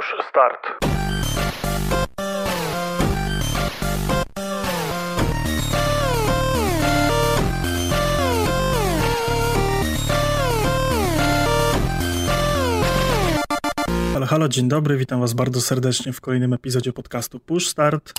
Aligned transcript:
Push 0.00 0.14
Start. 0.28 0.62
Halo, 14.28 14.48
dzień 14.48 14.68
dobry, 14.68 14.96
witam 14.96 15.20
was 15.20 15.32
bardzo 15.32 15.60
serdecznie 15.60 16.12
w 16.12 16.20
kolejnym 16.20 16.52
epizodzie 16.52 16.92
podcastu 16.92 17.40
Push 17.40 17.68
Start. 17.68 18.12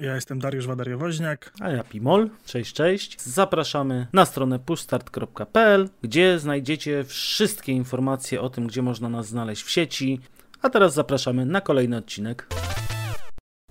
Ja 0.00 0.14
jestem 0.14 0.38
Dariusz 0.38 0.66
Wadariowoźniak. 0.66 1.52
A 1.60 1.70
ja 1.70 1.84
Pimol. 1.84 2.30
Cześć, 2.46 2.72
cześć. 2.72 3.22
Zapraszamy 3.22 4.06
na 4.12 4.24
stronę 4.24 4.58
pushstart.pl, 4.58 5.88
gdzie 6.02 6.38
znajdziecie 6.38 7.04
wszystkie 7.04 7.72
informacje 7.72 8.40
o 8.40 8.50
tym, 8.50 8.66
gdzie 8.66 8.82
można 8.82 9.08
nas 9.08 9.28
znaleźć 9.28 9.62
w 9.62 9.70
sieci. 9.70 10.20
A 10.62 10.70
teraz 10.70 10.94
zapraszamy 10.94 11.46
na 11.46 11.60
kolejny 11.60 11.96
odcinek. 11.96 12.46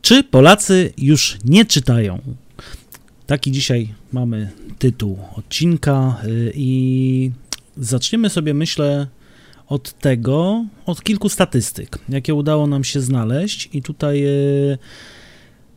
Czy 0.01 0.23
Polacy 0.23 0.93
już 0.97 1.37
nie 1.45 1.65
czytają? 1.65 2.19
Taki 3.27 3.51
dzisiaj 3.51 3.93
mamy 4.11 4.51
tytuł 4.79 5.19
odcinka 5.35 6.17
yy, 6.23 6.51
i 6.55 7.31
zaczniemy 7.77 8.29
sobie, 8.29 8.53
myślę, 8.53 9.07
od 9.67 9.93
tego, 9.93 10.65
od 10.85 11.03
kilku 11.03 11.29
statystyk, 11.29 11.97
jakie 12.09 12.33
udało 12.33 12.67
nam 12.67 12.83
się 12.83 13.01
znaleźć. 13.01 13.69
I 13.73 13.81
tutaj 13.81 14.21
yy, 14.21 14.77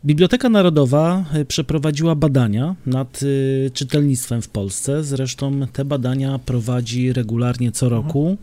Biblioteka 0.04 0.48
Narodowa 0.48 1.24
y, 1.36 1.44
przeprowadziła 1.44 2.14
badania 2.14 2.76
nad 2.86 3.22
y, 3.22 3.70
czytelnictwem 3.74 4.42
w 4.42 4.48
Polsce. 4.48 5.04
Zresztą 5.04 5.66
te 5.72 5.84
badania 5.84 6.38
prowadzi 6.38 7.12
regularnie 7.12 7.72
co 7.72 7.88
roku, 7.88 8.36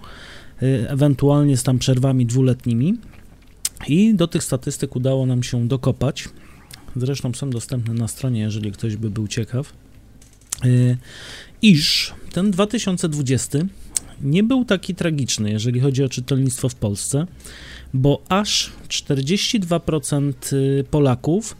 y, 0.63 0.89
ewentualnie 0.89 1.57
z 1.57 1.63
tam 1.63 1.79
przerwami 1.79 2.25
dwuletnimi. 2.25 2.97
I 3.87 4.13
do 4.15 4.27
tych 4.27 4.43
statystyk 4.43 4.95
udało 4.95 5.25
nam 5.25 5.43
się 5.43 5.67
dokopać. 5.67 6.29
Zresztą 6.95 7.33
są 7.33 7.49
dostępne 7.49 7.93
na 7.93 8.07
stronie, 8.07 8.39
jeżeli 8.39 8.71
ktoś 8.71 8.95
by 8.95 9.09
był 9.09 9.27
ciekaw. 9.27 9.73
Iż 11.61 12.13
ten 12.33 12.51
2020 12.51 13.59
nie 14.21 14.43
był 14.43 14.65
taki 14.65 14.95
tragiczny, 14.95 15.51
jeżeli 15.51 15.79
chodzi 15.79 16.03
o 16.03 16.09
czytelnictwo 16.09 16.69
w 16.69 16.75
Polsce 16.75 17.27
bo 17.93 18.21
aż 18.29 18.71
42% 18.87 20.33
Polaków 20.91 21.57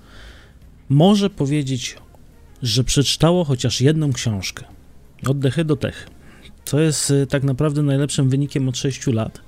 może 0.90 1.30
powiedzieć, 1.30 1.96
że 2.64 2.84
przeczytało 2.84 3.44
chociaż 3.44 3.82
jedną 3.82 4.14
książkę. 4.14 4.66
Od 5.28 5.40
dechy 5.40 5.66
do 5.66 5.76
techy. 5.76 6.06
Co 6.66 6.80
jest 6.80 7.12
y, 7.12 7.28
tak 7.28 7.44
naprawdę 7.44 7.82
najlepszym 7.82 8.30
wynikiem 8.30 8.70
od 8.70 8.78
6 8.78 9.08
lat, 9.08 9.42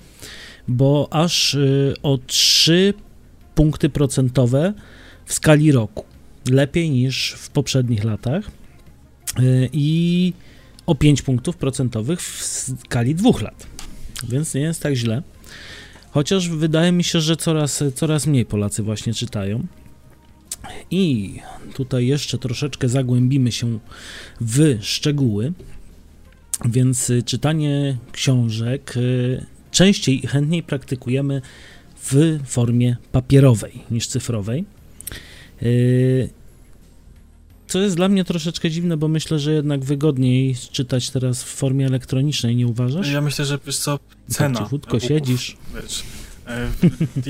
bo 0.67 1.07
aż 1.11 1.53
y, 1.53 1.93
o 2.03 2.17
3 2.17 2.93
punkty 3.55 3.89
procentowe 3.89 4.73
w 5.25 5.33
skali 5.33 5.71
roku. 5.71 6.05
Lepiej 6.49 6.89
niż 6.89 7.31
w 7.31 7.49
poprzednich 7.49 8.03
latach. 8.03 8.51
Y, 9.39 9.69
I 9.73 10.33
o 10.85 10.95
5 10.95 11.21
punktów 11.21 11.57
procentowych 11.57 12.21
w 12.21 12.43
skali 12.43 13.15
dwóch 13.15 13.41
lat. 13.41 13.67
Więc 14.29 14.53
nie 14.53 14.61
jest 14.61 14.83
tak 14.83 14.93
źle. 14.93 15.21
Chociaż 16.11 16.49
wydaje 16.49 16.91
mi 16.91 17.03
się, 17.03 17.21
że 17.21 17.37
coraz, 17.37 17.83
coraz 17.95 18.27
mniej 18.27 18.45
Polacy 18.45 18.83
właśnie 18.83 19.13
czytają. 19.13 19.67
I 20.91 21.35
tutaj 21.73 22.07
jeszcze 22.07 22.37
troszeczkę 22.37 22.89
zagłębimy 22.89 23.51
się 23.51 23.79
w 24.41 24.77
szczegóły. 24.81 25.53
Więc 26.65 27.09
y, 27.09 27.23
czytanie 27.23 27.97
książek 28.11 28.97
y, 28.97 29.45
częściej 29.71 30.25
i 30.25 30.27
chętniej 30.27 30.63
praktykujemy 30.63 31.41
w 32.03 32.39
formie 32.45 32.97
papierowej 33.11 33.83
niż 33.91 34.07
cyfrowej. 34.07 34.65
Co 37.71 37.79
jest 37.79 37.95
dla 37.95 38.09
mnie 38.09 38.23
troszeczkę 38.23 38.69
dziwne, 38.69 38.97
bo 38.97 39.07
myślę, 39.07 39.39
że 39.39 39.51
jednak 39.51 39.85
wygodniej 39.85 40.55
czytać 40.71 41.09
teraz 41.09 41.43
w 41.43 41.47
formie 41.47 41.85
elektronicznej, 41.85 42.55
nie 42.55 42.67
uważasz? 42.67 43.11
Ja 43.11 43.21
myślę, 43.21 43.45
że 43.45 43.59
wiesz 43.65 43.77
co, 43.77 43.99
cena. 44.27 44.59
Tak 44.59 44.67
cichutko 44.67 44.99
siedzisz. 44.99 45.57
Wiesz, 45.75 46.03
e, 46.47 46.67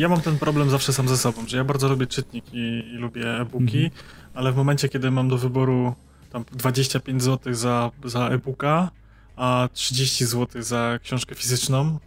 ja 0.01 0.09
mam 0.09 0.21
ten 0.21 0.37
problem 0.37 0.69
zawsze 0.69 0.93
sam 0.93 1.07
ze 1.07 1.17
sobą, 1.17 1.47
że 1.47 1.57
ja 1.57 1.63
bardzo 1.63 1.89
lubię 1.89 2.07
czytnik 2.07 2.45
i, 2.53 2.83
i 2.93 2.97
lubię 2.97 3.39
e-booki, 3.39 3.83
mhm. 3.83 3.91
ale 4.33 4.51
w 4.51 4.55
momencie, 4.55 4.89
kiedy 4.89 5.11
mam 5.11 5.29
do 5.29 5.37
wyboru 5.37 5.95
tam 6.31 6.45
25 6.51 7.23
zł 7.23 7.53
za, 7.53 7.91
za 8.03 8.29
e-booka, 8.29 8.91
a 9.35 9.69
30 9.73 10.25
zł 10.25 10.61
za 10.61 10.99
książkę 11.03 11.35
fizyczną, 11.35 11.99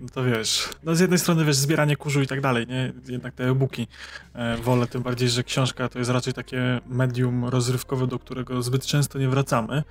no 0.00 0.08
to 0.08 0.24
wiesz, 0.24 0.68
no 0.82 0.94
z 0.94 1.00
jednej 1.00 1.18
strony 1.18 1.44
wiesz, 1.44 1.56
zbieranie 1.56 1.96
kurzu 1.96 2.22
i 2.22 2.26
tak 2.26 2.40
dalej, 2.40 2.66
nie? 2.66 2.92
Jednak 3.08 3.34
te 3.34 3.48
e-booki 3.48 3.86
e, 4.34 4.56
wolę, 4.56 4.86
tym 4.86 5.02
bardziej, 5.02 5.28
że 5.28 5.44
książka 5.44 5.88
to 5.88 5.98
jest 5.98 6.10
raczej 6.10 6.32
takie 6.32 6.80
medium 6.86 7.44
rozrywkowe, 7.44 8.06
do 8.06 8.18
którego 8.18 8.62
zbyt 8.62 8.86
często 8.86 9.18
nie 9.18 9.28
wracamy, 9.28 9.82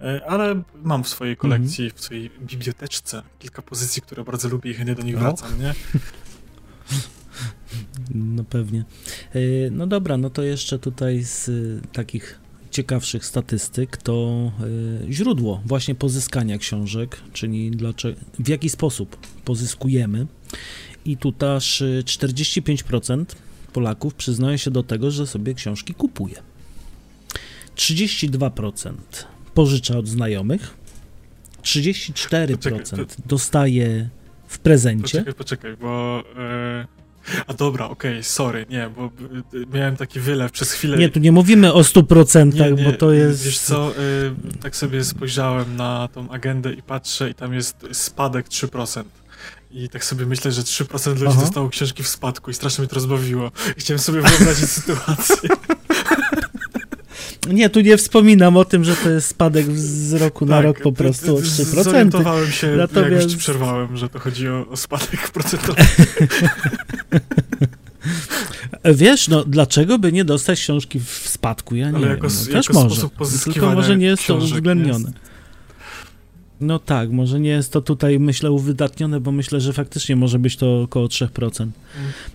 e, 0.00 0.20
ale 0.28 0.62
mam 0.82 1.04
w 1.04 1.08
swojej 1.08 1.36
kolekcji, 1.36 1.84
mm 1.84 1.92
-hmm. 1.92 1.98
w 1.98 2.04
swojej 2.04 2.30
biblioteczce 2.30 3.22
kilka 3.38 3.62
pozycji, 3.62 4.02
które 4.02 4.24
bardzo 4.24 4.48
lubię 4.48 4.70
i 4.70 4.74
chętnie 4.74 4.94
do 4.94 5.02
nich 5.02 5.14
no. 5.14 5.20
wracam, 5.20 5.60
nie? 5.60 5.74
No 8.14 8.44
pewnie. 8.44 8.84
E, 9.34 9.40
no 9.70 9.86
dobra, 9.86 10.16
no 10.16 10.30
to 10.30 10.42
jeszcze 10.42 10.78
tutaj 10.78 11.22
z 11.22 11.50
takich 11.92 12.43
ciekawszych 12.74 13.24
statystyk 13.24 13.96
to 13.96 14.50
y, 15.08 15.12
źródło 15.12 15.62
właśnie 15.64 15.94
pozyskania 15.94 16.58
książek, 16.58 17.16
czyli 17.32 17.70
dlaczego, 17.70 18.20
w 18.38 18.48
jaki 18.48 18.68
sposób 18.68 19.16
pozyskujemy. 19.44 20.26
I 21.04 21.16
tutaj 21.16 21.56
aż 21.56 21.82
45% 22.04 23.24
Polaków 23.72 24.14
przyznaje 24.14 24.58
się 24.58 24.70
do 24.70 24.82
tego, 24.82 25.10
że 25.10 25.26
sobie 25.26 25.54
książki 25.54 25.94
kupuje. 25.94 26.42
32% 27.76 28.94
pożycza 29.54 29.98
od 29.98 30.08
znajomych, 30.08 30.74
34% 31.62 32.56
poczekaj, 32.56 33.06
to... 33.06 33.14
dostaje 33.26 34.08
w 34.46 34.58
prezencie. 34.58 35.18
Poczekaj, 35.18 35.34
poczekaj, 35.34 35.76
bo. 35.76 36.22
Yy 36.36 37.03
a 37.46 37.54
dobra, 37.54 37.88
okej, 37.88 38.12
okay, 38.12 38.22
sorry, 38.22 38.66
nie, 38.70 38.90
bo 38.96 39.10
miałem 39.74 39.96
taki 39.96 40.20
wylew 40.20 40.52
przez 40.52 40.72
chwilę. 40.72 40.98
Nie, 40.98 41.08
tu 41.08 41.18
nie 41.18 41.32
mówimy 41.32 41.72
o 41.72 41.80
100%, 41.80 42.54
nie, 42.54 42.72
nie, 42.72 42.84
bo 42.84 42.92
to 42.92 43.12
jest... 43.12 43.44
Wiesz 43.44 43.58
co, 43.58 43.90
y, 43.90 44.60
tak 44.62 44.76
sobie 44.76 45.04
spojrzałem 45.04 45.76
na 45.76 46.08
tą 46.08 46.30
agendę 46.30 46.72
i 46.72 46.82
patrzę 46.82 47.30
i 47.30 47.34
tam 47.34 47.54
jest 47.54 47.86
spadek 47.92 48.48
3%. 48.48 49.04
I 49.70 49.88
tak 49.88 50.04
sobie 50.04 50.26
myślę, 50.26 50.52
że 50.52 50.62
3% 50.62 51.10
ludzi 51.10 51.24
Aha. 51.28 51.40
dostało 51.40 51.68
książki 51.68 52.02
w 52.02 52.08
spadku 52.08 52.50
i 52.50 52.54
strasznie 52.54 52.82
mnie 52.82 52.88
to 52.88 52.94
rozbawiło. 52.94 53.50
I 53.76 53.80
chciałem 53.80 53.98
sobie 53.98 54.22
wyobrazić 54.22 54.70
sytuację. 54.80 55.48
Nie, 57.52 57.70
tu 57.70 57.80
nie 57.80 57.96
wspominam 57.96 58.56
o 58.56 58.64
tym, 58.64 58.84
że 58.84 58.96
to 58.96 59.10
jest 59.10 59.28
spadek 59.28 59.66
z 59.76 60.12
roku 60.12 60.46
na 60.46 60.56
tak, 60.56 60.64
rok 60.64 60.80
po 60.80 60.92
prostu 60.92 61.36
o 61.36 61.38
3%. 61.38 61.82
Zorientowałem 61.82 62.50
się, 62.50 62.76
Natomiast... 62.76 63.12
jak 63.12 63.22
już 63.22 63.36
przerwałem, 63.36 63.96
że 63.96 64.08
to 64.08 64.18
chodzi 64.18 64.48
o, 64.48 64.68
o 64.68 64.76
spadek 64.76 65.30
procentowy. 65.30 65.82
Wiesz, 68.94 69.28
no 69.28 69.44
dlaczego 69.44 69.98
by 69.98 70.12
nie 70.12 70.24
dostać 70.24 70.60
książki 70.60 71.00
w 71.00 71.08
spadku? 71.08 71.76
Ja 71.76 71.90
nie 71.90 71.96
Ale 71.96 72.08
jako, 72.08 72.28
wiem. 72.28 72.36
No, 72.46 72.52
też 72.52 72.70
może. 72.70 73.08
Tylko 73.44 73.72
może 73.72 73.96
nie 73.96 74.06
jest 74.06 74.26
to 74.26 74.36
uwzględnione. 74.36 75.08
Jest... 75.08 75.34
No 76.60 76.78
tak, 76.78 77.10
może 77.10 77.40
nie 77.40 77.50
jest 77.50 77.72
to 77.72 77.80
tutaj, 77.80 78.20
myślę, 78.20 78.50
uwydatnione, 78.50 79.20
bo 79.20 79.32
myślę, 79.32 79.60
że 79.60 79.72
faktycznie 79.72 80.16
może 80.16 80.38
być 80.38 80.56
to 80.56 80.82
około 80.82 81.06
3%. 81.06 81.60
Mm. 81.60 81.72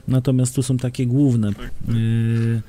Natomiast 0.08 0.56
tu 0.56 0.64
są 0.64 0.78
takie 0.78 1.06
główne. 1.08 1.54
Tak, 1.54 1.72
tak. 1.86 1.96
Y 1.96 2.62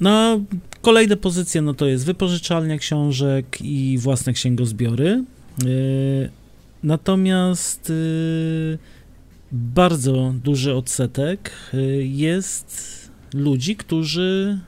no, 0.00 0.40
kolejne 0.82 1.16
pozycje, 1.16 1.62
no 1.62 1.74
to 1.74 1.86
jest 1.86 2.06
wypożyczalnia 2.06 2.78
książek 2.78 3.58
i 3.60 3.98
własne 3.98 4.32
księgozbiory. 4.32 5.24
Yy, 5.64 6.30
natomiast 6.82 7.88
yy, 7.88 8.78
bardzo 9.52 10.34
duży 10.44 10.74
odsetek 10.74 11.50
yy, 11.72 12.06
jest 12.06 12.98
ludzi, 13.34 13.76
którzy 13.76 14.58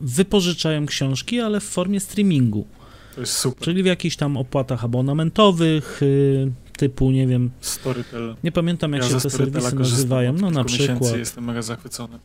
wypożyczają 0.00 0.86
książki, 0.86 1.40
ale 1.40 1.60
w 1.60 1.64
formie 1.64 2.00
streamingu. 2.00 2.66
To 3.14 3.20
jest 3.20 3.32
super. 3.32 3.64
Czyli 3.64 3.82
w 3.82 3.86
jakichś 3.86 4.16
tam 4.16 4.36
opłatach 4.36 4.84
abonamentowych, 4.84 6.00
typu, 6.76 7.10
nie 7.10 7.26
wiem. 7.26 7.50
Storytel. 7.60 8.36
Nie 8.44 8.52
pamiętam, 8.52 8.92
jak 8.92 9.02
ja 9.02 9.08
się 9.08 9.20
te 9.20 9.30
serwisy 9.30 9.74
nazywają. 9.74 10.32
No 10.32 10.50
na 10.50 10.64
przykład. 10.64 11.16
Jestem 11.16 11.44
mega 11.44 11.62
zachwycony. 11.62 12.18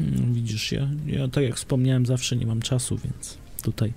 Mm, 0.00 0.34
widzisz, 0.34 0.72
ja, 0.72 0.88
ja 1.06 1.28
tak 1.28 1.44
jak 1.44 1.56
wspomniałem, 1.56 2.06
zawsze 2.06 2.36
nie 2.36 2.46
mam 2.46 2.60
czasu, 2.60 2.98
więc 3.04 3.38
tutaj 3.62 3.92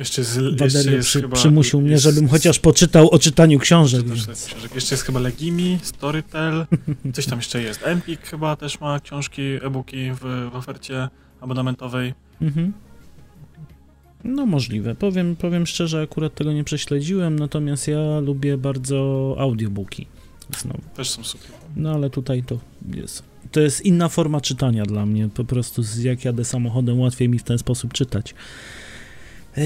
jeszcze 0.00 0.20
jest, 0.20 0.38
jeszcze 0.60 0.92
jest 0.92 1.08
przy, 1.08 1.20
chyba, 1.20 1.36
przymusił 1.36 1.80
mnie, 1.80 1.98
żebym 1.98 2.28
chociaż 2.28 2.58
poczytał 2.58 3.10
o 3.10 3.18
czytaniu 3.18 3.58
książek. 3.58 4.08
Więc... 4.08 4.46
książek. 4.46 4.74
Jeszcze 4.74 4.94
jest 4.94 5.04
chyba 5.04 5.20
Legimi, 5.20 5.78
Storytel, 5.82 6.66
coś 7.14 7.26
tam 7.26 7.38
jeszcze 7.38 7.62
jest. 7.62 7.80
Empik 7.86 8.20
chyba 8.26 8.56
też 8.56 8.80
ma 8.80 9.00
książki, 9.00 9.42
e-booki 9.42 10.12
w, 10.12 10.50
w 10.52 10.56
ofercie 10.56 11.08
abonamentowej. 11.40 12.14
Mhm. 12.42 12.72
No 14.24 14.46
możliwe. 14.46 14.94
Powiem, 14.94 15.36
powiem 15.36 15.66
szczerze, 15.66 16.02
akurat 16.02 16.34
tego 16.34 16.52
nie 16.52 16.64
prześledziłem, 16.64 17.38
natomiast 17.38 17.88
ja 17.88 18.20
lubię 18.20 18.58
bardzo 18.58 19.34
audiobooki. 19.38 20.06
Znowu. 20.58 20.80
Też 20.96 21.10
są 21.10 21.24
super. 21.24 21.50
No 21.76 21.92
ale 21.92 22.10
tutaj 22.10 22.42
to 22.42 22.58
jest. 22.94 23.29
To 23.52 23.60
jest 23.60 23.80
inna 23.86 24.08
forma 24.08 24.40
czytania 24.40 24.84
dla 24.84 25.06
mnie. 25.06 25.28
Po 25.28 25.44
prostu 25.44 25.82
jak 25.98 26.24
jadę 26.24 26.44
samochodem, 26.44 27.00
łatwiej 27.00 27.28
mi 27.28 27.38
w 27.38 27.42
ten 27.42 27.58
sposób 27.58 27.92
czytać. 27.92 28.34
Yy, 29.56 29.64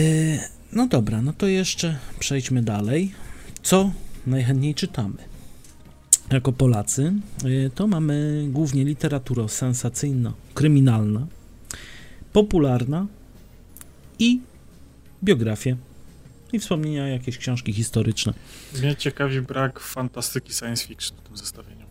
no 0.73 0.87
dobra, 0.87 1.23
no 1.23 1.33
to 1.33 1.47
jeszcze 1.47 1.99
przejdźmy 2.19 2.63
dalej. 2.63 3.13
Co 3.63 3.93
najchętniej 4.27 4.75
czytamy? 4.75 5.17
Jako 6.33 6.53
Polacy, 6.53 7.13
yy, 7.45 7.71
to 7.75 7.87
mamy 7.87 8.47
głównie 8.51 8.85
literaturę 8.85 9.49
sensacyjno-kryminalna, 9.49 11.27
popularna 12.33 13.07
i 14.19 14.41
biografię 15.25 15.77
i 16.53 16.59
wspomnienia 16.59 17.09
jakieś 17.09 17.39
książki 17.39 17.73
historyczne. 17.73 18.35
Mnie 18.79 18.97
ciekawi 18.97 19.41
brak 19.41 19.81
fantastyki 19.81 20.53
science 20.53 20.87
fiction 20.87 21.19
w 21.19 21.29
tym 21.29 21.37
zestawieniu. 21.37 21.84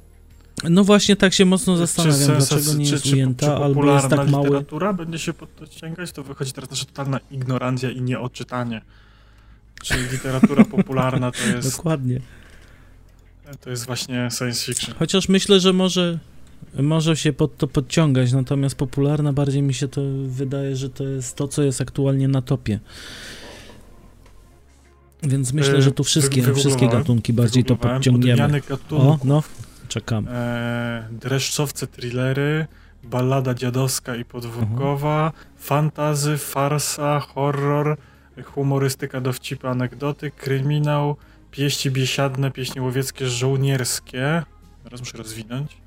No 0.70 0.84
właśnie 0.84 1.16
tak 1.16 1.34
się 1.34 1.46
mocno 1.46 1.78
zastanawiam, 1.78 2.20
Czy 2.20 2.28
dlaczego 2.28 2.74
nie 2.74 2.86
jest 2.86 3.04
czy- 3.04 3.14
ujęta, 3.14 3.46
czy 3.58 3.64
albo 3.64 3.94
jest 3.96 4.10
tak 4.10 4.30
mały. 4.30 4.44
literatura 4.46 4.94
będzie 4.94 5.20
się 5.20 5.34
pod 5.34 5.56
to 5.56 5.66
ściągać, 5.66 6.12
to 6.12 6.24
wychodzi 6.24 6.52
teraz 6.52 6.70
nasza 6.70 6.86
totalna 6.86 7.20
ignorancja 7.32 7.92
i 7.92 8.02
nieodczytanie. 8.02 8.82
Czy 9.84 9.94
literatura 10.12 10.66
popularna 10.66 11.32
to 11.32 11.44
jest, 11.56 11.78
Dokładnie. 11.78 12.20
to 13.62 13.70
jest 13.70 13.86
właśnie 13.86 14.30
science 14.38 14.66
fiction. 14.66 14.96
Chociaż 15.00 15.30
myślę, 15.30 15.60
że 15.60 15.74
może, 15.74 16.20
może 16.80 17.18
się 17.18 17.34
pod 17.34 17.58
to 17.58 17.68
podciągać, 17.68 18.32
natomiast 18.32 18.76
popularna 18.76 19.34
bardziej 19.34 19.62
mi 19.62 19.74
się 19.74 19.88
to 19.88 20.02
wydaje, 20.28 20.76
że 20.76 20.90
to 20.90 21.04
jest 21.04 21.36
to, 21.36 21.48
co 21.48 21.64
jest 21.64 21.82
aktualnie 21.82 22.28
na 22.28 22.42
topie. 22.42 22.80
Więc 25.24 25.54
myślę, 25.54 25.78
Y, 25.78 25.82
że 25.82 25.92
tu 25.92 26.04
wszystkie, 26.04 26.54
wszystkie 26.54 26.88
gatunki 26.90 27.34
bardziej 27.34 27.64
to 27.64 27.76
podciągniemy. 27.76 28.62
O, 28.92 29.20
no, 29.24 29.44
czekam. 29.94 30.28
e, 30.28 31.08
dreszczowce 31.12 31.88
thrillery, 31.88 32.68
ballada 33.04 33.54
dziadowska 33.54 34.16
i 34.16 34.26
podwórkowa, 34.26 35.32
fantazy, 35.58 36.38
farsa, 36.38 37.20
horror, 37.20 37.98
humorystyka, 38.46 39.22
dowcipy, 39.22 39.68
anegdoty, 39.68 40.32
kryminał, 40.32 41.16
pieści 41.52 41.92
biesiadne, 41.92 42.52
pieśni 42.52 42.82
łowieckie, 42.82 43.28
żołnierskie, 43.28 44.44
teraz 44.84 45.00
muszę 45.00 45.18
rozwinąć, 45.18 45.78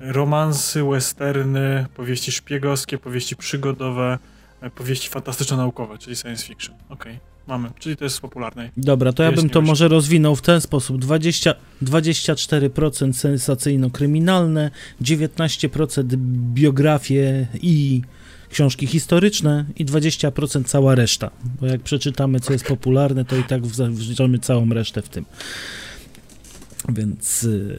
romansy, 0.00 0.84
westerny, 0.84 1.86
powieści 1.96 2.32
szpiegowskie, 2.32 2.98
powieści 2.98 3.36
przygodowe, 3.36 4.18
e, 4.60 4.70
powieści 4.70 5.10
fantastyczno-naukowe, 5.10 5.98
czyli 5.98 6.16
science 6.16 6.46
fiction. 6.46 6.76
Okej, 6.88 7.18
mamy, 7.46 7.70
czyli 7.78 7.96
to 7.96 8.04
jest 8.04 8.16
z 8.16 8.20
popularnej. 8.20 8.70
Dobra, 8.76 9.12
to 9.12 9.22
ja 9.22 9.32
bym 9.32 9.50
to 9.50 9.60
może 9.60 9.88
rozwinął 9.88 10.36
w 10.36 10.42
ten 10.42 10.60
sposób. 10.60 10.98
20, 10.98 11.54
24% 11.82 13.12
sensacyjno-kryminalne, 13.12 14.70
19% 15.02 16.04
biografie 16.54 17.46
i 17.62 18.02
książki 18.50 18.86
historyczne 18.86 19.64
i 19.76 19.86
20% 19.86 20.64
cała 20.64 20.94
reszta. 20.94 21.30
Bo 21.60 21.66
jak 21.66 21.80
przeczytamy, 21.80 22.40
co 22.40 22.52
jest 22.52 22.64
popularne, 22.64 23.24
to 23.24 23.36
i 23.36 23.44
tak 23.44 23.62
wrzucamy 23.66 24.38
całą 24.38 24.68
resztę 24.68 25.02
w 25.02 25.08
tym. 25.08 25.24
Więc, 26.88 27.44
y, 27.44 27.78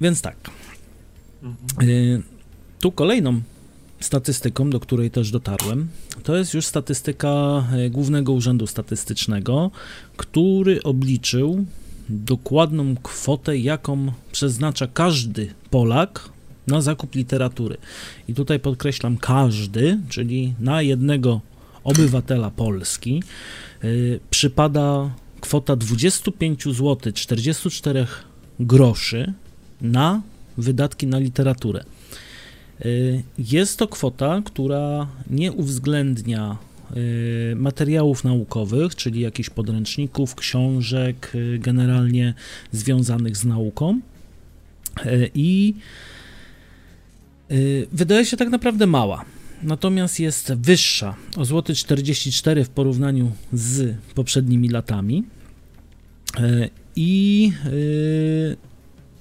więc 0.00 0.22
tak. 0.22 0.36
Mhm. 1.42 1.88
Y, 1.88 2.22
Tu 2.80 2.92
kolejną 2.92 3.42
statystyką, 4.02 4.70
do 4.70 4.80
której 4.80 5.10
też 5.10 5.30
dotarłem, 5.30 5.88
to 6.22 6.36
jest 6.36 6.54
już 6.54 6.66
statystyka 6.66 7.64
y, 7.86 7.90
Głównego 7.90 8.32
Urzędu 8.32 8.66
Statystycznego, 8.66 9.70
który 10.16 10.82
obliczył 10.82 11.64
dokładną 12.08 12.96
kwotę, 13.02 13.58
jaką 13.58 14.12
przeznacza 14.32 14.86
każdy 14.86 15.54
Polak 15.70 16.28
na 16.66 16.80
zakup 16.80 17.14
literatury. 17.14 17.76
I 18.28 18.34
tutaj 18.34 18.60
podkreślam 18.60 19.16
każdy, 19.16 19.98
czyli 20.08 20.54
na 20.60 20.82
jednego 20.82 21.40
obywatela 21.84 22.50
Polski 22.50 23.22
y, 23.84 24.20
przypada 24.30 25.10
kwota 25.40 25.76
25 25.76 26.64
zł 26.64 27.12
44 27.14 28.06
groszy 28.60 29.32
na 29.80 30.22
wydatki 30.58 31.06
na 31.06 31.18
literaturę. 31.18 31.84
Y, 32.86 33.22
Jest 33.38 33.78
to 33.78 33.88
kwota, 33.88 34.42
która 34.44 35.06
nie 35.30 35.52
uwzględnia 35.52 36.56
y, 36.96 37.54
materiałów 37.56 38.24
naukowych, 38.24 38.96
czyli 38.96 39.20
jakichś 39.20 39.50
podręczników, 39.50 40.34
książek, 40.34 41.32
y, 41.34 41.58
generalnie 41.58 42.34
związanych 42.72 43.36
z 43.36 43.44
nauką. 43.44 44.00
I 45.34 45.74
wydaje 47.92 48.24
się 48.24 48.36
tak 48.36 48.48
naprawdę 48.48 48.86
mała. 48.86 49.24
Natomiast 49.62 50.20
jest 50.20 50.52
wyższa 50.54 51.16
o 51.36 51.44
złoty 51.44 51.74
44 51.74 52.64
w 52.64 52.68
porównaniu 52.68 53.32
z 53.52 53.96
poprzednimi 54.14 54.68
latami. 54.68 55.24
I 56.96 57.52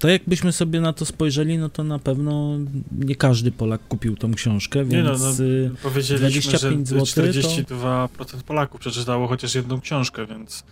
to 0.02 0.10
jakbyśmy 0.10 0.52
sobie 0.52 0.82
na 0.82 0.94
to 0.94 1.06
spojrzeli, 1.06 1.58
no 1.58 1.70
to 1.70 1.84
na 1.84 2.00
pewno 2.00 2.58
nie 2.92 3.16
każdy 3.16 3.52
Polak 3.52 3.82
kupił 3.88 4.16
tą 4.18 4.34
książkę, 4.34 4.86
Nie 4.86 5.04
no, 5.04 5.10
więc 5.10 5.40
no, 5.40 5.46
y, 5.46 5.72
Powiedzieliśmy, 5.84 6.30
25 6.30 6.88
że 6.88 7.06
zł 7.06 7.06
to- 7.06 7.22
42% 7.22 8.44
Polaków 8.44 8.80
przeczytało 8.82 9.28
chociaż 9.28 9.56
jedną 9.56 9.82
książkę, 9.82 10.26
więc 10.26 10.64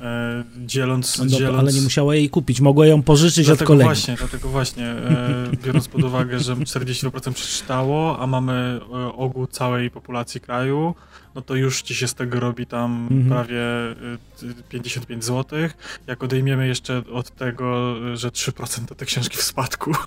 e, 0.00 0.44
dzieląc, 0.66 1.18
no 1.18 1.26
dzieląc... 1.26 1.58
ale 1.58 1.72
nie 1.72 1.80
musiała 1.80 2.14
jej 2.14 2.30
kupić, 2.30 2.60
mogła 2.60 2.86
ją 2.86 3.02
pożyczyć 3.02 3.38
od 3.38 3.46
Dlatego 3.46 3.66
kolegi. 3.68 3.84
właśnie, 3.88 4.14
dlatego 4.18 4.48
właśnie, 4.48 4.86
e, 4.86 5.50
biorąc 5.64 5.88
pod 5.88 6.04
uwagę, 6.04 6.40
że 6.40 6.56
42% 6.56 7.32
przeczytało, 7.32 8.18
a 8.18 8.26
mamy 8.26 8.80
e, 8.92 9.12
ogół 9.12 9.46
całej 9.46 9.90
populacji 9.90 10.40
kraju, 10.40 10.94
no 11.34 11.42
to 11.42 11.54
już 11.54 11.82
ci 11.82 11.94
się 11.94 12.08
z 12.08 12.14
tego 12.14 12.40
robi 12.40 12.66
tam 12.66 13.08
Mhm. 13.10 13.28
prawie 13.28 13.60
e, 13.90 13.94
t- 14.54 14.62
55 14.68 15.24
zł. 15.24 15.58
Jak 16.06 16.22
odejmiemy 16.22 16.66
jeszcze 16.68 17.02
od 17.12 17.30
tego, 17.30 17.94
e, 18.12 18.16
że 18.16 18.30
3% 18.30 18.84
to 18.86 18.94
te 18.94 19.04
książki 19.06 19.36
w 19.36 19.42
spadku, 19.42 19.92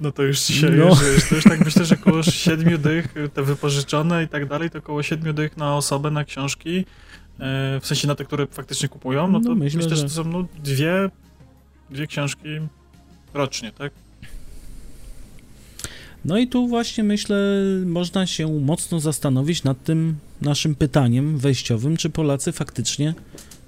no 0.00 0.12
to 0.12 0.22
już 0.22 0.38
się, 0.40 0.70
No. 0.70 0.84
już, 0.88 1.28
to 1.28 1.34
już 1.34 1.44
tak 1.44 1.64
myślę, 1.64 1.84
że 1.84 1.94
około 1.94 2.22
7 2.22 2.78
dych, 2.78 3.16
e, 3.16 3.28
te 3.28 3.42
wypożyczone 3.42 4.24
i 4.24 4.28
tak 4.28 4.46
dalej, 4.48 4.70
to 4.70 4.78
około 4.78 5.02
7 5.02 5.34
dych 5.34 5.56
na 5.56 5.76
osobę, 5.76 6.10
na 6.10 6.24
książki, 6.24 6.78
e, 6.78 6.84
w 7.80 7.86
sensie 7.86 8.08
na 8.08 8.14
te, 8.14 8.24
które 8.24 8.46
faktycznie 8.46 8.88
kupują, 8.88 9.28
no 9.28 9.40
to 9.40 9.48
No, 9.48 9.54
myślę, 9.54 9.76
myślę, 9.76 9.90
że 9.90 9.96
że- 9.96 10.02
to 10.02 10.08
są 10.08 10.24
no, 10.24 10.46
dwie, 10.64 11.10
dwie 11.90 12.06
książki 12.06 12.48
rocznie, 13.34 13.72
tak? 13.72 13.92
No 16.24 16.38
i 16.38 16.48
tu 16.48 16.68
właśnie 16.68 17.04
myślę, 17.04 17.36
można 17.86 18.26
się 18.26 18.60
mocno 18.60 19.00
zastanowić 19.00 19.64
nad 19.64 19.84
tym 19.84 20.16
naszym 20.40 20.74
pytaniem 20.74 21.38
wejściowym, 21.38 21.96
czy 21.96 22.10
Polacy 22.10 22.52
faktycznie 22.52 23.14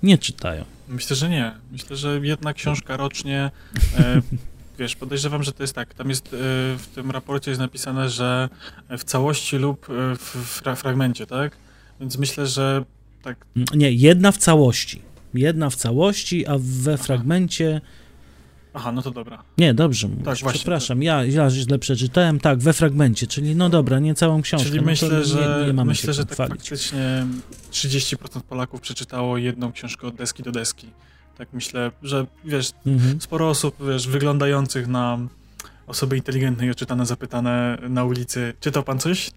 nie 0.02 0.18
czytają. 0.18 0.64
Myślę, 0.88 1.16
że 1.16 1.28
nie. 1.30 1.52
Myślę, 1.72 1.96
że 1.96 2.20
jedna 2.22 2.52
książka 2.52 2.96
rocznie, 2.96 3.50
e, 3.98 4.22
wiesz, 4.78 4.96
podejrzewam, 4.96 5.42
że 5.42 5.52
to 5.52 5.62
jest 5.62 5.74
tak, 5.74 5.94
tam 5.94 6.08
jest 6.08 6.26
e, 6.26 6.28
w 6.78 6.86
tym 6.94 7.10
raporcie 7.10 7.50
jest 7.50 7.60
napisane, 7.60 8.08
że 8.10 8.48
w 8.90 9.04
całości 9.04 9.56
lub 9.56 9.90
e, 9.90 10.16
w 10.16 10.20
fra 10.46 10.74
fragmencie, 10.74 11.26
tak? 11.26 11.56
Więc 12.00 12.18
myślę, 12.18 12.46
że 12.46 12.84
tak, 13.22 13.46
Nie, 13.74 13.92
jedna 13.92 14.32
w 14.32 14.36
całości. 14.38 15.02
Jedna 15.34 15.70
w 15.70 15.76
całości, 15.76 16.46
a 16.46 16.54
we 16.58 16.98
fragmencie. 16.98 17.80
aha, 18.74 18.92
no 18.92 19.02
to 19.02 19.10
dobra. 19.10 19.42
Nie, 19.58 19.74
dobrze 19.74 20.08
Tak, 20.08 20.24
właśnie, 20.24 20.52
przepraszam, 20.52 21.02
ja, 21.02 21.24
ja 21.24 21.50
źle 21.50 21.78
przeczytałem, 21.78 22.40
tak, 22.40 22.58
we 22.58 22.72
fragmencie, 22.72 23.26
czyli 23.26 23.56
no 23.56 23.68
dobra, 23.68 23.98
nie 23.98 24.14
całą 24.14 24.42
książkę. 24.42 24.66
Czyli 24.68 24.80
no 24.80 24.86
myślę, 24.86 25.08
nie, 25.18 25.24
że, 25.24 25.64
nie 25.66 25.72
mamy 25.72 25.88
myślę, 25.88 26.12
że 26.12 26.24
tak 26.26 26.34
chwalić. 26.34 26.52
faktycznie 26.54 27.26
30% 27.72 28.40
Polaków 28.42 28.80
przeczytało 28.80 29.38
jedną 29.38 29.72
książkę 29.72 30.06
od 30.06 30.14
deski 30.14 30.42
do 30.42 30.52
deski. 30.52 30.86
Tak 31.38 31.48
myślę, 31.52 31.90
że 32.02 32.26
wiesz, 32.44 32.70
Mhm. 32.86 33.20
sporo 33.20 33.48
osób, 33.48 33.76
wiesz, 33.88 34.08
wyglądających 34.08 34.86
na 34.88 35.18
osoby 35.86 36.16
inteligentne 36.16 36.66
i 36.66 36.70
oczytane, 36.70 37.06
zapytane 37.06 37.78
na 37.88 38.04
ulicy, 38.04 38.54
czytał 38.60 38.82
pan 38.82 38.98
coś 38.98 39.30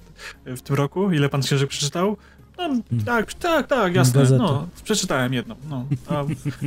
w 0.45 0.61
tym 0.61 0.75
roku? 0.75 1.11
Ile 1.11 1.29
pan 1.29 1.41
książek 1.41 1.69
przeczytał? 1.69 2.17
No, 2.57 2.69
tak, 3.05 3.33
tak, 3.33 3.67
tak, 3.67 3.95
jasne, 3.95 4.19
Gazetę. 4.21 4.43
no, 4.43 4.67
przeczytałem 4.83 5.33
jedną, 5.33 5.55
no, 5.69 5.85
a 6.07 6.23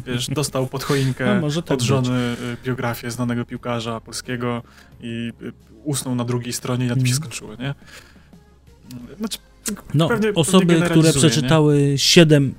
wiesz, 0.07 0.27
dostał 0.29 0.67
pod 0.67 0.85
choinkę 0.85 1.41
No, 1.41 1.63
tak 1.63 1.71
od 1.71 1.83
żony 1.83 2.37
y, 2.53 2.57
biografię 2.65 3.11
znanego 3.11 3.45
piłkarza 3.45 4.01
polskiego 4.01 4.63
i 5.01 5.33
y, 5.43 5.53
usnął 5.85 6.15
na 6.15 6.25
drugiej 6.25 6.53
stronie 6.53 6.85
i 6.85 6.89
na 6.89 6.95
tym 6.95 7.07
się 7.07 7.13
Mhm. 7.13 7.23
skończyło, 7.31 7.55
nie? 7.63 7.75
Znaczy, 9.19 9.39
No, 9.95 10.09
pewnie- 10.09 10.27
pewnie 10.27 10.41
osoby, 10.41 10.65
które 10.67 10.79
generalizuję, 10.81 11.13
przeczytały 11.31 11.95
7, 11.97 12.55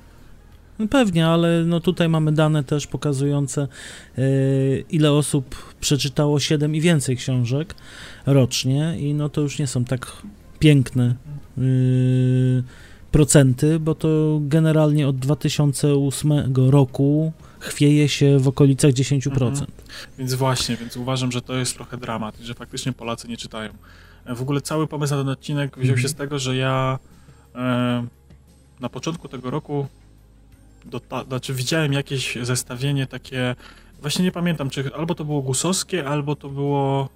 no 0.78 0.88
pewnie, 0.88 1.26
ale 1.26 1.64
no 1.66 1.80
tutaj 1.80 2.08
mamy 2.08 2.32
dane 2.32 2.64
też 2.64 2.86
pokazujące, 2.86 3.62
e, 4.18 4.22
ile 4.90 5.12
osób 5.12 5.74
przeczytało 5.80 6.40
7 6.40 6.74
i 6.74 6.80
więcej 6.80 7.16
książek 7.16 7.74
rocznie 8.26 8.96
i 8.98 9.14
no 9.14 9.28
to 9.28 9.40
już 9.40 9.58
nie 9.58 9.66
są 9.66 9.84
tak 9.84 10.12
piękne 10.58 11.14
yy, 11.58 12.62
procenty, 13.10 13.78
bo 13.78 13.94
to 13.94 14.38
generalnie 14.42 15.08
od 15.08 15.16
2008 15.16 16.32
roku 16.70 17.32
chwieje 17.58 18.08
się 18.08 18.38
w 18.38 18.48
okolicach 18.48 18.90
10%. 18.90 19.48
Mhm. 19.48 19.66
Więc 20.18 20.34
właśnie, 20.34 20.76
więc 20.76 20.96
uważam, 20.96 21.32
że 21.32 21.42
to 21.42 21.54
jest 21.54 21.74
trochę 21.74 21.96
dramat 21.96 22.38
że 22.38 22.54
faktycznie 22.54 22.92
Polacy 22.92 23.28
nie 23.28 23.36
czytają. 23.36 23.72
E, 24.24 24.34
w 24.34 24.42
ogóle 24.42 24.60
cały 24.60 24.86
pomysł 24.86 25.14
na 25.14 25.20
ten 25.20 25.28
odcinek 25.28 25.78
wziął 25.78 25.96
się 25.96 26.06
mhm. 26.06 26.08
z 26.08 26.14
tego, 26.14 26.38
że 26.38 26.56
ja 26.56 26.98
e, 27.54 28.06
na 28.80 28.88
początku 28.88 29.28
tego 29.28 29.50
roku 29.50 29.86
znaczy 31.28 31.54
widziałem 31.54 31.92
jakieś 31.92 32.38
zestawienie 32.42 33.06
takie, 33.06 33.54
właśnie 34.00 34.24
nie 34.24 34.32
pamiętam, 34.32 34.70
czy 34.70 34.94
albo 34.94 35.14
to 35.14 35.24
było 35.24 35.42
Gusowskie, 35.42 36.08
albo 36.08 36.36
to 36.36 36.48
było 36.48 37.08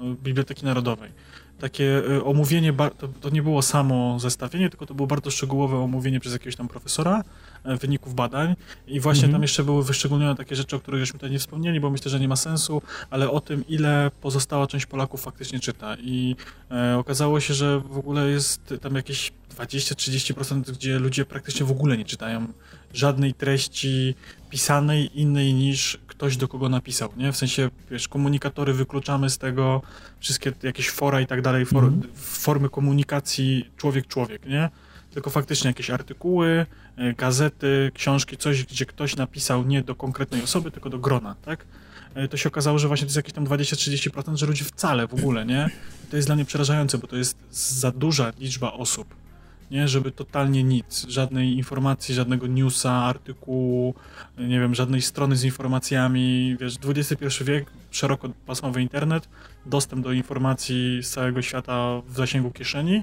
e, 0.00 0.14
Biblioteki 0.22 0.64
Narodowej 0.64 1.10
takie 1.60 2.02
y, 2.10 2.24
omówienie, 2.24 2.72
to, 3.20 3.30
nie 3.30 3.42
było 3.42 3.62
samo 3.62 4.18
zestawienie, 4.20 4.70
tylko 4.70 4.86
to 4.86 4.94
było 4.94 5.06
bardzo 5.06 5.30
szczegółowe 5.30 5.78
omówienie 5.78 6.20
przez 6.20 6.32
jakiegoś 6.32 6.56
tam 6.56 6.68
profesora 6.68 7.24
e, 7.64 7.76
wyników 7.76 8.14
badań 8.14 8.54
i 8.86 9.00
właśnie 9.00 9.24
mhm. 9.24 9.32
tam 9.32 9.42
jeszcze 9.42 9.64
były 9.64 9.84
wyszczególnione 9.84 10.36
takie 10.36 10.56
rzeczy, 10.56 10.76
o 10.76 10.80
których 10.80 11.00
żeśmy 11.00 11.18
tutaj 11.18 11.30
nie 11.30 11.38
wspomnieli, 11.38 11.80
bo 11.80 11.90
myślę, 11.90 12.10
że 12.10 12.20
nie 12.20 12.28
ma 12.28 12.36
sensu, 12.36 12.82
ale 13.10 13.30
o 13.30 13.40
tym, 13.40 13.64
ile 13.68 14.10
pozostała 14.20 14.66
część 14.66 14.86
Polaków 14.86 15.22
faktycznie 15.22 15.60
czyta 15.60 15.96
i 16.00 16.36
e, 16.70 16.98
okazało 16.98 17.40
się, 17.40 17.54
że 17.54 17.80
w 17.80 17.98
ogóle 17.98 18.30
jest 18.30 18.74
tam 18.80 18.94
jakieś 18.94 19.32
20-30%, 19.56 20.62
gdzie 20.72 20.98
ludzie 20.98 21.24
praktycznie 21.24 21.66
w 21.66 21.70
ogóle 21.70 21.98
nie 21.98 22.04
czytają 22.04 22.46
żadnej 22.92 23.34
treści 23.34 24.14
pisanej 24.50 25.20
innej 25.20 25.54
niż 25.54 25.98
ktoś 26.06 26.36
do 26.36 26.48
kogo 26.48 26.68
napisał, 26.68 27.12
nie? 27.16 27.32
W 27.32 27.36
sensie, 27.36 27.70
wiesz, 27.90 28.08
komunikatory 28.08 28.72
wykluczamy 28.72 29.30
z 29.30 29.38
tego, 29.38 29.82
wszystkie 30.20 30.52
jakieś 30.62 30.90
fora 30.90 31.20
i 31.20 31.26
tak 31.26 31.42
dalej, 31.42 31.66
for, 31.66 31.84
mm. 31.84 32.02
formy 32.14 32.68
komunikacji 32.68 33.70
człowiek-człowiek, 33.76 34.46
nie? 34.46 34.70
Tylko 35.10 35.30
faktycznie 35.30 35.68
jakieś 35.68 35.90
artykuły, 35.90 36.66
e, 36.96 37.14
gazety, 37.14 37.90
książki, 37.94 38.36
coś, 38.36 38.64
gdzie 38.64 38.86
ktoś 38.86 39.16
napisał 39.16 39.64
nie 39.64 39.82
do 39.82 39.94
konkretnej 39.94 40.42
osoby, 40.42 40.70
tylko 40.70 40.90
do 40.90 40.98
grona, 40.98 41.34
tak? 41.44 41.64
E, 42.14 42.28
to 42.28 42.36
się 42.36 42.48
okazało, 42.48 42.78
że 42.78 42.88
właśnie 42.88 43.04
to 43.04 43.08
jest 43.08 43.16
jakieś 43.16 43.32
tam 43.32 43.44
20-30%, 43.44 44.36
że 44.36 44.46
ludzi 44.46 44.64
wcale 44.64 45.06
w 45.06 45.14
ogóle, 45.14 45.46
nie? 45.46 45.70
To 46.10 46.16
jest 46.16 46.28
dla 46.28 46.34
mnie 46.34 46.44
przerażające, 46.44 46.98
bo 46.98 47.06
to 47.06 47.16
jest 47.16 47.36
za 47.50 47.90
duża 47.90 48.32
liczba 48.38 48.72
osób, 48.72 49.14
nie? 49.70 49.88
Żeby 49.88 50.10
totalnie 50.10 50.64
nic, 50.64 51.06
żadnej 51.08 51.56
informacji, 51.56 52.14
żadnego 52.14 52.46
newsa, 52.46 52.92
artykułu, 52.92 53.94
nie 54.38 54.60
wiem, 54.60 54.74
żadnej 54.74 55.02
strony 55.02 55.36
z 55.36 55.44
informacjami, 55.44 56.56
wiesz, 56.60 56.78
XXI 56.84 57.44
wiek, 57.44 57.70
szerokopasmowy 57.90 58.82
internet, 58.82 59.28
dostęp 59.66 60.04
do 60.04 60.12
informacji 60.12 61.00
z 61.02 61.10
całego 61.10 61.42
świata 61.42 62.02
w 62.06 62.16
zasięgu 62.16 62.50
kieszeni, 62.50 63.02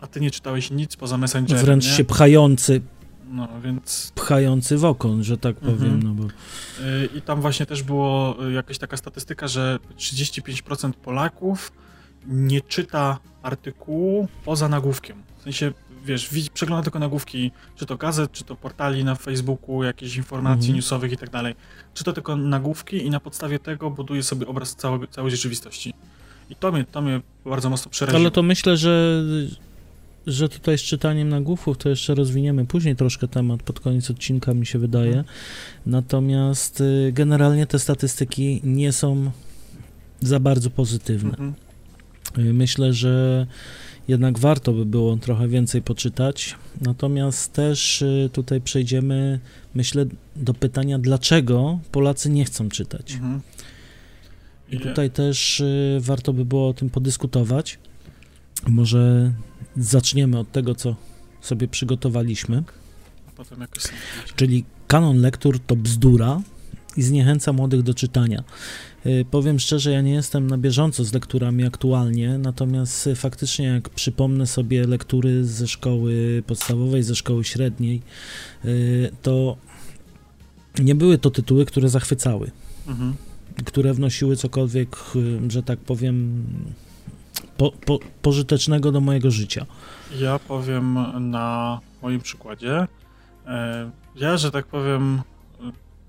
a 0.00 0.06
ty 0.06 0.20
nie 0.20 0.30
czytałeś 0.30 0.70
nic 0.70 0.96
poza 0.96 1.18
Messengerem, 1.18 1.64
Wręcz 1.64 1.84
nie? 1.84 1.92
się 1.92 2.04
pchający 2.04 2.80
no, 3.28 3.48
więc... 3.64 4.12
Pchający 4.14 4.76
w 4.78 4.84
okon, 4.84 5.24
że 5.24 5.38
tak 5.38 5.56
powiem. 5.56 5.94
Mhm. 5.94 6.02
No 6.02 6.14
bo... 6.14 6.24
Y, 6.84 7.08
I 7.14 7.22
tam 7.22 7.40
właśnie 7.40 7.66
też 7.66 7.82
było 7.82 8.36
y, 8.48 8.52
jakaś 8.52 8.78
taka 8.78 8.96
statystyka, 8.96 9.48
że 9.48 9.78
35% 9.96 10.92
Polaków 10.92 11.72
nie 12.26 12.60
czyta 12.60 13.18
artykułu 13.42 14.28
poza 14.44 14.68
nagłówkiem. 14.68 15.22
W 15.38 15.42
sensie 15.42 15.72
wiesz, 16.04 16.30
przegląda 16.54 16.82
tylko 16.82 16.98
nagłówki, 16.98 17.50
czy 17.76 17.86
to 17.86 17.96
gazet, 17.96 18.32
czy 18.32 18.44
to 18.44 18.56
portali 18.56 19.04
na 19.04 19.14
Facebooku, 19.14 19.82
jakichś 19.82 20.16
informacji 20.16 20.68
mhm. 20.68 20.76
newsowych 20.76 21.12
i 21.12 21.16
tak 21.16 21.30
dalej. 21.30 21.54
Czy 21.94 22.04
to 22.04 22.12
tylko 22.12 22.36
nagłówki 22.36 23.06
i 23.06 23.10
na 23.10 23.20
podstawie 23.20 23.58
tego 23.58 23.90
buduje 23.90 24.22
sobie 24.22 24.46
obraz 24.46 24.76
całej, 24.76 25.08
całej 25.08 25.30
rzeczywistości. 25.30 25.94
I 26.50 26.56
to 26.56 26.72
mnie, 26.72 26.84
to 26.84 27.02
mnie 27.02 27.20
bardzo 27.44 27.70
mocno 27.70 27.90
przeraziło. 27.90 28.20
Ale 28.20 28.30
to 28.30 28.42
myślę, 28.42 28.76
że, 28.76 29.24
że 30.26 30.48
tutaj 30.48 30.78
z 30.78 30.82
czytaniem 30.82 31.28
nagłówków 31.28 31.78
to 31.78 31.88
jeszcze 31.88 32.14
rozwiniemy 32.14 32.66
później 32.66 32.96
troszkę 32.96 33.28
temat, 33.28 33.62
pod 33.62 33.80
koniec 33.80 34.10
odcinka 34.10 34.54
mi 34.54 34.66
się 34.66 34.78
wydaje. 34.78 35.18
Mhm. 35.18 35.24
Natomiast 35.86 36.80
y, 36.80 37.12
generalnie 37.12 37.66
te 37.66 37.78
statystyki 37.78 38.60
nie 38.64 38.92
są 38.92 39.30
za 40.20 40.40
bardzo 40.40 40.70
pozytywne. 40.70 41.30
Mhm. 41.30 41.54
Y, 42.38 42.52
myślę, 42.52 42.92
że 42.92 43.46
jednak 44.08 44.38
warto 44.38 44.72
by 44.72 44.86
było 44.86 45.16
trochę 45.16 45.48
więcej 45.48 45.82
poczytać. 45.82 46.54
Natomiast 46.80 47.52
też 47.52 48.02
y, 48.02 48.30
tutaj 48.32 48.60
przejdziemy, 48.60 49.40
myślę, 49.74 50.06
do 50.36 50.54
pytania, 50.54 50.98
dlaczego 50.98 51.78
Polacy 51.92 52.30
nie 52.30 52.44
chcą 52.44 52.68
czytać. 52.68 53.12
Mhm. 53.12 53.40
I 54.70 54.80
tutaj 54.80 55.10
też 55.10 55.60
y, 55.60 55.98
warto 56.00 56.32
by 56.32 56.44
było 56.44 56.68
o 56.68 56.74
tym 56.74 56.90
podyskutować. 56.90 57.78
Może 58.66 59.32
zaczniemy 59.76 60.38
od 60.38 60.52
tego, 60.52 60.74
co 60.74 60.96
sobie 61.40 61.68
przygotowaliśmy. 61.68 62.62
Czyli 64.36 64.64
kanon 64.86 65.20
lektur 65.20 65.58
to 65.60 65.76
bzdura 65.76 66.40
i 66.96 67.02
zniechęca 67.02 67.52
młodych 67.52 67.82
do 67.82 67.94
czytania. 67.94 68.44
Y, 69.06 69.24
powiem 69.30 69.58
szczerze, 69.58 69.92
ja 69.92 70.00
nie 70.00 70.12
jestem 70.12 70.46
na 70.46 70.58
bieżąco 70.58 71.04
z 71.04 71.12
lekturami 71.12 71.64
aktualnie, 71.64 72.38
natomiast 72.38 73.08
faktycznie 73.16 73.66
jak 73.66 73.88
przypomnę 73.88 74.46
sobie 74.46 74.86
lektury 74.86 75.44
ze 75.44 75.68
szkoły 75.68 76.42
podstawowej, 76.46 77.02
ze 77.02 77.14
szkoły 77.14 77.44
średniej, 77.44 78.02
y, 78.64 79.10
to 79.22 79.56
nie 80.78 80.94
były 80.94 81.18
to 81.18 81.30
tytuły, 81.30 81.66
które 81.66 81.88
zachwycały, 81.88 82.50
mhm. 82.86 83.14
które 83.64 83.94
wnosiły 83.94 84.36
cokolwiek, 84.36 84.96
y, 85.16 85.50
że 85.50 85.62
tak 85.62 85.78
powiem, 85.78 86.44
po, 87.56 87.70
po, 87.70 87.98
pożytecznego 88.22 88.92
do 88.92 89.00
mojego 89.00 89.30
życia. 89.30 89.66
Ja 90.20 90.38
powiem 90.38 90.98
na 91.30 91.80
moim 92.02 92.20
przykładzie. 92.20 92.86
E, 93.46 93.90
ja, 94.16 94.36
że 94.36 94.50
tak 94.50 94.66
powiem, 94.66 95.22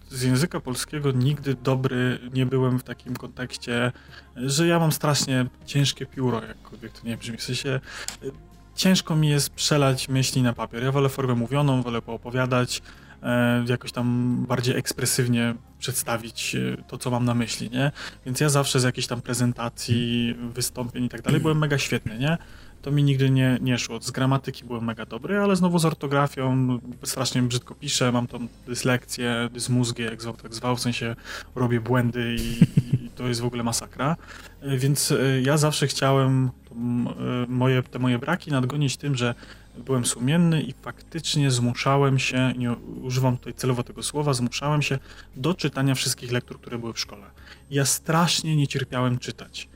z 0.09 0.21
języka 0.21 0.59
polskiego 0.59 1.11
nigdy 1.11 1.55
dobry 1.63 2.19
nie 2.33 2.45
byłem 2.45 2.79
w 2.79 2.83
takim 2.83 3.15
kontekście, 3.15 3.91
że 4.35 4.67
ja 4.67 4.79
mam 4.79 4.91
strasznie 4.91 5.45
ciężkie 5.65 6.05
pióro, 6.05 6.41
jakkolwiek 6.43 6.91
to 6.91 7.07
nie 7.07 7.17
brzmi. 7.17 7.37
W 7.37 7.43
sensie 7.43 7.79
y, 8.23 8.31
ciężko 8.75 9.15
mi 9.15 9.29
jest 9.29 9.49
przelać 9.49 10.09
myśli 10.09 10.41
na 10.41 10.53
papier. 10.53 10.83
Ja 10.83 10.91
wolę 10.91 11.09
formę 11.09 11.35
mówioną, 11.35 11.81
wolę 11.81 12.01
poopowiadać, 12.01 12.81
e, 13.23 13.65
jakoś 13.67 13.91
tam 13.91 14.37
bardziej 14.47 14.77
ekspresywnie 14.77 15.55
przedstawić 15.79 16.55
e, 16.55 16.83
to, 16.87 16.97
co 16.97 17.11
mam 17.11 17.25
na 17.25 17.33
myśli, 17.33 17.69
nie? 17.69 17.91
Więc 18.25 18.39
ja 18.39 18.49
zawsze 18.49 18.79
z 18.79 18.83
jakichś 18.83 19.07
tam 19.07 19.21
prezentacji, 19.21 20.35
wystąpień 20.53 21.03
i 21.03 21.09
tak 21.09 21.21
dalej 21.21 21.41
byłem 21.41 21.57
mega 21.57 21.77
świetny, 21.77 22.17
nie? 22.17 22.37
To 22.85 22.91
mi 22.91 23.03
nigdy 23.03 23.29
nie, 23.29 23.57
nie 23.61 23.77
szło. 23.77 24.01
Z 24.01 24.11
gramatyki 24.11 24.63
byłem 24.63 24.85
mega 24.85 25.05
dobry, 25.05 25.37
ale 25.37 25.55
znowu 25.55 25.79
z 25.79 25.85
ortografią 25.85 26.79
strasznie 27.03 27.41
brzydko 27.41 27.75
piszę, 27.75 28.11
mam 28.11 28.27
tą 28.27 28.47
dyslekcję, 28.67 29.49
dysmózgię, 29.51 30.05
jak 30.05 30.21
zwał, 30.21 30.33
tak 30.33 30.53
zwał, 30.53 30.75
w 30.75 30.79
sensie 30.79 31.15
robię 31.55 31.81
błędy 31.81 32.35
i, 32.39 32.63
i 33.05 33.09
to 33.09 33.27
jest 33.27 33.41
w 33.41 33.45
ogóle 33.45 33.63
masakra. 33.63 34.15
E, 34.61 34.77
więc 34.77 35.11
e, 35.11 35.41
ja 35.41 35.57
zawsze 35.57 35.87
chciałem 35.87 36.49
e, 36.71 36.75
moje, 37.47 37.83
te 37.83 37.99
moje 37.99 38.19
braki 38.19 38.51
nadgonić 38.51 38.97
tym, 38.97 39.15
że 39.15 39.35
byłem 39.77 40.05
sumienny 40.05 40.61
i 40.61 40.73
faktycznie 40.81 41.51
zmuszałem 41.51 42.19
się, 42.19 42.53
nie 42.57 42.71
używam 43.01 43.37
tutaj 43.37 43.53
celowo 43.53 43.83
tego 43.83 44.03
słowa, 44.03 44.33
zmuszałem 44.33 44.81
się 44.81 44.99
do 45.35 45.53
czytania 45.53 45.95
wszystkich 45.95 46.31
lektur, 46.31 46.59
które 46.61 46.77
były 46.77 46.93
w 46.93 46.99
szkole. 46.99 47.25
Ja 47.71 47.85
strasznie 47.85 48.55
nie 48.55 48.67
cierpiałem 48.67 49.19
czytać. 49.19 49.67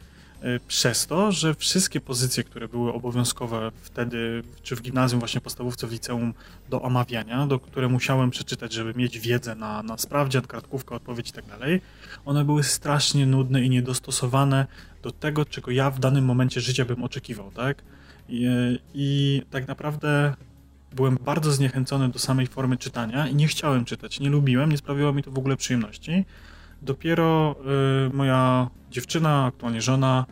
Y, 0.43 0.59
przez 0.67 1.07
to, 1.07 1.31
że 1.31 1.55
wszystkie 1.55 2.01
pozycje, 2.01 2.43
które 2.43 2.67
były 2.67 2.93
obowiązkowe 2.93 3.71
wtedy, 3.81 4.43
czy 4.63 4.75
w 4.75 4.81
gimnazjum, 4.81 5.19
właśnie 5.19 5.41
podstawówce, 5.41 5.87
w 5.87 5.91
liceum, 5.91 6.33
do 6.69 6.81
omawiania, 6.81 7.47
do 7.47 7.59
które 7.59 7.89
musiałem 7.89 8.31
przeczytać, 8.31 8.73
żeby 8.73 8.93
mieć 8.93 9.19
wiedzę 9.19 9.55
na, 9.55 9.83
na 9.83 9.97
sprawdzian, 9.97 10.41
kartkówkę, 10.41 10.95
odpowiedź 10.95 11.29
i 11.29 11.33
tak 11.33 11.45
dalej, 11.45 11.81
one 12.25 12.45
były 12.45 12.63
strasznie 12.63 13.25
nudne 13.25 13.61
i 13.61 13.69
niedostosowane 13.69 14.67
do 15.03 15.11
tego, 15.11 15.45
czego 15.45 15.71
ja 15.71 15.91
w 15.91 15.99
danym 15.99 16.25
momencie 16.25 16.61
życia 16.61 16.85
bym 16.85 17.03
oczekiwał, 17.03 17.51
tak? 17.51 17.83
I, 18.29 18.47
i 18.93 19.41
tak 19.49 19.67
naprawdę 19.67 20.33
byłem 20.93 21.17
bardzo 21.25 21.51
zniechęcony 21.51 22.09
do 22.09 22.19
samej 22.19 22.47
formy 22.47 22.77
czytania 22.77 23.27
i 23.27 23.35
nie 23.35 23.47
chciałem 23.47 23.85
czytać, 23.85 24.19
nie 24.19 24.29
lubiłem, 24.29 24.71
nie 24.71 24.77
sprawiło 24.77 25.13
mi 25.13 25.23
to 25.23 25.31
w 25.31 25.37
ogóle 25.37 25.57
przyjemności. 25.57 26.25
Dopiero 26.81 27.55
y, 28.07 28.13
moja 28.13 28.69
dziewczyna, 28.91 29.45
aktualnie 29.45 29.81
żona, 29.81 30.25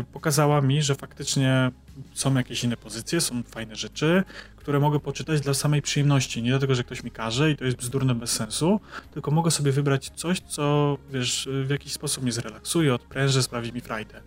y, 0.00 0.04
pokazała 0.04 0.60
mi, 0.60 0.82
że 0.82 0.94
faktycznie 0.94 1.70
są 2.14 2.34
jakieś 2.34 2.64
inne 2.64 2.76
pozycje, 2.76 3.20
są 3.20 3.42
fajne 3.42 3.76
rzeczy, 3.76 4.24
które 4.56 4.80
mogę 4.80 5.00
poczytać 5.00 5.40
dla 5.40 5.54
samej 5.54 5.82
przyjemności. 5.82 6.42
Nie 6.42 6.50
dlatego, 6.50 6.74
że 6.74 6.84
ktoś 6.84 7.04
mi 7.04 7.10
każe 7.10 7.50
i 7.50 7.56
to 7.56 7.64
jest 7.64 7.76
bzdurne 7.76 8.14
bez 8.14 8.32
sensu, 8.32 8.80
tylko 9.14 9.30
mogę 9.30 9.50
sobie 9.50 9.72
wybrać 9.72 10.10
coś, 10.10 10.40
co 10.40 10.98
wiesz, 11.10 11.48
w 11.64 11.70
jakiś 11.70 11.92
sposób 11.92 12.22
mnie 12.22 12.32
zrelaksuje, 12.32 12.94
odpręży, 12.94 13.42
sprawi 13.42 13.72
mi 13.72 13.80
frajdę. 13.80 14.20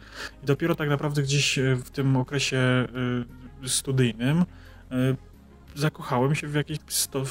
I 0.44 0.46
dopiero 0.46 0.76
tak 0.76 0.90
naprawdę 0.90 1.22
gdzieś 1.22 1.58
y, 1.58 1.76
w 1.76 1.90
tym 1.90 2.18
okresie 2.18 2.88
studyjnym 3.66 4.46
zakochałem 5.76 6.36
się 6.36 6.48
w 6.48 6.54
jakiś 6.56 6.78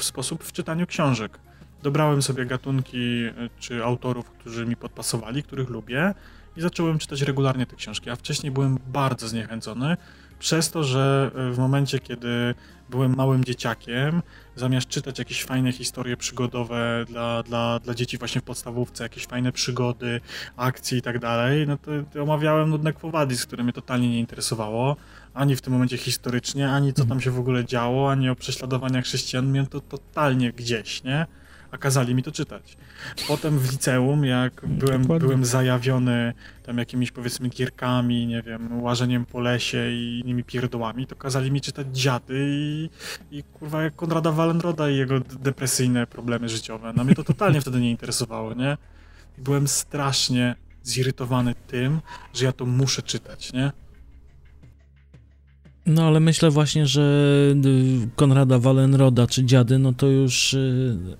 sposób 0.01 0.43
w 0.43 0.51
czytaniu 0.51 0.87
książek. 0.87 1.39
Dobrałem 1.85 2.21
sobie 2.21 2.45
gatunki 2.45 3.25
e, 3.25 3.33
czy 3.59 3.83
autorów, 3.83 4.29
którzy 4.29 4.65
mi 4.65 4.75
podpasowali, 4.75 5.43
których 5.43 5.69
lubię 5.69 6.13
i 6.57 6.61
zacząłem 6.61 6.99
czytać 6.99 7.21
regularnie 7.21 7.65
te 7.65 7.75
książki, 7.75 8.09
a 8.09 8.15
wcześniej 8.15 8.51
byłem 8.51 8.79
bardzo 8.87 9.27
zniechęcony, 9.27 9.97
przez 10.39 10.71
to, 10.71 10.83
że 10.83 11.31
e, 11.35 11.51
w 11.51 11.57
momencie, 11.57 11.99
kiedy 11.99 12.55
byłem 12.89 13.15
małym 13.15 13.43
dzieciakiem, 13.43 14.21
zamiast 14.55 14.87
czytać 14.87 15.19
jakieś 15.19 15.43
fajne 15.43 15.71
historie 15.71 16.17
przygodowe 16.17 17.05
dla, 17.07 17.43
dla, 17.43 17.79
dla 17.79 17.93
dzieci 17.93 18.17
właśnie 18.17 18.41
w 18.41 18.43
podstawówce, 18.43 19.03
jakieś 19.03 19.25
fajne 19.25 19.51
przygody, 19.51 20.21
akcje 20.57 20.97
i 20.97 21.01
tak 21.01 21.19
dalej, 21.19 21.67
no 21.67 21.77
to, 21.77 21.91
to 22.13 22.23
omawiałem 22.23 22.69
nudne 22.69 22.93
kwowadis, 22.93 23.45
które 23.45 23.63
mnie 23.63 23.73
totalnie 23.73 24.09
nie 24.09 24.19
interesowało, 24.19 24.95
ani 25.33 25.55
w 25.55 25.61
tym 25.61 25.73
momencie 25.73 25.97
historycznie, 25.97 26.71
ani 26.71 26.93
co 26.93 27.05
tam 27.05 27.21
się 27.21 27.31
w 27.31 27.39
ogóle 27.39 27.65
działo, 27.65 28.11
ani 28.11 28.29
o 28.29 28.35
prześladowaniach 28.35 29.05
chrześcijan, 29.05 29.45
mnie 29.45 29.67
to 29.67 29.79
totalnie 29.79 30.53
gdzieś, 30.53 31.03
nie? 31.03 31.25
A 31.75 31.77
kazali 31.77 32.15
mi 32.15 32.23
to 32.23 32.31
czytać. 32.31 32.77
Potem 33.27 33.59
w 33.59 33.71
liceum, 33.71 34.25
jak 34.25 34.67
byłem, 34.67 35.01
byłem 35.03 35.45
zajawiony 35.45 36.33
tam 36.63 36.77
jakimiś 36.77 37.11
powiedzmy 37.11 37.49
gierkami, 37.49 38.27
nie 38.27 38.41
wiem, 38.41 38.81
łażeniem 38.83 39.25
po 39.25 39.39
lesie 39.39 39.91
i 39.91 40.19
innymi 40.23 40.43
pierdołami, 40.43 41.07
to 41.07 41.15
kazali 41.15 41.51
mi 41.51 41.61
czytać 41.61 41.87
dziady 41.93 42.45
i, 42.49 42.89
i 43.31 43.43
kurwa 43.43 43.83
jak 43.83 43.95
Konrada 43.95 44.31
Wallenroda 44.31 44.89
i 44.89 44.97
jego 44.97 45.19
depresyjne 45.19 46.07
problemy 46.07 46.49
życiowe. 46.49 46.93
No 46.95 47.03
mnie 47.03 47.15
to 47.15 47.23
totalnie 47.23 47.61
wtedy 47.61 47.79
nie 47.79 47.91
interesowało, 47.91 48.53
nie? 48.53 48.77
byłem 49.37 49.67
strasznie 49.67 50.55
zirytowany 50.83 51.55
tym, 51.67 52.01
że 52.33 52.45
ja 52.45 52.51
to 52.51 52.65
muszę 52.65 53.01
czytać, 53.01 53.53
nie? 53.53 53.71
No 55.85 56.07
ale 56.07 56.19
myślę 56.19 56.51
właśnie, 56.51 56.87
że 56.87 57.01
y, 57.65 58.09
Konrada 58.15 58.59
Wallenroda 58.59 59.27
czy 59.27 59.45
Dziady, 59.45 59.79
no 59.79 59.93
to 59.93 60.07
już 60.07 60.53
y, 60.53 61.17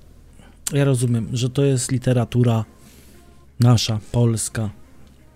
ja 0.74 0.86
rozumiem, 0.86 1.30
że 1.34 1.50
to 1.50 1.64
jest 1.64 1.92
literatura 1.92 2.66
nasza, 3.60 4.00
polska, 4.12 4.70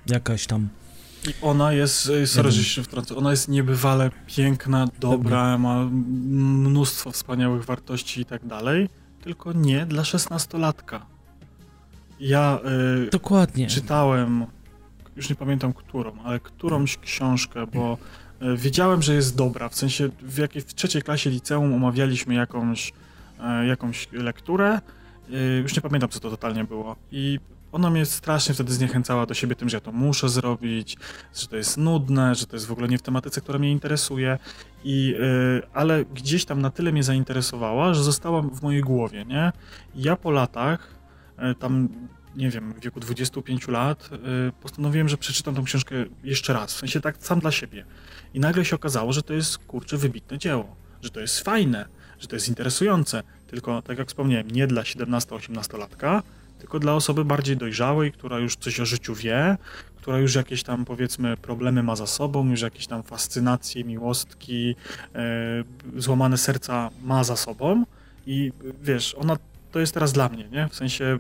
jakaś 0.07 0.47
tam. 0.47 0.69
I 1.27 1.33
ona 1.41 1.73
jest, 1.73 2.09
y, 2.09 2.27
sorry, 2.27 2.51
że 2.51 2.63
się 2.63 2.83
wtrącę, 2.83 3.15
ona 3.15 3.31
jest 3.31 3.47
niebywale 3.47 4.11
piękna, 4.27 4.87
dobra, 4.99 5.57
ma 5.57 5.85
mnóstwo 5.85 7.11
wspaniałych 7.11 7.65
wartości 7.65 8.21
i 8.21 8.25
tak 8.25 8.45
dalej, 8.45 8.89
tylko 9.21 9.53
nie 9.53 9.85
dla 9.85 10.03
szesnastolatka. 10.03 11.05
Ja 12.19 12.59
y, 13.05 13.09
Dokładnie. 13.09 13.67
czytałem, 13.67 14.45
już 15.15 15.29
nie 15.29 15.35
pamiętam 15.35 15.73
którą, 15.73 16.23
ale 16.23 16.39
którąś 16.39 16.97
książkę, 16.97 17.67
bo 17.67 17.97
y, 18.41 18.57
wiedziałem, 18.57 19.01
że 19.01 19.13
jest 19.13 19.35
dobra, 19.35 19.69
w 19.69 19.75
sensie 19.75 20.09
w 20.21 20.37
jakiej 20.37 20.61
w 20.61 20.73
trzeciej 20.73 21.01
klasie 21.01 21.29
liceum 21.29 21.73
omawialiśmy 21.73 22.33
jakąś, 22.33 22.93
y, 23.63 23.67
jakąś 23.67 24.07
lekturę, 24.11 24.79
już 25.61 25.75
nie 25.75 25.81
pamiętam, 25.81 26.09
co 26.09 26.19
to 26.19 26.29
totalnie 26.29 26.63
było. 26.63 26.95
I 27.11 27.39
ona 27.71 27.89
mnie 27.89 28.05
strasznie 28.05 28.53
wtedy 28.53 28.73
zniechęcała 28.73 29.25
do 29.25 29.33
siebie 29.33 29.55
tym, 29.55 29.69
że 29.69 29.77
ja 29.77 29.81
to 29.81 29.91
muszę 29.91 30.29
zrobić, 30.29 30.97
że 31.35 31.47
to 31.47 31.55
jest 31.55 31.77
nudne, 31.77 32.35
że 32.35 32.45
to 32.45 32.55
jest 32.55 32.67
w 32.67 32.71
ogóle 32.71 32.87
nie 32.87 32.97
w 32.97 33.01
tematyce, 33.01 33.41
która 33.41 33.59
mnie 33.59 33.71
interesuje. 33.71 34.37
I, 34.83 35.15
yy, 35.19 35.61
ale 35.73 36.05
gdzieś 36.05 36.45
tam 36.45 36.61
na 36.61 36.69
tyle 36.69 36.91
mnie 36.91 37.03
zainteresowała, 37.03 37.93
że 37.93 38.03
została 38.03 38.41
w 38.41 38.61
mojej 38.61 38.81
głowie, 38.81 39.25
nie? 39.25 39.51
Ja 39.95 40.15
po 40.15 40.31
latach, 40.31 40.93
yy, 41.37 41.55
tam 41.55 41.89
nie 42.35 42.49
wiem, 42.49 42.73
w 42.73 42.79
wieku 42.79 42.99
25 42.99 43.67
lat, 43.67 44.09
postanowiłem, 44.61 45.09
że 45.09 45.17
przeczytam 45.17 45.55
tą 45.55 45.63
książkę 45.63 45.95
jeszcze 46.23 46.53
raz, 46.53 46.73
w 46.73 46.77
sensie 46.77 47.01
tak 47.01 47.15
sam 47.19 47.39
dla 47.39 47.51
siebie. 47.51 47.85
I 48.33 48.39
nagle 48.39 48.65
się 48.65 48.75
okazało, 48.75 49.13
że 49.13 49.21
to 49.21 49.33
jest, 49.33 49.57
kurczę, 49.57 49.97
wybitne 49.97 50.37
dzieło, 50.37 50.75
że 51.01 51.09
to 51.09 51.19
jest 51.19 51.39
fajne, 51.39 51.85
że 52.19 52.27
to 52.27 52.35
jest 52.35 52.47
interesujące, 52.47 53.23
tylko 53.51 53.81
tak 53.81 53.97
jak 53.97 54.07
wspomniałem, 54.07 54.51
nie 54.51 54.67
dla 54.67 54.81
17-18-latka, 54.81 56.21
tylko 56.59 56.79
dla 56.79 56.95
osoby 56.95 57.25
bardziej 57.25 57.57
dojrzałej, 57.57 58.11
która 58.11 58.39
już 58.39 58.55
coś 58.55 58.79
o 58.79 58.85
życiu 58.85 59.15
wie, 59.15 59.57
która 59.97 60.17
już 60.19 60.35
jakieś 60.35 60.63
tam 60.63 60.85
powiedzmy 60.85 61.37
problemy 61.37 61.83
ma 61.83 61.95
za 61.95 62.07
sobą, 62.07 62.49
już 62.49 62.61
jakieś 62.61 62.87
tam 62.87 63.03
fascynacje, 63.03 63.83
miłostki, 63.83 64.75
yy, 65.95 66.01
złamane 66.01 66.37
serca 66.37 66.89
ma 67.03 67.23
za 67.23 67.35
sobą 67.35 67.85
i 68.25 68.51
wiesz, 68.81 69.15
ona 69.15 69.37
to 69.71 69.79
jest 69.79 69.93
teraz 69.93 70.13
dla 70.13 70.29
mnie, 70.29 70.47
nie? 70.51 70.67
W 70.67 70.75
sensie 70.75 71.19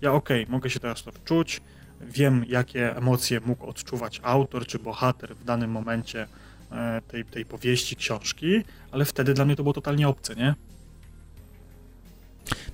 ja 0.00 0.12
okej, 0.12 0.42
okay, 0.42 0.52
mogę 0.52 0.70
się 0.70 0.80
teraz 0.80 1.02
to 1.02 1.12
wczuć, 1.12 1.60
wiem 2.00 2.44
jakie 2.48 2.96
emocje 2.96 3.40
mógł 3.40 3.66
odczuwać 3.66 4.20
autor 4.22 4.66
czy 4.66 4.78
bohater 4.78 5.36
w 5.36 5.44
danym 5.44 5.70
momencie 5.70 6.26
e, 6.72 7.02
tej, 7.08 7.24
tej 7.24 7.44
powieści, 7.44 7.96
książki, 7.96 8.62
ale 8.90 9.04
wtedy 9.04 9.34
dla 9.34 9.44
mnie 9.44 9.56
to 9.56 9.62
było 9.62 9.72
totalnie 9.72 10.08
obce, 10.08 10.34
nie? 10.34 10.54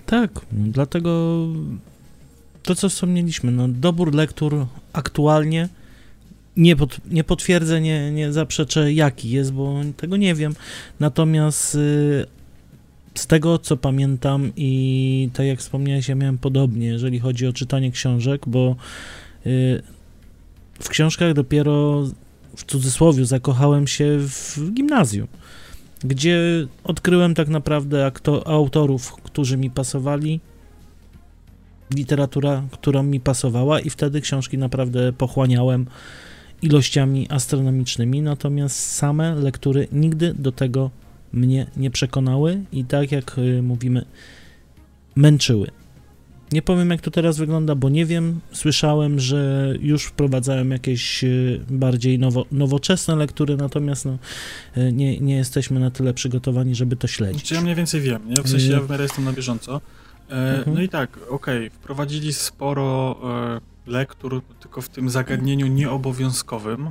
Tak, 0.07 0.31
dlatego 0.53 1.39
to, 2.63 2.75
co 2.75 2.89
wspomnieliśmy, 2.89 3.51
no, 3.51 3.69
dobór 3.69 4.15
lektur 4.15 4.67
aktualnie 4.93 5.69
nie, 6.57 6.77
pod, 6.77 7.01
nie 7.11 7.25
potwierdzę, 7.25 7.81
nie, 7.81 8.11
nie 8.11 8.33
zaprzeczę, 8.33 8.93
jaki 8.93 9.31
jest, 9.31 9.53
bo 9.53 9.81
tego 9.97 10.17
nie 10.17 10.35
wiem. 10.35 10.55
Natomiast 11.01 11.75
y, 11.75 12.27
z 13.15 13.27
tego, 13.27 13.59
co 13.59 13.77
pamiętam 13.77 14.53
i 14.57 15.31
tak 15.33 15.47
jak 15.47 15.59
wspomniałeś, 15.59 16.09
ja 16.09 16.15
miałem 16.15 16.39
podobnie, 16.39 16.87
jeżeli 16.87 17.19
chodzi 17.19 17.47
o 17.47 17.53
czytanie 17.53 17.91
książek, 17.91 18.43
bo 18.47 18.77
y, 19.47 19.83
w 20.81 20.89
książkach 20.89 21.35
dopiero 21.35 22.05
w 22.57 22.65
cudzysłowie 22.65 23.27
zakochałem 23.27 23.87
się 23.87 24.19
w 24.19 24.59
gimnazjum 24.75 25.29
gdzie 26.05 26.39
odkryłem 26.85 27.35
tak 27.35 27.49
naprawdę 27.49 28.13
autorów, 28.45 29.13
którzy 29.13 29.57
mi 29.57 29.71
pasowali, 29.71 30.41
literatura, 31.95 32.63
która 32.71 33.03
mi 33.03 33.21
pasowała 33.21 33.81
i 33.81 33.91
wtedy 33.91 34.21
książki 34.21 34.59
naprawdę 34.59 35.13
pochłaniałem 35.13 35.87
ilościami 36.63 37.27
astronomicznymi, 37.31 38.23
natomiast 38.23 38.77
same 38.77 39.35
lektury 39.35 39.89
nigdy 39.93 40.35
do 40.35 40.53
tego 40.53 40.91
mnie 41.33 41.67
nie 41.77 41.91
przekonały 41.91 42.65
i 42.73 42.85
tak 42.85 43.13
jak 43.13 43.39
y, 43.39 43.63
mówimy, 43.63 44.05
męczyły. 45.17 45.71
Nie 46.53 46.63
powiem, 46.63 46.91
jak 46.91 47.01
to 47.01 47.11
teraz 47.11 47.39
wygląda, 47.39 47.75
bo 47.75 47.89
nie 47.89 48.07
wiem. 48.07 48.41
Słyszałem, 48.53 49.21
że 49.21 49.73
już 49.81 50.05
wprowadzałem 50.05 50.71
jakieś 50.71 51.25
e, 51.25 51.29
bardziej 51.71 52.19
nowo, 52.19 52.47
nowoczesne 52.53 53.17
lektury, 53.17 53.57
natomiast 53.57 54.05
no, 54.05 54.19
e, 54.77 54.93
nie, 54.93 55.21
nie 55.21 55.37
jesteśmy 55.37 55.81
na 55.81 55.91
tyle 55.91 56.15
przygotowani, 56.15 56.75
żeby 56.75 56.97
to 56.97 57.07
śledzić. 57.07 57.43
Czy 57.43 57.55
ja 57.55 57.61
mniej 57.61 57.75
więcej 57.75 58.01
wiem, 58.01 58.23
nie? 58.29 58.43
W 58.43 58.49
sensie 58.49 58.73
ja 58.73 58.81
w 58.81 58.91
miarę 58.91 59.03
jestem 59.03 59.25
na 59.25 59.33
bieżąco. 59.33 59.81
E, 60.31 60.59
mhm. 60.59 60.77
No 60.77 60.83
i 60.83 60.89
tak, 60.89 61.17
okej, 61.17 61.67
okay, 61.67 61.71
wprowadzili 61.71 62.33
sporo 62.33 63.17
e, 63.87 63.91
lektur, 63.91 64.43
tylko 64.61 64.81
w 64.81 64.89
tym 64.89 65.11
zagadnieniu 65.11 65.67
nieobowiązkowym, 65.67 66.91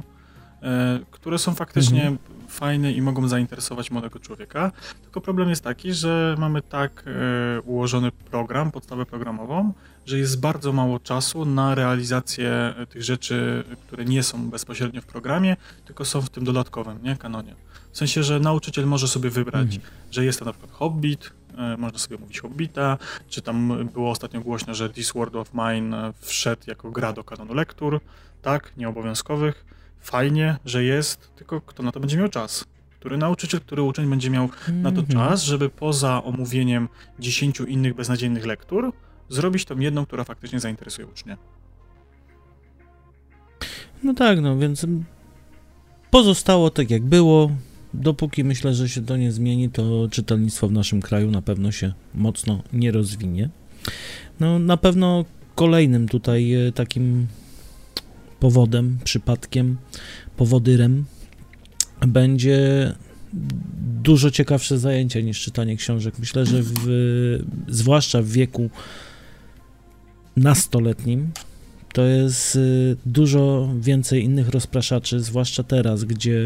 e, 0.61 0.99
które 1.11 1.39
są 1.39 1.55
faktycznie 1.55 2.07
mhm 2.07 2.32
fajne 2.53 2.91
i 2.91 3.01
mogą 3.01 3.27
zainteresować 3.27 3.91
młodego 3.91 4.19
człowieka. 4.19 4.71
Tylko 5.03 5.21
problem 5.21 5.49
jest 5.49 5.63
taki, 5.63 5.93
że 5.93 6.35
mamy 6.39 6.61
tak 6.61 7.03
e, 7.57 7.61
ułożony 7.61 8.11
program, 8.11 8.71
podstawę 8.71 9.05
programową, 9.05 9.73
że 10.05 10.17
jest 10.17 10.39
bardzo 10.39 10.71
mało 10.71 10.99
czasu 10.99 11.45
na 11.45 11.75
realizację 11.75 12.49
e, 12.77 12.85
tych 12.85 13.03
rzeczy, 13.03 13.63
które 13.87 14.05
nie 14.05 14.23
są 14.23 14.49
bezpośrednio 14.49 15.01
w 15.01 15.05
programie, 15.05 15.55
tylko 15.85 16.05
są 16.05 16.21
w 16.21 16.29
tym 16.29 16.43
dodatkowym, 16.43 16.99
nie, 17.03 17.15
kanonie. 17.15 17.55
W 17.91 17.97
sensie, 17.97 18.23
że 18.23 18.39
nauczyciel 18.39 18.85
może 18.85 19.07
sobie 19.07 19.29
wybrać, 19.29 19.75
mhm. 19.75 19.81
że 20.11 20.25
jest 20.25 20.39
to 20.39 20.45
na 20.45 20.51
przykład 20.51 20.71
Hobbit, 20.71 21.33
e, 21.57 21.77
można 21.77 21.99
sobie 21.99 22.17
mówić 22.17 22.39
Hobbita, 22.39 22.97
czy 23.29 23.41
tam 23.41 23.87
było 23.93 24.11
ostatnio 24.11 24.41
głośno, 24.41 24.73
że 24.73 24.89
This 24.89 25.11
World 25.11 25.35
of 25.35 25.51
Mine 25.53 26.13
wszedł 26.19 26.61
jako 26.67 26.91
gra 26.91 27.13
do 27.13 27.23
kanonu 27.23 27.53
lektur, 27.53 27.99
tak, 28.41 28.77
nieobowiązkowych, 28.77 29.65
fajnie, 30.03 30.57
że 30.65 30.83
jest, 30.83 31.35
tylko 31.35 31.61
kto 31.61 31.83
na 31.83 31.91
to 31.91 31.99
będzie 31.99 32.17
miał 32.17 32.29
czas? 32.29 32.65
Który 32.99 33.17
nauczyciel, 33.17 33.59
który 33.59 33.81
uczeń 33.81 34.09
będzie 34.09 34.29
miał 34.29 34.49
na 34.67 34.91
to 34.91 34.99
mhm. 34.99 35.19
czas, 35.19 35.43
żeby 35.43 35.69
poza 35.69 36.23
omówieniem 36.23 36.89
dziesięciu 37.19 37.65
innych 37.65 37.95
beznadziejnych 37.95 38.45
lektur, 38.45 38.93
zrobić 39.29 39.65
tą 39.65 39.79
jedną, 39.79 40.05
która 40.05 40.23
faktycznie 40.23 40.59
zainteresuje 40.59 41.07
ucznia. 41.07 41.37
No 44.03 44.13
tak, 44.13 44.41
no 44.41 44.57
więc 44.57 44.85
pozostało 46.11 46.69
tak 46.69 46.91
jak 46.91 47.03
było. 47.03 47.51
Dopóki 47.93 48.43
myślę, 48.43 48.73
że 48.73 48.89
się 48.89 49.05
to 49.05 49.17
nie 49.17 49.31
zmieni, 49.31 49.69
to 49.69 50.07
czytelnictwo 50.11 50.67
w 50.67 50.71
naszym 50.71 51.01
kraju 51.01 51.31
na 51.31 51.41
pewno 51.41 51.71
się 51.71 51.93
mocno 52.15 52.63
nie 52.73 52.91
rozwinie. 52.91 53.49
No 54.39 54.59
na 54.59 54.77
pewno 54.77 55.25
kolejnym 55.55 56.07
tutaj 56.07 56.53
e, 56.53 56.71
takim 56.71 57.27
powodem, 58.43 58.97
przypadkiem, 59.03 59.77
powodyrem 60.37 61.05
będzie 62.07 62.91
dużo 64.03 64.31
ciekawsze 64.31 64.79
zajęcie 64.79 65.23
niż 65.23 65.41
czytanie 65.41 65.77
książek. 65.77 66.19
Myślę, 66.19 66.45
że 66.45 66.63
w, 66.63 66.73
zwłaszcza 67.67 68.21
w 68.21 68.27
wieku 68.27 68.69
nastoletnim 70.37 71.31
to 71.93 72.05
jest 72.05 72.55
y, 72.55 72.97
dużo 73.05 73.69
więcej 73.79 74.23
innych 74.23 74.49
rozpraszaczy, 74.49 75.19
zwłaszcza 75.19 75.63
teraz, 75.63 76.03
gdzie 76.03 76.39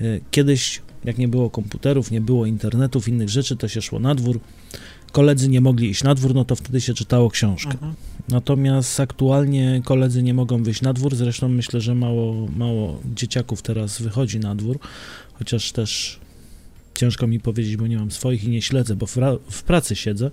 y, 0.00 0.20
kiedyś, 0.30 0.82
jak 1.04 1.18
nie 1.18 1.28
było 1.28 1.50
komputerów, 1.50 2.10
nie 2.10 2.20
było 2.20 2.46
internetów, 2.46 3.08
innych 3.08 3.28
rzeczy, 3.28 3.56
to 3.56 3.68
się 3.68 3.82
szło 3.82 3.98
na 3.98 4.14
dwór, 4.14 4.40
koledzy 5.12 5.48
nie 5.48 5.60
mogli 5.60 5.90
iść 5.90 6.02
na 6.04 6.14
dwór, 6.14 6.34
no 6.34 6.44
to 6.44 6.56
wtedy 6.56 6.80
się 6.80 6.94
czytało 6.94 7.30
książkę. 7.30 7.72
Mhm. 7.72 7.94
Natomiast 8.28 9.00
aktualnie 9.00 9.82
koledzy 9.84 10.22
nie 10.22 10.34
mogą 10.34 10.62
wyjść 10.62 10.82
na 10.82 10.92
dwór, 10.92 11.16
zresztą 11.16 11.48
myślę, 11.48 11.80
że 11.80 11.94
mało, 11.94 12.48
mało 12.56 13.00
dzieciaków 13.14 13.62
teraz 13.62 14.02
wychodzi 14.02 14.40
na 14.40 14.54
dwór, 14.54 14.78
chociaż 15.38 15.72
też 15.72 16.20
ciężko 16.98 17.26
mi 17.26 17.40
powiedzieć, 17.40 17.76
bo 17.76 17.86
nie 17.86 17.96
mam 17.96 18.10
swoich 18.10 18.44
i 18.44 18.48
nie 18.48 18.62
śledzę, 18.62 18.96
bo 18.96 19.06
w, 19.50 19.62
pracy 19.62 19.96
siedzę. 19.96 20.30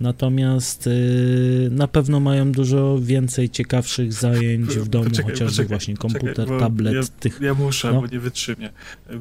Natomiast 0.00 0.86
yy, 0.86 1.68
na 1.70 1.88
pewno 1.88 2.20
mają 2.20 2.52
dużo 2.52 2.98
więcej 3.02 3.50
ciekawszych 3.50 4.12
zajęć 4.12 4.68
w 4.68 4.88
domu, 4.88 5.04
Poczekaj, 5.04 5.30
chociażby 5.32 5.50
poczekaj, 5.50 5.68
właśnie 5.68 5.96
komputer, 5.96 6.34
poczekaj, 6.34 6.60
tablet, 6.60 6.94
ja, 6.94 7.02
tych. 7.20 7.40
Ja 7.40 7.54
muszę, 7.54 7.92
no. 7.92 8.00
bo 8.00 8.06
nie 8.06 8.20
wytrzymię. 8.20 8.70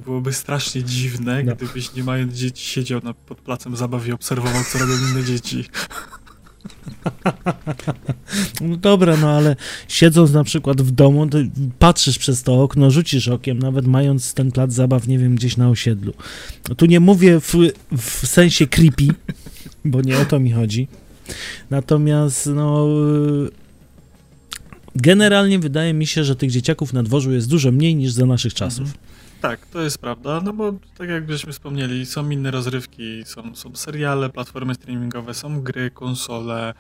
Byłoby 0.06 0.34
strasznie 0.34 0.84
dziwne, 0.84 1.44
No. 1.44 1.56
gdybyś 1.56 1.94
nie 1.94 2.04
mając 2.04 2.34
dzieci 2.34 2.66
siedział 2.66 3.02
na, 3.04 3.14
pod 3.14 3.38
placem 3.38 3.76
zabaw 3.76 4.08
i 4.08 4.12
obserwował, 4.12 4.64
co 4.72 4.80
robią 4.80 4.94
inne 5.12 5.24
dzieci. 5.24 5.66
No 8.62 8.78
dobra, 8.78 9.18
no 9.18 9.30
ale 9.30 9.56
siedząc 9.88 10.32
na 10.32 10.44
przykład 10.44 10.82
w 10.82 10.92
domu, 10.92 11.28
patrzysz 11.80 12.18
przez 12.18 12.44
to 12.44 12.64
okno, 12.64 12.92
rzucisz 12.92 13.28
okiem, 13.28 13.60
nawet 13.60 13.88
mając 13.88 14.34
ten 14.34 14.52
plac 14.52 14.74
zabaw, 14.74 15.08
nie 15.08 15.20
wiem, 15.20 15.36
gdzieś 15.36 15.58
na 15.58 15.70
osiedlu. 15.70 16.14
No 16.70 16.76
tu 16.76 16.86
nie 16.86 17.00
mówię 17.00 17.40
w, 17.40 17.54
w 17.98 18.28
sensie 18.28 18.68
creepy, 18.68 19.08
bo 19.86 20.02
nie 20.02 20.18
o 20.20 20.26
to 20.26 20.40
mi 20.40 20.52
chodzi. 20.52 20.88
Natomiast, 21.70 22.50
no. 22.56 22.88
Generalnie 24.96 25.60
wydaje 25.60 25.94
mi 25.94 26.08
się, 26.08 26.24
że 26.24 26.36
tych 26.36 26.52
dzieciaków 26.52 26.94
na 26.94 27.04
dworzu 27.04 27.32
jest 27.32 27.50
dużo 27.50 27.72
mniej 27.72 27.96
niż 27.96 28.12
za 28.12 28.26
naszych 28.26 28.54
czasów. 28.54 28.94
Tak, 29.42 29.66
to 29.66 29.82
jest 29.82 29.98
prawda, 29.98 30.42
no 30.42 30.54
bo 30.54 30.74
tak 30.98 31.10
jak 31.10 31.32
żeśmy 31.32 31.54
wspomnieli, 31.54 32.06
są 32.06 32.30
inne 32.30 32.52
rozrywki, 32.52 33.24
są, 33.26 33.56
są 33.56 33.76
seriale, 33.76 34.30
platformy 34.30 34.76
streamingowe, 34.76 35.34
są 35.34 35.62
gry, 35.62 35.92
konsole, 35.92 36.74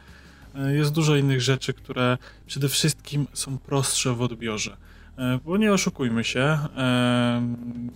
e, 0.55 0.73
jest 0.75 0.91
dużo 0.91 1.15
innych 1.15 1.41
rzeczy, 1.41 1.73
które 1.73 2.17
przede 2.45 2.69
wszystkim 2.69 3.27
są 3.33 3.57
prostsze 3.57 4.13
w 4.13 4.21
odbiorze. 4.21 4.77
E, 5.17 5.39
Bo 5.45 5.57
nie 5.57 5.73
oszukujmy 5.73 6.23
się, 6.23 6.57
em, 6.75 7.91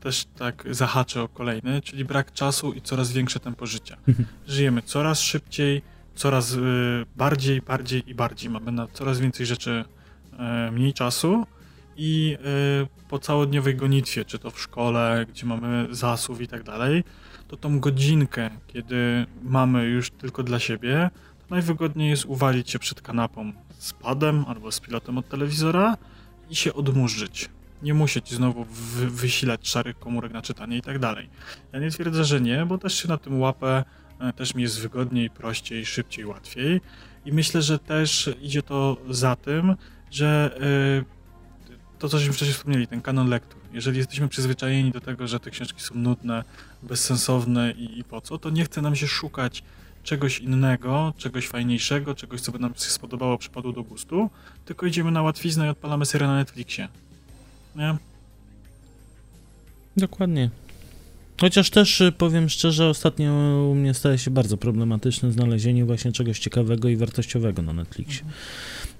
też 0.00 0.24
tak 0.36 0.64
zahaczę 0.70 1.22
o 1.22 1.28
kolejny, 1.28 1.82
czyli 1.82 2.04
brak 2.04 2.32
czasu 2.32 2.72
i 2.72 2.82
coraz 2.82 3.12
większe 3.12 3.40
tempo 3.40 3.66
życia. 3.66 3.96
Żyjemy 4.48 4.82
coraz 4.82 5.20
szybciej, 5.20 5.82
coraz 6.14 6.56
bardziej, 7.16 7.62
bardziej 7.62 8.10
i 8.10 8.14
bardziej. 8.14 8.50
Mamy 8.50 8.72
na 8.72 8.86
coraz 8.92 9.20
więcej 9.20 9.46
rzeczy 9.46 9.84
e, 10.38 10.70
mniej 10.70 10.94
czasu 10.94 11.46
i 11.98 12.36
y, 12.84 13.06
po 13.08 13.18
całodniowej 13.18 13.76
gonitwie, 13.76 14.24
czy 14.24 14.38
to 14.38 14.50
w 14.50 14.60
szkole, 14.60 15.26
gdzie 15.28 15.46
mamy 15.46 15.86
zasób 15.90 16.40
i 16.40 16.48
tak 16.48 16.62
dalej, 16.62 17.04
to 17.48 17.56
tą 17.56 17.80
godzinkę, 17.80 18.50
kiedy 18.66 19.26
mamy 19.42 19.84
już 19.84 20.10
tylko 20.10 20.42
dla 20.42 20.58
siebie, 20.58 21.10
to 21.38 21.54
najwygodniej 21.54 22.10
jest 22.10 22.24
uwalić 22.24 22.70
się 22.70 22.78
przed 22.78 23.02
kanapą 23.02 23.52
z 23.78 23.92
padem 23.92 24.44
albo 24.48 24.72
z 24.72 24.80
pilotem 24.80 25.18
od 25.18 25.28
telewizora 25.28 25.96
i 26.50 26.56
się 26.56 26.74
odmurzyć. 26.74 27.48
Nie 27.82 27.94
musieć 27.94 28.34
znowu 28.34 28.64
wy 28.64 29.10
wysilać 29.10 29.68
szarych 29.68 29.98
komórek 29.98 30.32
na 30.32 30.42
czytanie 30.42 30.76
i 30.76 30.82
tak 30.82 30.98
dalej. 30.98 31.30
Ja 31.72 31.78
nie 31.78 31.90
twierdzę, 31.90 32.24
że 32.24 32.40
nie, 32.40 32.66
bo 32.66 32.78
też 32.78 33.02
się 33.02 33.08
na 33.08 33.18
tym 33.18 33.40
łapę, 33.40 33.84
e, 34.20 34.32
też 34.32 34.54
mi 34.54 34.62
jest 34.62 34.80
wygodniej, 34.80 35.30
prościej, 35.30 35.86
szybciej, 35.86 36.26
łatwiej. 36.26 36.80
I 37.24 37.32
myślę, 37.32 37.62
że 37.62 37.78
też 37.78 38.30
idzie 38.40 38.62
to 38.62 38.96
za 39.10 39.36
tym, 39.36 39.76
że 40.10 40.58
y, 41.04 41.17
to, 41.98 42.08
co 42.08 42.18
żeśmy 42.18 42.32
wcześniej 42.34 42.54
wspomnieli, 42.54 42.86
ten 42.86 43.00
kanon 43.00 43.28
lektur. 43.28 43.60
Jeżeli 43.72 43.98
jesteśmy 43.98 44.28
przyzwyczajeni 44.28 44.90
do 44.90 45.00
tego, 45.00 45.28
że 45.28 45.40
te 45.40 45.50
książki 45.50 45.80
są 45.80 45.94
nudne, 45.94 46.44
bezsensowne 46.82 47.70
i, 47.70 47.98
i 47.98 48.04
po 48.04 48.20
co, 48.20 48.38
to 48.38 48.50
nie 48.50 48.64
chce 48.64 48.82
nam 48.82 48.96
się 48.96 49.06
szukać 49.06 49.62
czegoś 50.02 50.38
innego, 50.38 51.14
czegoś 51.16 51.48
fajniejszego, 51.48 52.14
czegoś, 52.14 52.40
co 52.40 52.52
by 52.52 52.58
nam 52.58 52.74
się 52.74 52.80
spodobało, 52.80 53.38
przypadło 53.38 53.72
do 53.72 53.82
gustu, 53.82 54.30
tylko 54.64 54.86
idziemy 54.86 55.10
na 55.10 55.22
łatwiznę 55.22 55.66
i 55.66 55.68
odpalamy 55.68 56.06
serię 56.06 56.26
na 56.26 56.36
Netflixie. 56.36 56.88
Nie? 57.76 57.96
Dokładnie. 59.96 60.50
Chociaż 61.40 61.70
też 61.70 62.00
y, 62.00 62.12
powiem 62.12 62.48
szczerze, 62.48 62.88
ostatnio 62.88 63.32
u 63.70 63.74
mnie 63.74 63.94
staje 63.94 64.18
się 64.18 64.30
bardzo 64.30 64.56
problematyczne 64.56 65.32
znalezienie 65.32 65.84
właśnie 65.84 66.12
czegoś 66.12 66.38
ciekawego 66.38 66.88
i 66.88 66.96
wartościowego 66.96 67.62
na 67.62 67.72
Netflixie. 67.72 68.24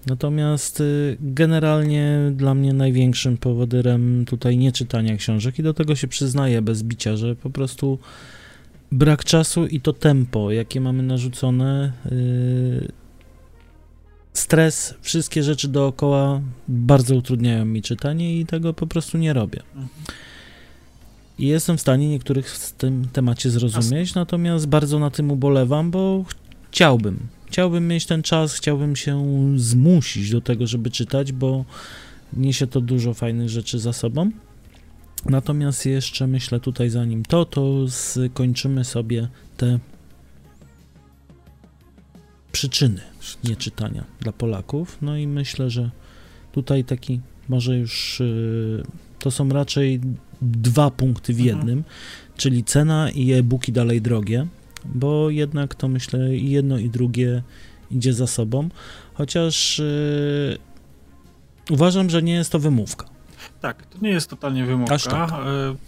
Natomiast 0.09 0.81
y, 0.81 1.17
generalnie 1.21 2.33
dla 2.35 2.55
mnie 2.55 2.73
największym 2.73 3.37
powodyrem 3.37 4.25
tutaj 4.25 4.57
nie 4.57 4.73
czytania 4.73 5.17
książek 5.17 5.59
i 5.59 5.63
do 5.63 5.75
tego 5.75 5.97
się 5.97 6.09
przyznaję 6.09 6.63
bez 6.63 6.83
bicia, 6.83 7.17
że 7.17 7.37
po 7.37 7.51
prostu 7.51 7.99
brak 8.93 9.25
czasu 9.25 9.67
i 9.67 9.81
to 9.81 9.93
tempo, 9.93 10.53
jakie 10.53 10.81
mamy 10.81 11.03
narzucone, 11.03 11.93
y, 12.13 12.93
stres, 14.33 14.95
wszystkie 15.01 15.43
rzeczy 15.43 15.69
dookoła 15.69 16.41
bardzo 16.69 17.15
utrudniają 17.15 17.65
mi 17.65 17.83
czytanie 17.83 18.41
i 18.41 18.47
tego 18.47 18.75
po 18.75 18.87
prostu 18.87 19.19
nie 19.19 19.33
robię. 19.33 19.63
Mhm. 19.69 19.89
I 21.39 21.47
jestem 21.47 21.79
w 21.79 21.81
stanie 21.81 22.09
niektórych 22.09 22.51
w 22.51 22.73
tym 22.73 23.09
temacie 23.13 23.51
zrozumieć, 23.51 24.15
natomiast 24.15 24.67
bardzo 24.67 24.99
na 24.99 25.11
tym 25.11 25.31
ubolewam, 25.31 25.91
bo 25.91 26.25
chciałbym. 26.71 27.38
Chciałbym 27.49 27.89
mieć 27.89 28.07
ten 28.07 28.23
czas, 28.23 28.55
chciałbym 28.55 28.97
się 28.97 29.25
zmusić 29.57 30.31
do 30.31 30.41
tego, 30.41 30.67
żeby 30.67 30.91
czytać, 30.91 31.33
bo 31.33 31.65
niesie 32.33 32.67
to 32.67 32.81
dużo 32.81 33.15
fajnych 33.15 33.49
rzeczy 33.49 33.79
za 33.79 33.93
sobą. 33.93 34.31
Natomiast 35.25 35.87
jeszcze 35.87 36.27
myślę 36.27 36.61
tutaj, 36.61 36.91
zanim 36.91 37.23
to, 37.25 37.45
to 37.45 37.89
skończymy 37.89 38.85
sobie 38.85 39.29
te 39.57 39.79
przyczyny 42.53 43.01
nieczytania 43.45 44.05
dla 44.21 44.33
Polaków. 44.33 44.99
No 45.03 45.17
i 45.17 45.27
myślę, 45.27 45.71
że 45.71 45.91
tutaj 46.53 46.85
taki 46.85 47.21
może 47.49 47.79
już 47.79 48.21
y, 48.21 48.83
to 49.19 49.31
są 49.31 49.49
raczej 49.49 50.01
dwa 50.43 50.91
punkty 50.91 51.35
w 51.35 51.41
Mhm. 51.41 51.59
jednym, 51.59 51.85
czyli 52.37 52.65
cena 52.65 53.11
i 53.11 53.33
e-booki 53.33 53.73
dalej 53.73 54.03
drogie, 54.03 54.47
bo 54.85 55.31
jednak 55.31 55.75
to 55.75 55.89
myślę 55.89 56.37
i 56.37 56.51
jedno 56.51 56.79
i 56.79 56.91
drugie 56.91 57.43
idzie 57.91 58.13
za 58.13 58.27
sobą, 58.27 58.69
chociaż 59.15 59.79
y, 59.79 60.59
uważam, 61.71 62.11
że 62.11 62.23
nie 62.23 62.33
jest 62.35 62.53
to 62.53 62.59
wymówka. 62.59 63.07
Tak, 63.61 63.87
to 63.87 63.99
nie 64.03 64.11
jest 64.11 64.31
totalnie 64.31 64.65
wymówka, 64.65 64.95
Aż 64.95 65.05
tak. 65.05 65.31
e, 65.33 65.37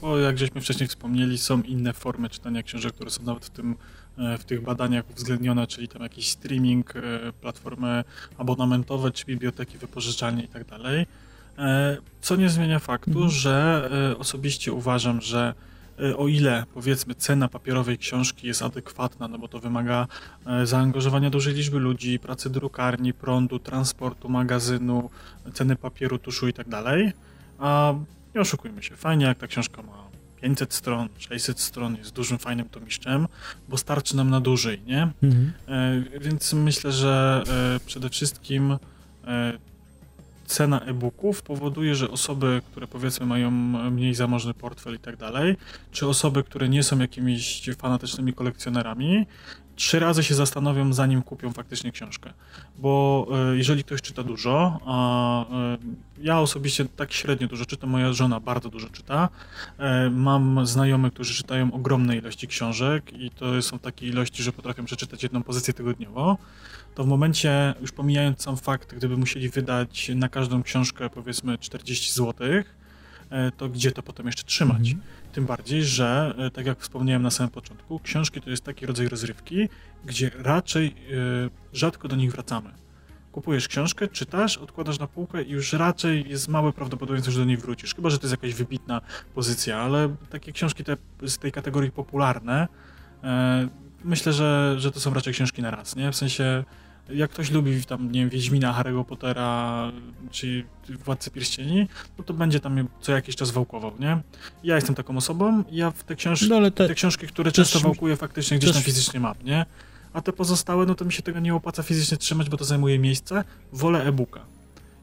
bo 0.00 0.18
jak 0.18 0.38
żeśmy 0.38 0.60
wcześniej 0.60 0.88
wspomnieli, 0.88 1.38
są 1.38 1.62
inne 1.62 1.92
formy 1.92 2.28
czytania 2.28 2.62
książek, 2.62 2.94
które 2.94 3.10
są 3.10 3.22
nawet 3.22 3.44
w, 3.44 3.50
tym, 3.50 3.76
e, 4.18 4.38
w 4.38 4.44
tych 4.44 4.62
badaniach 4.62 5.10
uwzględnione, 5.10 5.66
czyli 5.66 5.88
tam 5.88 6.02
jakiś 6.02 6.28
streaming, 6.28 6.96
e, 6.96 7.00
platformy 7.40 8.04
abonamentowe, 8.38 9.10
czy 9.10 9.24
biblioteki 9.26 9.78
wypożyczalnie 9.78 10.42
i 10.44 10.48
tak 10.48 10.64
dalej. 10.66 11.06
Co 12.20 12.36
nie 12.36 12.48
zmienia 12.48 12.78
faktu, 12.78 13.10
Mhm. 13.10 13.30
że 13.30 13.90
osobiście 14.18 14.72
uważam, 14.72 15.20
że 15.20 15.54
o 16.16 16.28
ile 16.28 16.64
powiedzmy 16.74 17.14
cena 17.14 17.48
papierowej 17.48 17.98
książki 17.98 18.46
jest 18.46 18.62
adekwatna, 18.62 19.28
no 19.28 19.38
bo 19.38 19.48
to 19.48 19.60
wymaga 19.60 20.06
e, 20.46 20.66
zaangażowania 20.66 21.30
dużej 21.30 21.54
liczby 21.54 21.78
ludzi, 21.78 22.18
pracy 22.18 22.50
drukarni, 22.50 23.12
prądu, 23.12 23.58
transportu, 23.58 24.28
magazynu, 24.28 25.10
ceny 25.54 25.76
papieru, 25.76 26.18
tuszu 26.18 26.48
i 26.48 26.52
tak 26.52 26.68
dalej, 26.68 27.12
a 27.58 27.94
nie 28.34 28.40
oszukujmy 28.40 28.82
się, 28.82 28.96
fajnie 28.96 29.26
jak 29.26 29.38
ta 29.38 29.46
książka 29.46 29.82
ma 29.82 30.00
500 30.40 30.74
stron, 30.74 31.08
600 31.18 31.60
stron, 31.60 31.96
jest 31.96 32.12
dużym, 32.12 32.38
fajnym 32.38 32.68
tomiszczem, 32.68 33.26
bo 33.68 33.76
starczy 33.76 34.16
nam 34.16 34.30
na 34.30 34.40
dłużej, 34.40 34.82
nie? 34.86 35.08
Mhm. 35.22 35.52
E, 35.68 36.18
Więc 36.20 36.52
myślę, 36.52 36.92
że 36.92 37.42
e, 37.76 37.80
przede 37.86 38.10
wszystkim 38.10 38.78
e, 39.24 39.52
cena 40.50 40.80
e-booków 40.80 41.42
powoduje, 41.42 41.94
że 41.94 42.10
osoby, 42.10 42.62
które 42.70 42.86
powiedzmy 42.86 43.26
mają 43.26 43.50
mniej 43.90 44.14
zamożny 44.14 44.54
portfel 44.54 44.94
i 44.94 44.98
tak 44.98 45.16
dalej, 45.16 45.56
czy 45.92 46.06
osoby, 46.06 46.42
które 46.42 46.68
nie 46.68 46.82
są 46.82 46.98
jakimiś 46.98 47.70
fanatycznymi 47.78 48.32
kolekcjonerami, 48.32 49.26
trzy 49.80 49.98
razy 49.98 50.22
się 50.22 50.34
zastanowią, 50.34 50.92
zanim 50.92 51.22
kupią 51.22 51.52
faktycznie 51.52 51.92
książkę. 51.92 52.32
Bo 52.78 53.26
e, 53.52 53.56
jeżeli 53.56 53.84
ktoś 53.84 54.02
czyta 54.02 54.22
dużo, 54.22 54.80
a 54.86 55.44
e, 55.50 55.78
ja 56.18 56.40
osobiście 56.40 56.84
tak 56.84 57.12
średnio 57.12 57.48
dużo 57.48 57.66
czytam, 57.66 57.90
moja 57.90 58.12
żona 58.12 58.40
bardzo 58.40 58.68
dużo 58.68 58.88
czyta, 58.90 59.28
e, 59.78 60.10
mam 60.10 60.66
znajomych, 60.66 61.12
którzy 61.12 61.34
czytają 61.34 61.72
ogromne 61.72 62.16
ilości 62.16 62.46
książek 62.46 63.12
i 63.12 63.30
to 63.30 63.62
są 63.62 63.78
takie 63.78 64.06
ilości, 64.06 64.42
że 64.42 64.52
potrafią 64.52 64.84
przeczytać 64.84 65.22
jedną 65.22 65.42
pozycję 65.42 65.74
tygodniowo, 65.74 66.38
to 66.94 67.04
w 67.04 67.06
momencie, 67.06 67.74
już 67.80 67.92
pomijając 67.92 68.42
sam 68.42 68.56
fakt, 68.56 68.94
gdyby 68.94 69.16
musieli 69.16 69.48
wydać 69.48 70.10
na 70.14 70.28
każdą 70.28 70.62
książkę 70.62 71.10
powiedzmy 71.10 71.58
40 71.58 72.12
zł, 72.12 72.34
to 73.56 73.68
gdzie 73.68 73.92
to 73.92 74.02
potem 74.02 74.26
jeszcze 74.26 74.44
trzymać? 74.44 74.90
Mhm. 74.90 75.00
Tym 75.32 75.46
bardziej, 75.46 75.84
że 75.84 76.34
e, 76.38 76.50
tak 76.50 76.66
jak 76.66 76.80
wspomniałem 76.80 77.22
na 77.22 77.30
samym 77.30 77.50
początku, 77.50 77.98
książki 77.98 78.40
to 78.40 78.50
jest 78.50 78.64
taki 78.64 78.86
rodzaj 78.86 79.08
rozrywki, 79.08 79.68
gdzie 80.04 80.30
raczej 80.38 80.86
e, 80.86 80.92
rzadko 81.72 82.08
do 82.08 82.16
nich 82.16 82.32
wracamy. 82.32 82.70
Kupujesz 83.32 83.68
książkę, 83.68 84.08
czytasz, 84.08 84.58
odkładasz 84.58 84.98
na 84.98 85.06
półkę 85.06 85.42
i 85.42 85.50
już 85.50 85.72
raczej 85.72 86.28
jest 86.28 86.48
małe 86.48 86.72
prawdopodobieństwo, 86.72 87.32
że 87.32 87.40
do 87.40 87.44
niej 87.44 87.56
wrócisz. 87.56 87.94
Chyba, 87.94 88.10
że 88.10 88.18
to 88.18 88.26
jest 88.26 88.32
jakaś 88.32 88.54
wybitna 88.54 89.00
pozycja, 89.34 89.78
ale 89.78 90.16
takie 90.30 90.52
książki 90.52 90.84
te, 90.84 90.96
z 91.26 91.38
tej 91.38 91.52
kategorii 91.52 91.90
popularne, 91.90 92.68
e, 93.24 93.68
myślę, 94.04 94.32
że, 94.32 94.74
że 94.78 94.92
to 94.92 95.00
są 95.00 95.14
raczej 95.14 95.32
książki 95.32 95.62
na 95.62 95.70
raz, 95.70 95.96
nie? 95.96 96.12
W 96.12 96.16
sensie, 96.16 96.64
jak 97.14 97.30
ktoś 97.30 97.50
lubi 97.50 97.84
tam, 97.84 98.12
nie 98.12 98.20
wiem, 98.20 98.30
Wiedźmina, 98.30 98.72
Harry'ego 98.72 99.04
Pottera, 99.04 99.92
czy 100.30 100.64
Władcy 101.04 101.30
Pierścieni, 101.30 101.86
no 102.18 102.24
to 102.24 102.34
będzie 102.34 102.60
tam 102.60 102.88
co 103.00 103.12
jakiś 103.12 103.36
czas 103.36 103.50
wałkował, 103.50 103.92
nie? 103.98 104.20
Ja 104.64 104.74
jestem 104.74 104.94
taką 104.94 105.16
osobą, 105.16 105.64
ja 105.70 105.90
w 105.90 106.04
te 106.04 106.16
książki, 106.16 106.48
no, 106.48 106.70
te, 106.70 106.88
te, 106.88 106.94
książki, 106.94 107.26
które 107.26 107.52
często 107.52 107.80
wałkuję, 107.80 108.16
faktycznie 108.16 108.58
gdzieś 108.58 108.70
też... 108.70 108.76
tam 108.76 108.84
fizycznie 108.84 109.20
mam, 109.20 109.34
nie? 109.44 109.66
A 110.12 110.20
te 110.20 110.32
pozostałe, 110.32 110.86
no 110.86 110.94
to 110.94 111.04
mi 111.04 111.12
się 111.12 111.22
tego 111.22 111.40
nie 111.40 111.54
opłaca 111.54 111.82
fizycznie 111.82 112.16
trzymać, 112.16 112.50
bo 112.50 112.56
to 112.56 112.64
zajmuje 112.64 112.98
miejsce. 112.98 113.44
Wolę 113.72 114.04
e-booka. 114.04 114.40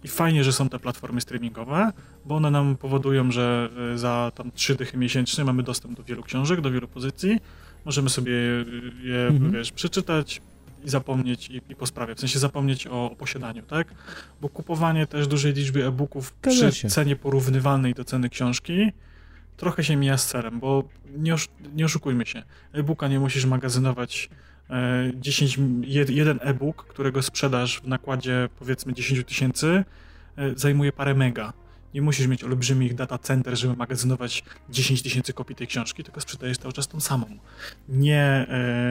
I 0.03 0.07
fajnie, 0.07 0.43
że 0.43 0.53
są 0.53 0.69
te 0.69 0.79
platformy 0.79 1.21
streamingowe, 1.21 1.91
bo 2.25 2.35
one 2.35 2.51
nam 2.51 2.75
powodują, 2.75 3.31
że 3.31 3.69
e, 3.93 3.97
za 3.97 4.31
tam 4.35 4.51
trzy 4.51 4.75
dychy 4.75 4.97
miesięcznie 4.97 5.43
mamy 5.43 5.63
dostęp 5.63 5.97
do 5.97 6.03
wielu 6.03 6.23
książek, 6.23 6.61
do 6.61 6.71
wielu 6.71 6.87
pozycji. 6.87 7.39
Możemy 7.85 8.09
sobie 8.09 8.33
je, 9.03 9.27
mhm. 9.27 9.51
wiesz, 9.51 9.71
przeczytać 9.71 10.41
i 10.85 10.89
zapomnieć 10.89 11.49
i, 11.49 11.61
i 11.69 11.75
po 11.75 11.85
sprawie, 11.85 12.15
w 12.15 12.19
sensie 12.19 12.39
zapomnieć 12.39 12.87
o, 12.87 13.11
o, 13.11 13.15
posiadaniu, 13.15 13.63
tak? 13.63 13.87
Bo 14.41 14.49
kupowanie 14.49 15.07
też 15.07 15.27
dużej 15.27 15.53
liczby 15.53 15.85
e-booków 15.85 16.33
przy 16.33 16.71
się. 16.71 16.89
cenie 16.89 17.15
porównywalnej 17.15 17.93
do 17.93 18.03
ceny 18.03 18.29
książki 18.29 18.91
trochę 19.57 19.83
się 19.83 19.95
mija 19.95 20.17
z 20.17 20.27
celem, 20.27 20.59
bo 20.59 20.83
nie, 21.17 21.33
osz, 21.33 21.49
nie 21.75 21.85
oszukujmy 21.85 22.25
się, 22.25 22.43
e-booka 22.73 23.07
nie 23.07 23.19
musisz 23.19 23.45
magazynować 23.45 24.29
10, 25.15 25.57
e, 25.57 25.61
jeden 26.09 26.39
e-book, 26.41 26.85
którego 26.87 27.21
sprzedaż 27.21 27.81
w 27.81 27.87
nakładzie 27.87 28.49
powiedzmy 28.59 28.93
10 28.93 29.25
tysięcy 29.27 29.83
e, 30.37 30.55
zajmuje 30.55 30.91
parę 30.91 31.15
mega. 31.15 31.53
Nie 31.97 32.01
musisz 32.01 32.27
mieć 32.27 32.43
olbrzymich 32.43 32.95
data 32.95 33.17
center, 33.17 33.57
żeby 33.57 33.75
magazynować 33.75 34.43
10 34.69 35.01
tysięcy 35.01 35.33
kopii 35.33 35.55
tej 35.55 35.67
książki, 35.67 36.03
tylko 36.03 36.21
sprzedajesz 36.21 36.57
cały 36.57 36.73
czas 36.73 36.87
tą 36.87 36.99
samą. 36.99 37.25
Nie 37.89 38.47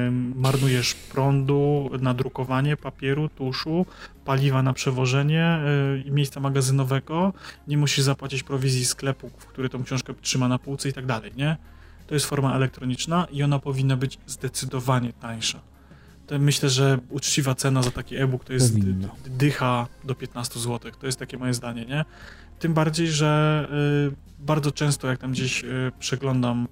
y, 0.09 0.11
marnujesz 0.35 0.95
prądu 0.95 1.91
na 2.01 2.15
drukowanie 2.15 2.77
papieru, 2.77 3.29
tuszu, 3.29 3.87
paliwa 4.25 4.63
na 4.63 4.73
przewożenie 4.73 5.61
i 6.05 6.09
y, 6.09 6.11
miejsca 6.11 6.41
magazynowego. 6.41 7.33
Nie 7.69 7.79
musisz 7.79 8.05
zapłacić 8.05 8.43
prowizji 8.43 8.85
sklepu, 8.85 9.31
który 9.31 9.69
tą 9.69 9.85
książkę 9.85 10.15
trzyma 10.21 10.49
na 10.49 10.59
półce 10.59 10.89
i 10.89 10.93
tak 10.93 11.07
dalej, 11.07 11.33
nie? 11.37 11.57
To 12.07 12.15
jest 12.15 12.27
forma 12.27 12.55
elektroniczna 12.57 13.27
i 13.33 13.43
ona 13.43 13.59
powinna 13.59 13.97
być 13.97 14.19
zdecydowanie 14.27 15.13
tańsza. 15.13 15.61
Myślę, 16.39 16.71
że 16.71 16.99
uczciwa 17.11 17.55
cena 17.55 17.83
za 17.83 17.91
taki 17.91 18.17
e-book 18.17 18.45
to 18.45 18.53
jest 18.53 18.75
dycha 19.27 19.87
do 20.05 20.15
15 20.15 20.61
zł. 20.61 20.93
To 21.01 21.07
jest 21.07 21.19
takie 21.19 21.39
moje 21.39 21.55
zdanie, 21.55 21.85
nie? 21.85 22.05
Tym 22.59 22.75
bardziej, 22.75 23.09
że 23.09 23.69
y, 24.13 24.45
bardzo 24.45 24.73
często 24.73 25.09
jak 25.09 25.19
tam 25.19 25.33
gdzieś 25.33 25.65
y, 25.65 25.93
przeglądam, 25.99 26.69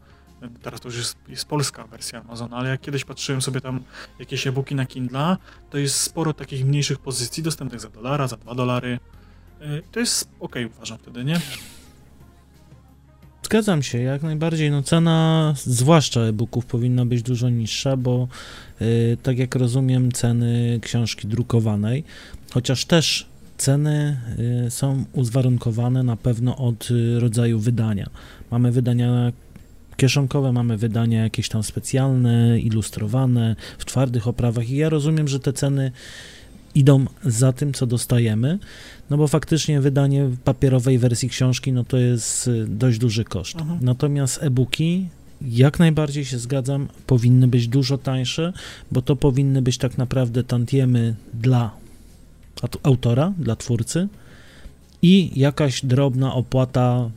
teraz 0.62 0.80
to 0.80 0.88
już 0.88 0.96
jest, 0.96 1.16
jest, 1.28 1.44
polska 1.44 1.86
wersja 1.86 2.20
Amazona, 2.20 2.56
ale 2.56 2.68
jak 2.68 2.80
kiedyś 2.80 3.04
patrzyłem 3.04 3.42
sobie 3.42 3.60
tam 3.60 3.80
jakieś 4.18 4.46
e-booki 4.46 4.74
na 4.74 4.86
Kindle, 4.86 5.36
to 5.70 5.78
jest 5.78 5.96
sporo 5.96 6.32
takich 6.32 6.64
mniejszych 6.64 6.98
pozycji 6.98 7.42
dostępnych 7.42 7.80
za 7.80 7.88
dolara, 7.88 8.28
za 8.28 8.36
dwa 8.36 8.54
dolary. 8.54 8.98
Y, 9.62 9.82
to 9.92 10.00
jest 10.00 10.28
ok, 10.40 10.56
uważam 10.76 10.98
wtedy, 10.98 11.24
nie? 11.24 11.40
Zgadzam 13.42 13.82
się, 13.82 13.98
jak 13.98 14.22
najbardziej. 14.22 14.70
No 14.70 14.82
cena, 14.82 15.52
zwłaszcza 15.56 16.20
e-booków, 16.20 16.66
powinna 16.66 17.06
być 17.06 17.22
dużo 17.22 17.48
niższa, 17.48 17.96
bo 17.96 18.28
y, 18.80 19.16
tak 19.22 19.38
jak 19.38 19.54
rozumiem, 19.54 20.12
ceny 20.12 20.80
książki 20.82 21.28
drukowanej, 21.28 22.04
chociaż 22.54 22.84
też 22.84 23.26
ceny 23.58 24.16
y, 24.66 24.70
są 24.70 25.04
uzwarunkowane 25.12 26.02
na 26.02 26.16
pewno 26.16 26.56
od 26.56 26.90
y, 26.90 27.20
rodzaju 27.20 27.58
wydania. 27.58 28.10
Mamy 28.50 28.72
wydania 28.72 29.32
kieszonkowe, 29.96 30.52
mamy 30.52 30.76
wydania 30.76 31.22
jakieś 31.22 31.48
tam 31.48 31.62
specjalne, 31.62 32.60
ilustrowane, 32.60 33.56
w 33.78 33.84
twardych 33.84 34.28
oprawach 34.28 34.70
i 34.70 34.76
ja 34.76 34.88
rozumiem, 34.88 35.28
że 35.28 35.40
te 35.40 35.52
ceny 35.52 35.92
idą 36.74 37.04
za 37.24 37.52
tym, 37.52 37.72
co 37.72 37.86
dostajemy, 37.86 38.58
no 39.10 39.16
bo 39.16 39.28
faktycznie 39.28 39.80
wydanie 39.80 40.30
papierowej 40.44 40.98
wersji 40.98 41.28
książki, 41.28 41.72
no 41.72 41.84
to 41.84 41.96
jest 41.96 42.48
y, 42.48 42.66
dość 42.68 42.98
duży 42.98 43.24
koszt. 43.24 43.56
Mhm. 43.56 43.78
Natomiast 43.82 44.42
e-booki, 44.42 45.08
jak 45.42 45.78
najbardziej 45.78 46.24
się 46.24 46.38
zgadzam, 46.38 46.88
powinny 47.06 47.48
być 47.48 47.68
dużo 47.68 47.98
tańsze, 47.98 48.52
bo 48.92 49.02
to 49.02 49.16
powinny 49.16 49.62
być 49.62 49.78
tak 49.78 49.98
naprawdę 49.98 50.44
tantiemy 50.44 51.14
dla 51.34 51.83
autora, 52.82 53.32
dla 53.38 53.56
twórcy 53.56 54.08
i 55.02 55.40
jakaś 55.40 55.84
drobna 55.84 56.34
opłata, 56.34 57.10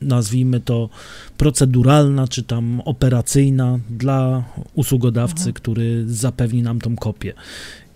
nazwijmy 0.00 0.60
to 0.60 0.88
proceduralna, 1.36 2.28
czy 2.28 2.42
tam 2.42 2.80
operacyjna 2.84 3.78
dla 3.90 4.44
usługodawcy, 4.74 5.38
mhm. 5.38 5.54
który 5.54 6.04
zapewni 6.06 6.62
nam 6.62 6.80
tą 6.80 6.96
kopię. 6.96 7.32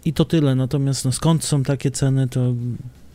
I 0.04 0.12
to 0.12 0.24
tyle. 0.24 0.54
Natomiast 0.54 1.04
no, 1.04 1.12
skąd 1.12 1.44
są 1.44 1.62
takie 1.62 1.90
ceny, 1.90 2.28
to 2.28 2.54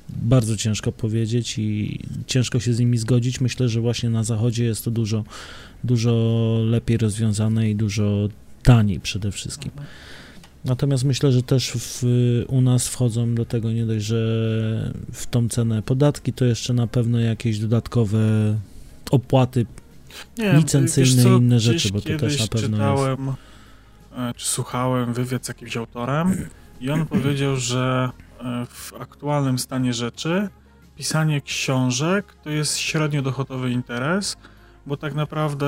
bardzo 0.09 0.57
ciężko 0.57 0.91
powiedzieć 0.91 1.59
i 1.59 1.99
ciężko 2.27 2.59
się 2.59 2.73
z 2.73 2.79
nimi 2.79 2.97
zgodzić. 2.97 3.41
Myślę, 3.41 3.69
że 3.69 3.81
właśnie 3.81 4.09
na 4.09 4.23
zachodzie 4.23 4.65
jest 4.65 4.85
to 4.85 4.91
dużo, 4.91 5.23
dużo 5.83 6.13
lepiej 6.65 6.97
rozwiązane 6.97 7.69
i 7.69 7.75
dużo 7.75 8.29
taniej 8.63 8.99
przede 8.99 9.31
wszystkim. 9.31 9.71
Natomiast 10.65 11.04
myślę, 11.04 11.32
że 11.32 11.43
też 11.43 11.71
w, 11.71 12.04
u 12.47 12.62
nas 12.62 12.88
wchodzą 12.88 13.36
do 13.36 13.45
tego 13.45 13.71
nie 13.71 13.86
dość, 13.86 14.06
że 14.06 14.93
w 15.12 15.28
tą 15.28 15.49
cenę 15.49 15.82
podatki, 15.82 16.34
to 16.34 16.45
jeszcze 16.45 16.73
na 16.73 16.88
pewno 16.88 17.19
jakieś 17.19 17.60
dodatkowe 17.60 18.19
opłaty 19.12 19.65
nie, 20.38 20.54
licencyjne 20.54 21.23
i 21.23 21.28
inne 21.28 21.60
rzeczy, 21.60 21.89
bo 21.91 22.02
to 22.02 22.17
też 22.17 22.39
na 22.39 22.47
pewno 22.47 22.78
czytałem, 22.78 23.26
jest. 23.26 24.38
Czy 24.38 24.45
słuchałem 24.45 25.13
wywiad 25.13 25.45
z 25.45 25.47
jakimś 25.47 25.78
autorem 25.78 26.47
i 26.82 26.89
on 26.89 27.06
powiedział, 27.15 27.56
że 27.56 28.10
e, 28.39 28.65
w 28.69 28.93
aktualnym 28.99 29.60
stanie 29.60 29.93
rzeczy 29.93 30.49
pisanie 30.95 31.41
książek 31.41 32.36
to 32.43 32.49
jest 32.49 32.78
średnio 32.78 33.21
dochodowy 33.21 33.71
interes, 33.71 34.38
bo 34.86 34.97
tak 34.97 35.15
naprawdę 35.15 35.67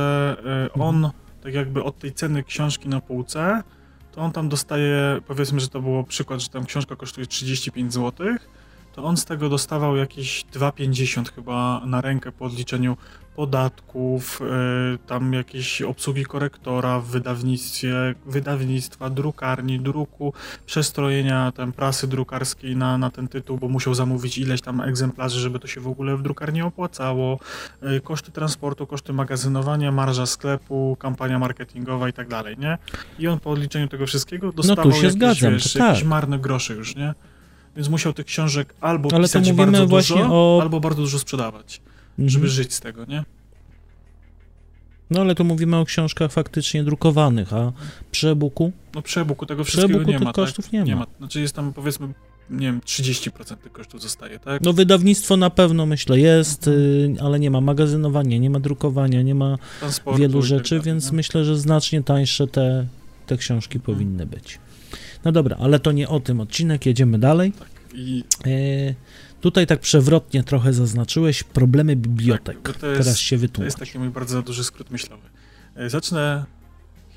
e, 0.66 0.74
on, 0.74 0.96
mhm. 0.96 1.14
tak 1.44 1.54
jakby 1.54 1.84
od 1.84 2.00
tej 2.00 2.14
ceny 2.14 2.44
książki 2.44 2.90
na 2.90 3.02
półce, 3.02 3.64
to 4.16 4.22
on 4.22 4.32
tam 4.32 4.50
dostaje, 4.50 5.22
powiedzmy, 5.28 5.60
że 5.60 5.68
to 5.68 5.82
było 5.82 6.04
przykład, 6.04 6.40
że 6.40 6.50
tam 6.50 6.66
książka 6.66 6.96
kosztuje 6.96 7.28
35 7.28 7.94
zł, 7.94 8.28
to 8.96 9.04
on 9.04 9.18
z 9.18 9.26
tego 9.26 9.50
dostawał 9.50 9.96
jakieś 9.96 10.46
2,50 10.54 11.34
chyba 11.36 11.82
na 11.86 12.02
rękę 12.02 12.32
po 12.32 12.46
odliczeniu 12.46 12.98
podatków, 13.36 14.42
y, 14.42 14.98
tam 15.08 15.34
jakieś 15.34 15.82
obsługi 15.82 16.26
korektora 16.26 17.00
w 17.00 17.06
wydawnictwie, 17.06 18.16
wydawnictwa, 18.26 19.10
drukarni, 19.10 19.80
druku, 19.80 20.34
przestrojenia 20.66 21.52
tam 21.52 21.72
prasy 21.72 22.08
drukarskiej 22.08 22.76
na, 22.76 22.98
na 22.98 23.10
ten 23.10 23.28
tytuł, 23.28 23.58
bo 23.58 23.68
musiał 23.68 23.94
zamówić 23.94 24.38
ileś 24.38 24.62
tam 24.62 24.82
egzemplarzy, 24.82 25.40
żeby 25.40 25.60
to 25.60 25.68
się 25.68 25.82
w 25.82 25.88
ogóle 25.88 26.18
w 26.18 26.22
drukarni 26.22 26.62
opłacało, 26.62 27.40
y, 27.84 28.02
koszty 28.02 28.32
transportu, 28.32 28.88
koszty 28.88 29.14
magazynowania, 29.14 29.92
marża 29.92 30.26
sklepu, 30.26 30.98
kampania 31.00 31.40
marketingowa 31.40 32.10
i 32.10 32.14
tak 32.14 32.28
dalej, 32.28 32.58
nie? 32.58 32.78
I 33.20 33.28
on 33.28 33.40
po 33.40 33.52
odliczeniu 33.52 33.88
tego 33.88 34.06
wszystkiego 34.06 34.52
dostawał 34.52 34.86
no 34.86 34.92
tu 34.92 34.98
się 34.98 35.08
jakieś, 35.08 35.14
zgadzam, 35.14 35.54
wiesz, 35.54 35.74
tak. 35.74 35.88
jakieś 35.88 36.04
marne 36.04 36.40
grosze 36.40 36.74
już, 36.74 36.96
nie? 36.96 37.14
Więc 37.76 37.90
musiał 37.90 38.14
tych 38.14 38.26
książek 38.26 38.76
albo 38.82 39.10
Ale 39.14 39.24
pisać 39.24 39.52
bardzo 39.52 39.86
dużo, 39.86 40.16
o... 40.16 40.60
albo 40.62 40.80
bardzo 40.80 41.02
dużo 41.02 41.20
sprzedawać 41.20 41.82
mhm. 42.20 42.30
żeby 42.30 42.48
żyć 42.48 42.74
z 42.74 42.80
tego, 42.80 43.06
nie? 43.06 43.24
No 45.10 45.22
ale 45.22 45.36
tu 45.36 45.46
mówimy 45.46 45.78
o 45.78 45.86
książkach 45.86 46.32
faktycznie 46.32 46.84
drukowanych, 46.84 47.54
a 47.54 47.72
przy 48.12 48.30
e-booku? 48.30 48.72
No 48.96 49.02
przy 49.02 49.22
e-booku 49.22 49.46
tego 49.46 49.64
wszystkiego 49.64 50.04
nie 50.04 50.20
ma, 50.20 50.34
kosztów 50.34 50.66
tak? 50.66 50.74
nie, 50.74 50.80
ma. 50.80 50.86
nie 50.86 50.96
ma. 50.96 51.06
Znaczy 51.18 51.42
jest 51.42 51.56
tam 51.56 51.74
powiedzmy, 51.74 52.08
nie 52.50 52.68
wiem, 52.68 52.82
30% 52.82 53.56
tych 53.56 53.72
kosztów 53.72 54.02
zostaje, 54.02 54.40
tak? 54.40 54.62
No 54.62 54.74
wydawnictwo 54.74 55.38
na 55.38 55.50
pewno 55.50 55.86
myślę 55.86 56.20
jest, 56.20 56.68
mhm. 56.68 57.28
ale 57.28 57.40
nie 57.40 57.52
ma 57.52 57.62
magazynowania, 57.62 58.38
nie 58.38 58.50
ma 58.50 58.60
drukowania, 58.60 59.22
nie 59.22 59.36
ma 59.36 59.58
Transportu 59.80 60.20
wielu 60.20 60.40
tak 60.40 60.48
rzeczy, 60.48 60.76
tak 60.76 60.86
więc 60.86 61.12
myślę, 61.12 61.46
że 61.46 61.58
znacznie 61.58 62.04
tańsze 62.04 62.48
te, 62.48 62.88
te 63.26 63.38
książki 63.38 63.78
mhm. 63.78 63.96
powinny 63.96 64.26
być. 64.26 64.60
No 65.26 65.32
dobra, 65.32 65.58
ale 65.60 65.80
to 65.80 65.92
nie 65.92 66.10
o 66.10 66.20
tym 66.20 66.42
odcinek, 66.42 66.86
jedziemy 66.86 67.20
dalej. 67.20 67.52
Tak. 67.52 67.70
I... 67.94 68.24
E 68.46 69.16
Tutaj 69.46 69.68
tak 69.68 69.80
przewrotnie 69.80 70.44
trochę 70.44 70.74
zaznaczyłeś 70.74 71.44
problemy 71.44 71.96
bibliotek. 71.96 72.62
Tak, 72.62 72.68
jest, 72.68 72.80
Teraz 72.80 73.18
się 73.18 73.38
wytłumacz. 73.38 73.74
To 73.74 73.80
jest 73.82 73.92
taki 73.92 74.00
mój 74.00 74.10
bardzo 74.10 74.42
duży 74.42 74.64
skrót 74.64 74.92
myślowy. 74.92 75.30
E, 75.76 75.90
zacznę 75.90 76.46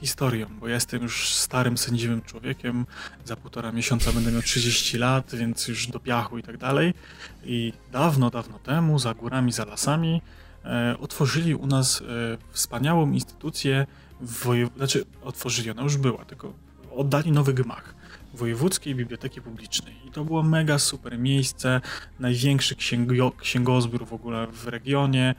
historią, 0.01 0.47
bo 0.61 0.69
ja 0.69 0.75
jestem 0.75 1.03
już 1.03 1.35
starym, 1.35 1.79
sędziwym 1.79 2.23
człowiekiem. 2.23 2.87
Za 3.25 3.37
półtora 3.37 3.73
miesiąca 3.73 4.13
będę 4.13 4.33
miał 4.33 4.43
30 4.43 4.99
lat, 4.99 5.35
więc 5.35 5.69
już 5.69 5.87
do 5.87 6.01
piachu 6.01 6.39
i 6.39 6.43
tak 6.43 6.57
dalej. 6.57 6.95
I 7.45 7.73
dawno, 7.93 8.31
dawno 8.31 8.59
temu, 8.59 8.99
za 8.99 9.15
górami, 9.15 9.53
za 9.53 9.65
lasami, 9.65 10.23
e, 10.65 10.97
otworzyli 11.01 11.55
u 11.55 11.67
nas 11.67 12.01
e, 12.01 12.05
wspaniałą 12.51 13.13
instytucję, 13.13 13.87
wojew... 14.21 14.71
znaczy 14.77 15.05
otworzyli, 15.23 15.71
ona 15.71 15.83
już 15.83 15.97
była, 15.97 16.25
tylko 16.25 16.53
oddali 16.97 17.33
nowy 17.33 17.55
gmach. 17.55 17.95
Wojewódzkiej 18.39 18.95
Biblioteki 18.95 19.43
Publicznej. 19.43 19.95
I 20.07 20.11
to 20.11 20.25
było 20.25 20.43
mega 20.43 20.79
super 20.79 21.19
miejsce, 21.19 21.81
największy 22.21 22.77
księgo, 22.77 23.33
księgozbiór 23.33 24.07
w 24.07 24.13
ogóle 24.13 24.47
w 24.47 24.67
regionie. 24.67 25.35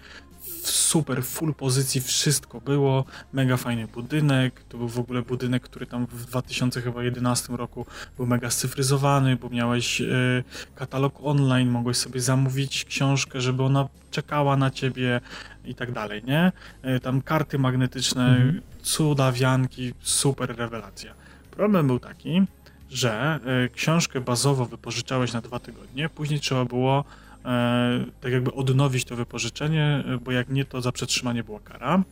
super, 0.63 1.23
full 1.23 1.53
pozycji, 1.53 2.01
wszystko 2.01 2.61
było, 2.61 3.05
mega 3.33 3.57
fajny 3.57 3.87
budynek, 3.87 4.63
to 4.69 4.77
był 4.77 4.87
w 4.87 4.99
ogóle 4.99 5.21
budynek, 5.21 5.63
który 5.63 5.85
tam 5.85 6.05
w 6.05 6.25
2011 6.25 7.57
roku 7.57 7.85
był 8.17 8.25
mega 8.27 8.49
scyfryzowany, 8.49 9.35
bo 9.35 9.49
miałeś 9.49 10.01
y, 10.01 10.43
katalog 10.75 11.13
online, 11.23 11.69
mogłeś 11.69 11.97
sobie 11.97 12.21
zamówić 12.21 12.85
książkę, 12.85 13.41
żeby 13.41 13.63
ona 13.63 13.87
czekała 14.11 14.57
na 14.57 14.71
ciebie 14.71 15.21
i 15.65 15.75
tak 15.75 15.91
dalej, 15.91 16.23
nie? 16.23 16.51
Y, 16.95 16.99
tam 16.99 17.21
karty 17.21 17.59
magnetyczne, 17.59 18.27
mhm. 18.27 18.61
cuda, 18.81 19.31
wianki, 19.31 19.93
super 20.01 20.55
rewelacja. 20.57 21.13
Problem 21.51 21.87
był 21.87 21.99
taki, 21.99 22.41
że 22.89 23.39
y, 23.65 23.69
książkę 23.69 24.21
bazowo 24.21 24.65
wypożyczałeś 24.65 25.33
na 25.33 25.41
dwa 25.41 25.59
tygodnie, 25.59 26.09
później 26.09 26.39
trzeba 26.39 26.65
było 26.65 27.05
E, 27.45 28.05
tak 28.21 28.31
jakby 28.31 28.53
odnowić 28.53 29.05
to 29.05 29.15
wypożyczenie, 29.15 30.03
e, 30.05 30.17
bo 30.17 30.31
jak 30.31 30.49
nie, 30.49 30.65
to 30.65 30.81
za 30.81 30.91
przetrzymanie 30.91 31.43
była 31.43 31.59
kara. 31.59 32.03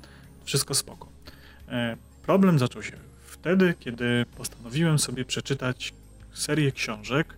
Wszystko 0.45 0.73
spoko. 0.73 1.07
E, 1.69 1.97
problem 2.25 2.59
zaczął 2.59 2.83
się 2.83 2.97
wtedy, 3.25 3.73
kiedy 3.79 4.25
postanowiłem 4.37 4.99
sobie 4.99 5.25
przeczytać 5.25 5.93
serię 6.33 6.71
książek, 6.71 7.33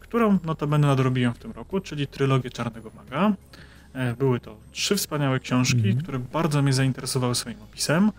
którą 0.00 0.38
notabene 0.44 0.86
nadrobiłem 0.86 1.34
w 1.34 1.38
tym 1.38 1.52
roku, 1.52 1.80
czyli 1.80 2.06
trylogię 2.06 2.50
Czarnego 2.50 2.90
Maga. 2.96 3.32
Były 4.18 4.40
to 4.40 4.56
trzy 4.72 4.96
wspaniałe 4.96 5.40
książki, 5.40 5.80
mm 5.80 5.98
-hmm. 5.98 6.02
które 6.02 6.18
bardzo 6.18 6.62
mnie 6.62 6.72
zainteresowały 6.72 7.34
swoim 7.34 7.62
opisem 7.62 8.12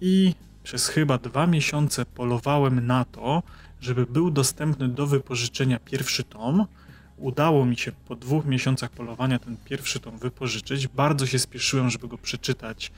i 0.00 0.34
przez 0.62 0.88
chyba 0.88 1.18
dwa 1.18 1.46
miesiące 1.46 2.04
polowałem 2.04 2.86
na 2.86 3.04
to, 3.04 3.42
żeby 3.80 4.06
był 4.06 4.30
dostępny 4.30 4.88
do 4.88 5.06
wypożyczenia 5.06 5.78
pierwszy 5.78 6.24
tom, 6.24 6.66
Udało 7.18 7.66
mi 7.66 7.76
się 7.76 7.92
po 7.92 8.16
dwóch 8.16 8.44
miesiącach 8.44 8.90
polowania 8.90 9.38
ten 9.38 9.56
pierwszy 9.64 10.00
tom 10.00 10.18
wypożyczyć. 10.18 10.88
Bardzo 10.88 11.26
się 11.26 11.38
spieszyłem, 11.38 11.90
żeby 11.90 12.08
go 12.08 12.18
przeczytać 12.18 12.92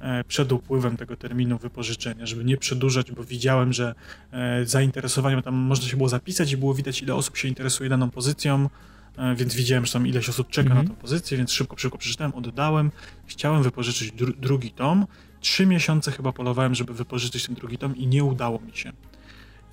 e, 0.00 0.24
przed 0.24 0.52
upływem 0.52 0.96
tego 0.96 1.16
terminu 1.16 1.58
wypożyczenia, 1.58 2.26
żeby 2.26 2.44
nie 2.44 2.56
przedłużać, 2.56 3.12
bo 3.12 3.24
widziałem, 3.24 3.72
że 3.72 3.94
e, 4.32 4.66
zainteresowanie 4.66 5.42
tam 5.42 5.54
można 5.54 5.88
się 5.88 5.96
było 5.96 6.08
zapisać 6.08 6.52
i 6.52 6.56
było 6.56 6.74
widać, 6.74 7.02
ile 7.02 7.14
osób 7.14 7.36
się 7.36 7.48
interesuje 7.48 7.90
daną 7.90 8.10
pozycją, 8.10 8.70
e, 9.16 9.34
więc 9.34 9.54
widziałem, 9.54 9.86
że 9.86 9.92
tam 9.92 10.06
ileś 10.06 10.28
osób 10.28 10.50
czeka 10.50 10.70
mhm. 10.70 10.86
na 10.88 10.94
tę 10.94 11.00
pozycję, 11.00 11.38
więc 11.38 11.52
szybko, 11.52 11.76
szybko 11.78 11.98
przeczytałem, 11.98 12.34
oddałem. 12.34 12.90
Chciałem 13.26 13.62
wypożyczyć 13.62 14.12
dru 14.12 14.32
drugi 14.32 14.70
tom. 14.70 15.06
Trzy 15.40 15.66
miesiące 15.66 16.12
chyba 16.12 16.32
polowałem, 16.32 16.74
żeby 16.74 16.94
wypożyczyć 16.94 17.46
ten 17.46 17.54
drugi 17.54 17.78
tom 17.78 17.96
i 17.96 18.06
nie 18.06 18.24
udało 18.24 18.60
mi 18.60 18.76
się. 18.76 18.92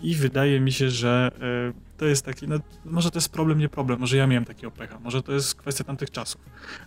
I 0.01 0.15
wydaje 0.15 0.59
mi 0.59 0.71
się, 0.71 0.89
że 0.89 1.31
y, 1.69 1.97
to 1.97 2.05
jest 2.05 2.25
taki, 2.25 2.47
no, 2.47 2.55
może 2.85 3.11
to 3.11 3.17
jest 3.17 3.29
problem, 3.29 3.59
nie 3.59 3.69
problem, 3.69 3.99
może 3.99 4.17
ja 4.17 4.27
miałem 4.27 4.45
takiego 4.45 4.71
pecha, 4.71 4.99
może 4.99 5.23
to 5.23 5.31
jest 5.31 5.55
kwestia 5.55 5.83
tamtych 5.83 6.11
czasów, 6.11 6.41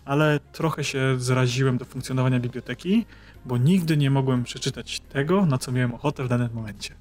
ale 0.05 0.41
trochę 0.53 0.85
się 0.85 1.15
zraziłem 1.19 1.79
do 1.79 1.85
funkcjonowania 1.85 2.41
biblioteki, 2.41 3.07
bo 3.45 3.59
nigdy 3.59 3.97
nie 3.97 4.11
mogłem 4.11 4.45
przeczytać 4.45 5.01
tego, 5.01 5.47
na 5.47 5.59
co 5.59 5.73
miałem 5.73 5.95
ochotę 5.95 6.25
w 6.25 6.29
danym 6.29 6.49
momencie. 6.55 6.95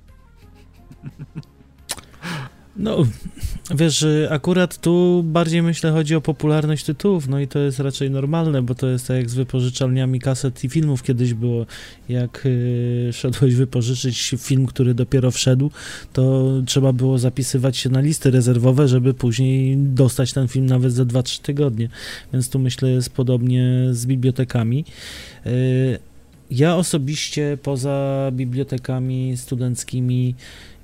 No, 2.78 3.06
wiesz, 3.76 4.06
akurat 4.30 4.78
tu 4.78 5.24
bardziej 5.24 5.62
myślę 5.62 5.92
chodzi 5.92 6.16
o 6.16 6.22
popularność 6.22 6.86
tytułów, 6.86 7.28
no 7.28 7.40
i 7.40 7.48
to 7.48 7.60
jest 7.60 7.80
raczej 7.80 8.12
normalne, 8.12 8.62
bo 8.62 8.76
to 8.76 8.88
jest 8.88 9.08
tak 9.08 9.18
jak 9.18 9.30
z 9.30 9.34
wypożyczalniami 9.34 10.20
kaset 10.20 10.64
i 10.64 10.70
filmów. 10.70 11.04
Kiedyś 11.04 11.34
było, 11.34 11.66
jak 12.10 12.42
yy, 13.06 13.14
szedłeś 13.14 13.56
wypożyczyć 13.56 14.36
film, 14.38 14.66
który 14.66 14.94
dopiero 14.94 15.32
wszedł, 15.32 15.72
to 16.14 16.52
trzeba 16.66 16.94
było 16.94 17.18
zapisywać 17.18 17.78
się 17.78 17.90
na 17.90 18.02
listy 18.02 18.32
rezerwowe, 18.32 18.88
żeby 18.88 19.14
później 19.14 19.78
dostać 19.78 20.34
ten 20.34 20.48
film 20.48 20.66
nawet 20.66 20.94
za 20.94 21.04
2-3 21.04 21.42
tygodnie, 21.42 21.90
więc 22.34 22.50
tu 22.50 22.60
myślę 22.60 22.90
jest 22.90 23.10
podobnie 23.10 23.88
z 23.92 24.06
bibliotekami. 24.06 24.86
Yy, 25.46 25.52
ja 26.52 26.76
osobiście 26.76 27.58
poza 27.64 28.30
bibliotekami 28.32 29.38
studenckimi 29.38 30.36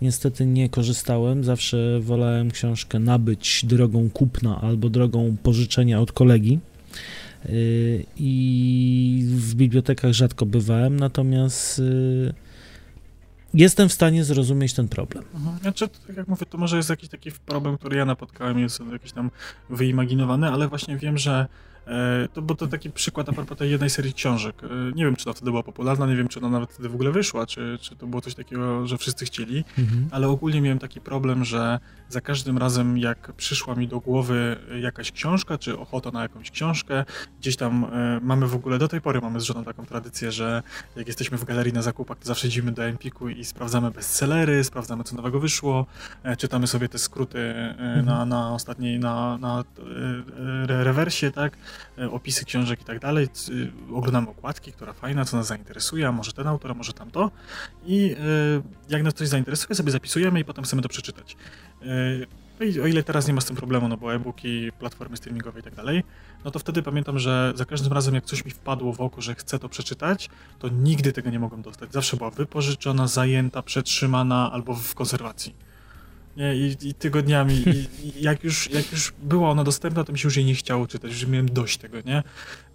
niestety 0.01 0.45
nie 0.45 0.69
korzystałem. 0.69 1.43
Zawsze 1.43 1.99
wolałem 1.99 2.51
książkę 2.51 2.99
nabyć 2.99 3.65
drogą 3.65 4.09
kupna 4.09 4.61
albo 4.61 4.89
drogą 4.89 5.35
pożyczenia 5.43 6.01
od 6.01 6.11
kolegi. 6.11 6.59
Y, 7.45 8.05
I 8.17 9.25
w 9.27 9.55
bibliotekach 9.55 10.13
rzadko 10.13 10.45
bywałem, 10.45 10.99
natomiast 10.99 11.79
y, 11.79 12.33
jestem 13.53 13.89
w 13.89 13.93
stanie 13.93 14.23
zrozumieć 14.23 14.73
ten 14.73 14.87
problem. 14.87 15.23
Mhm. 15.33 15.59
Znaczy, 15.59 15.87
tak 16.07 16.17
jak 16.17 16.27
mówię, 16.27 16.45
to 16.45 16.57
może 16.57 16.77
jest 16.77 16.89
jakiś 16.89 17.09
taki 17.09 17.31
problem, 17.31 17.77
który 17.77 17.97
ja 17.97 18.05
napotkałem, 18.05 18.59
jest 18.59 18.79
jakiś 18.91 19.11
tam 19.11 19.31
wyimaginowany, 19.69 20.49
ale 20.49 20.67
właśnie 20.67 20.97
wiem, 20.97 21.17
że 21.17 21.47
to, 22.33 22.41
bo 22.41 22.55
to 22.55 22.67
taki 22.67 22.91
przykład 22.91 23.29
a 23.29 23.33
propos 23.33 23.57
tej 23.57 23.71
jednej 23.71 23.89
serii 23.89 24.13
książek. 24.13 24.55
E, 24.63 24.67
nie 24.95 25.05
wiem, 25.05 25.15
czy 25.15 25.25
to 25.25 25.33
wtedy 25.33 25.51
była 25.51 25.63
popularna, 25.63 26.07
nie 26.07 26.15
wiem, 26.15 26.27
czy 26.27 26.39
ona 26.39 26.49
nawet 26.49 26.71
wtedy 26.71 26.89
w 26.89 26.95
ogóle 26.95 27.11
wyszła, 27.11 27.45
czy, 27.45 27.77
czy 27.81 27.95
to 27.95 28.07
było 28.07 28.21
coś 28.21 28.35
takiego, 28.35 28.87
że 28.87 28.97
wszyscy 28.97 29.25
chcieli, 29.25 29.63
mhm. 29.79 30.07
ale 30.11 30.27
ogólnie 30.27 30.61
miałem 30.61 30.79
taki 30.79 31.01
problem, 31.01 31.45
że 31.45 31.79
za 32.09 32.21
każdym 32.21 32.57
razem, 32.57 32.97
jak 32.97 33.33
przyszła 33.33 33.75
mi 33.75 33.87
do 33.87 33.99
głowy 33.99 34.57
jakaś 34.81 35.11
książka, 35.11 35.57
czy 35.57 35.79
ochota 35.79 36.11
na 36.11 36.21
jakąś 36.21 36.51
książkę, 36.51 37.05
gdzieś 37.39 37.55
tam 37.55 37.85
e, 37.85 38.19
mamy 38.23 38.47
w 38.47 38.55
ogóle, 38.55 38.77
do 38.77 38.87
tej 38.87 39.01
pory 39.01 39.21
mamy 39.21 39.39
z 39.39 39.43
żoną 39.43 39.63
taką 39.63 39.85
tradycję, 39.85 40.31
że 40.31 40.63
jak 40.95 41.07
jesteśmy 41.07 41.37
w 41.37 41.45
galerii 41.45 41.73
na 41.73 41.81
zakupach, 41.81 42.17
to 42.17 42.25
zawsze 42.25 42.47
idziemy 42.47 42.71
do 42.71 42.83
Empiku 42.83 43.29
i 43.29 43.45
sprawdzamy 43.45 43.91
bestsellery, 43.91 44.63
sprawdzamy, 44.63 45.03
co 45.03 45.15
nowego 45.15 45.39
wyszło, 45.39 45.85
czytamy 46.37 46.67
sobie 46.67 46.89
te 46.89 46.99
skróty 46.99 47.39
mhm. 47.39 48.05
na, 48.05 48.25
na 48.25 48.53
ostatniej, 48.53 48.99
na, 48.99 49.37
na 49.37 49.63
rewersie, 50.67 51.31
tak, 51.31 51.57
E, 51.57 51.70
opisy 52.11 52.45
książek 52.45 52.81
i 52.81 52.83
tak 52.83 52.99
dalej, 52.99 53.27
oglądamy 53.93 54.29
okładki, 54.29 54.71
która 54.71 54.93
fajna, 54.93 55.25
co 55.25 55.37
nas 55.37 55.47
zainteresuje, 55.47 56.07
a 56.07 56.11
może 56.11 56.33
ten 56.33 56.47
autor, 56.47 56.71
a 56.71 56.73
może 56.73 56.93
tamto 56.93 57.31
i 57.85 58.15
e, 58.19 58.61
jak 58.89 59.03
nas 59.03 59.13
coś 59.13 59.27
zainteresuje, 59.27 59.75
sobie 59.75 59.91
zapisujemy 59.91 60.39
i 60.39 60.45
potem 60.45 60.63
chcemy 60.63 60.81
to 60.81 60.89
przeczytać. 60.89 61.37
E, 61.81 62.41
o 62.83 62.87
ile 62.87 63.03
teraz 63.03 63.27
nie 63.27 63.33
ma 63.33 63.41
z 63.41 63.45
tym 63.45 63.55
problemu, 63.55 63.87
no 63.87 63.97
bo 63.97 64.13
e-booki, 64.13 64.71
platformy 64.79 65.17
streamingowe 65.17 65.59
i 65.59 65.63
tak 65.63 65.75
dalej, 65.75 66.03
no 66.45 66.51
to 66.51 66.59
wtedy 66.59 66.83
pamiętam, 66.83 67.19
że 67.19 67.53
za 67.55 67.65
każdym 67.65 67.93
razem 67.93 68.15
jak 68.15 68.25
coś 68.25 68.45
mi 68.45 68.51
wpadło 68.51 68.93
w 68.93 69.01
oko, 69.01 69.21
że 69.21 69.35
chcę 69.35 69.59
to 69.59 69.69
przeczytać, 69.69 70.29
to 70.59 70.69
nigdy 70.69 71.13
tego 71.13 71.29
nie 71.29 71.39
mogłem 71.39 71.61
dostać. 71.61 71.93
Zawsze 71.93 72.17
była 72.17 72.29
wypożyczona, 72.29 73.07
zajęta, 73.07 73.61
przetrzymana 73.61 74.51
albo 74.51 74.73
w 74.73 74.95
konserwacji 74.95 75.70
nie, 76.37 76.55
i, 76.55 76.77
i 76.81 76.93
tygodniami. 76.93 77.53
I, 77.53 78.07
I, 78.07 78.23
jak, 78.23 78.43
już, 78.43 78.69
jak 78.69 78.91
już 78.91 79.13
była 79.23 79.49
ona 79.49 79.63
dostępna, 79.63 80.03
to 80.03 80.13
mi 80.13 80.19
się 80.19 80.27
już 80.27 80.37
jej 80.37 80.45
nie 80.45 80.55
chciało 80.55 80.87
czytać, 80.87 81.13
że 81.13 81.27
miałem 81.27 81.49
dość 81.49 81.77
tego, 81.77 81.97
nie? 82.05 82.23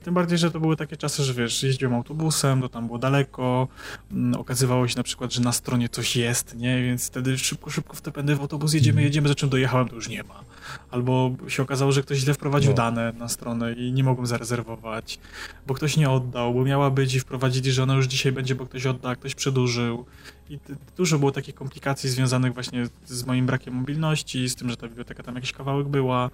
Tym 0.07 0.14
bardziej, 0.14 0.38
że 0.38 0.51
to 0.51 0.61
były 0.61 0.77
takie 0.77 0.97
czasy, 0.97 1.25
że 1.25 1.35
wiesz, 1.35 1.62
jeździłem 1.62 1.95
autobusem, 1.95 2.61
to 2.61 2.69
tam 2.69 2.87
było 2.87 2.99
daleko, 2.99 3.69
mm, 4.12 4.40
okazywało 4.40 4.88
się 4.88 4.97
na 4.97 5.03
przykład, 5.03 5.33
że 5.33 5.40
na 5.40 5.53
stronie 5.53 5.88
coś 5.88 6.16
jest, 6.16 6.57
nie? 6.57 6.83
Więc 6.83 7.07
wtedy 7.07 7.38
szybko, 7.38 7.71
szybko 7.71 7.97
w 7.97 8.01
te 8.01 8.12
pędy 8.12 8.37
w 8.37 8.40
autobus 8.40 8.75
jedziemy, 8.75 8.92
mhm. 8.92 9.05
jedziemy, 9.05 9.29
za 9.29 9.35
czym 9.35 9.49
dojechałem, 9.49 9.88
to 9.88 9.95
już 9.95 10.09
nie 10.09 10.23
ma. 10.23 10.45
Albo 10.90 11.37
się 11.49 11.62
okazało, 11.62 11.92
że 11.92 12.03
ktoś 12.03 12.19
źle 12.19 12.35
wprowadził 12.35 12.71
no. 12.71 12.77
dane 12.77 13.12
na 13.19 13.29
stronę 13.29 13.73
i 13.73 13.92
nie 13.92 14.05
mogłem 14.05 14.27
zarezerwować, 14.27 15.19
bo 15.66 15.75
ktoś 15.75 15.97
nie 15.97 16.11
oddał, 16.11 16.55
bo 16.55 16.64
miała 16.64 16.90
być 16.90 17.14
i 17.14 17.21
wprowadzili, 17.21 17.73
że 17.73 17.83
ona 17.83 17.95
już 17.95 18.07
dzisiaj 18.07 18.33
będzie, 18.33 18.55
bo 18.55 18.66
ktoś 18.66 18.87
odda, 18.87 19.16
ktoś 19.16 19.35
przedłużył. 19.35 20.07
I 20.51 20.59
dużo 20.97 21.19
było 21.19 21.33
takich 21.33 21.55
komplikacji 21.55 22.11
związanych 22.11 22.55
właśnie 22.55 22.87
z 23.07 23.25
moim 23.25 23.47
brakiem 23.47 23.75
mobilności, 23.75 24.49
z 24.49 24.55
tym, 24.55 24.71
że 24.71 24.77
ta 24.77 24.89
biblioteka 24.89 25.23
tam 25.23 25.35
jakiś 25.35 25.53
kawałek 25.53 25.89
była, 25.89 26.31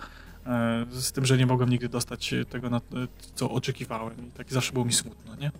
e, 0.47 0.87
z 0.91 1.13
tym, 1.13 1.27
że 1.27 1.39
nie 1.39 1.47
mogłem 1.47 1.71
nigdy 1.71 1.89
dostać 1.89 2.35
tego, 2.51 2.81
co 3.35 3.51
oczekiwałem. 3.51 4.29
I 4.29 4.31
tak 4.31 4.53
zawsze 4.53 4.73
było 4.73 4.85
mi 4.85 4.93
smutno, 4.93 5.37
nie? 5.37 5.51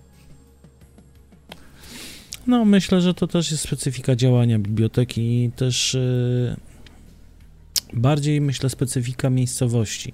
No, 2.47 2.65
myślę, 2.65 3.01
że 3.01 3.13
to 3.13 3.27
też 3.27 3.51
jest 3.51 3.63
specyfika 3.63 4.15
działania 4.15 4.59
biblioteki 4.59 5.43
i 5.43 5.51
też 5.51 5.93
yy, 5.93 6.55
bardziej, 7.93 8.41
myślę, 8.41 8.69
specyfika 8.69 9.29
miejscowości. 9.29 10.13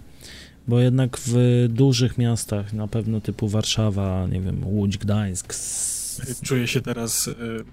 Bo 0.67 0.79
jednak 0.79 1.17
w 1.25 1.65
dużych 1.69 2.17
miastach, 2.17 2.73
na 2.73 2.87
pewno 2.87 3.21
typu 3.21 3.47
Warszawa, 3.47 4.27
nie 4.27 4.41
wiem, 4.41 4.67
Łódź, 4.67 4.97
Gdańsk. 4.97 5.53
Czuję 6.43 6.67
się 6.67 6.81
teraz 6.81 7.25
yy, 7.25 7.65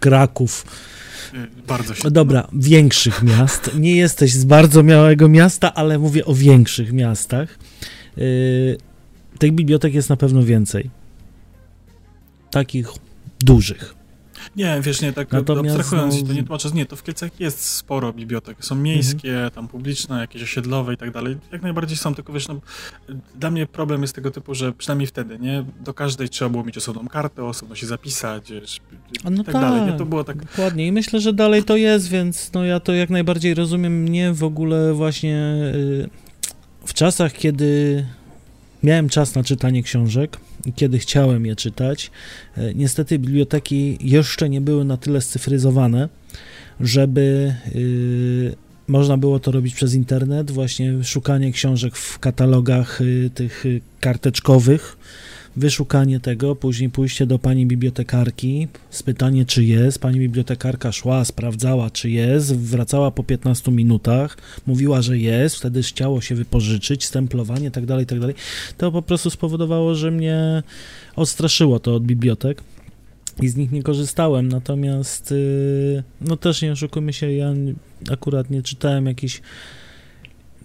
Kraków. 0.00 0.66
Bardzo 1.66 1.94
się. 1.94 2.10
Dobra, 2.10 2.48
większych 2.52 3.22
miast. 3.22 3.70
Nie 3.74 3.96
jesteś 3.96 4.32
z 4.32 4.44
bardzo 4.44 4.82
małego 4.82 5.28
miasta, 5.28 5.74
ale 5.74 5.98
mówię 5.98 6.24
o 6.24 6.34
większych 6.34 6.92
miastach. 6.92 7.58
Yy, 8.16 8.78
tych 9.38 9.52
bibliotek 9.52 9.94
jest 9.94 10.08
na 10.08 10.16
pewno 10.16 10.42
więcej. 10.42 10.90
Takich 12.50 12.88
dużych. 13.40 13.94
Nie, 14.56 14.80
wiesz, 14.80 15.00
nie, 15.00 15.12
tak 15.12 15.32
Natomiast, 15.32 15.76
abstrahując, 15.76 16.20
no, 16.22 16.26
to 16.26 16.32
nie 16.32 16.42
tłumaczę, 16.42 16.70
nie, 16.70 16.86
to 16.86 16.96
w 16.96 17.02
Kielcach 17.02 17.40
jest 17.40 17.64
sporo 17.64 18.12
bibliotek, 18.12 18.56
są 18.60 18.74
miejskie, 18.74 19.30
mhm. 19.30 19.50
tam 19.50 19.68
publiczne, 19.68 20.20
jakieś 20.20 20.42
osiedlowe 20.42 20.94
i 20.94 20.96
tak 20.96 21.10
dalej, 21.10 21.36
jak 21.52 21.62
najbardziej 21.62 21.96
są, 21.96 22.14
tylko 22.14 22.32
wiesz, 22.32 22.48
no, 22.48 22.60
dla 23.34 23.50
mnie 23.50 23.66
problem 23.66 24.02
jest 24.02 24.14
tego 24.14 24.30
typu, 24.30 24.54
że 24.54 24.72
przynajmniej 24.72 25.06
wtedy, 25.06 25.38
nie, 25.38 25.64
do 25.80 25.94
każdej 25.94 26.28
trzeba 26.28 26.48
było 26.48 26.64
mieć 26.64 26.78
osobną 26.78 27.08
kartę, 27.08 27.44
osobno 27.44 27.74
się 27.74 27.86
zapisać, 27.86 28.52
wiesz, 28.52 28.80
A 29.24 29.30
no 29.30 29.44
tak, 29.44 29.52
tak, 29.52 29.62
dalej, 29.62 29.92
nie, 29.92 29.98
to 29.98 30.06
było 30.06 30.24
tak... 30.24 30.44
Dokładnie. 30.44 30.86
I 30.86 30.92
myślę, 30.92 31.20
że 31.20 31.32
dalej 31.32 31.64
to 31.64 31.76
jest, 31.76 32.08
więc 32.08 32.52
no 32.52 32.64
ja 32.64 32.80
to 32.80 32.92
jak 32.92 33.10
najbardziej 33.10 33.54
rozumiem, 33.54 34.02
mnie 34.02 34.32
w 34.32 34.44
ogóle 34.44 34.94
właśnie 34.94 35.36
y, 35.74 36.08
w 36.86 36.94
czasach, 36.94 37.32
kiedy 37.32 38.06
Miałem 38.86 39.08
czas 39.08 39.34
na 39.34 39.44
czytanie 39.44 39.82
książek, 39.82 40.36
kiedy 40.76 40.98
chciałem 40.98 41.46
je 41.46 41.56
czytać. 41.56 42.10
E, 42.56 42.74
niestety 42.74 43.18
biblioteki 43.18 43.98
jeszcze 44.00 44.48
nie 44.48 44.60
były 44.60 44.84
na 44.84 44.96
tyle 44.96 45.20
scyfryzowane, 45.20 46.08
żeby 46.80 47.54
yy, 47.74 48.54
można 48.88 49.16
było 49.16 49.40
to 49.40 49.50
robić 49.50 49.74
przez 49.74 49.94
internet, 49.94 50.50
właśnie 50.50 51.04
szukanie 51.04 51.52
książek 51.52 51.96
w 51.96 52.18
katalogach 52.18 53.00
yy, 53.00 53.30
tych 53.30 53.64
karteczkowych, 54.00 54.96
wyszukanie 55.56 56.20
tego, 56.20 56.56
później 56.56 56.90
pójście 56.90 57.26
do 57.26 57.38
pani 57.38 57.66
bibliotekarki, 57.66 58.68
spytanie 58.90 59.44
czy 59.44 59.64
jest, 59.64 59.98
pani 59.98 60.18
bibliotekarka 60.18 60.92
szła, 60.92 61.24
sprawdzała 61.24 61.90
czy 61.90 62.10
jest, 62.10 62.56
wracała 62.56 63.10
po 63.10 63.24
15 63.24 63.72
minutach, 63.72 64.36
mówiła, 64.66 65.02
że 65.02 65.18
jest, 65.18 65.56
wtedy 65.56 65.82
chciało 65.82 66.20
się 66.20 66.34
wypożyczyć, 66.34 67.04
stemplowanie 67.04 67.70
tak 67.70 67.86
dalej, 67.86 68.06
tak. 68.06 68.18
To 68.76 68.92
po 68.92 69.02
prostu 69.02 69.30
spowodowało, 69.30 69.94
że 69.94 70.10
mnie 70.10 70.62
odstraszyło 71.16 71.80
to 71.80 71.94
od 71.94 72.04
bibliotek 72.04 72.62
i 73.42 73.48
z 73.48 73.56
nich 73.56 73.72
nie 73.72 73.82
korzystałem, 73.82 74.48
natomiast 74.48 75.30
yy, 75.30 76.02
no 76.20 76.36
też 76.36 76.62
nie 76.62 76.72
oszukujmy 76.72 77.12
się, 77.12 77.32
ja 77.32 77.54
akurat 78.10 78.50
nie 78.50 78.62
czytałem 78.62 79.06
jakichś 79.06 79.40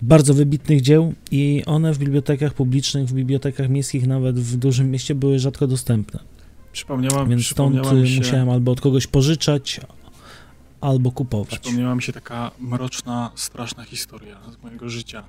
bardzo 0.01 0.33
wybitnych 0.33 0.81
dzieł 0.81 1.13
i 1.31 1.63
one 1.65 1.93
w 1.93 1.97
bibliotekach 1.97 2.53
publicznych, 2.53 3.05
w 3.07 3.13
bibliotekach 3.13 3.69
miejskich, 3.69 4.07
nawet 4.07 4.39
w 4.39 4.57
dużym 4.57 4.91
mieście 4.91 5.15
były 5.15 5.39
rzadko 5.39 5.67
dostępne. 5.67 6.19
Przypomniałam, 6.71 7.29
Więc 7.29 7.47
stąd 7.47 7.75
się, 7.75 8.17
musiałem 8.17 8.49
albo 8.49 8.71
od 8.71 8.81
kogoś 8.81 9.07
pożyczać, 9.07 9.81
albo 10.81 11.11
kupować. 11.11 11.59
przypomniała 11.59 11.95
mi 11.95 12.03
się 12.03 12.13
taka 12.13 12.51
mroczna, 12.59 13.31
straszna 13.35 13.83
historia 13.83 14.37
z 14.59 14.63
mojego 14.63 14.89
życia 14.89 15.23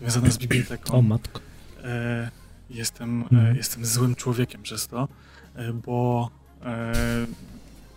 związana 0.00 0.30
z 0.30 0.38
biblioteką. 0.38 0.92
O 0.98 1.02
matko. 1.02 1.40
E, 1.84 2.30
jestem, 2.70 3.22
Mhm. 3.22 3.46
e, 3.46 3.56
jestem 3.56 3.86
złym 3.86 4.14
człowiekiem 4.14 4.62
przez 4.62 4.88
to, 4.88 5.08
e, 5.54 5.72
bo 5.72 6.30
e, 6.64 6.92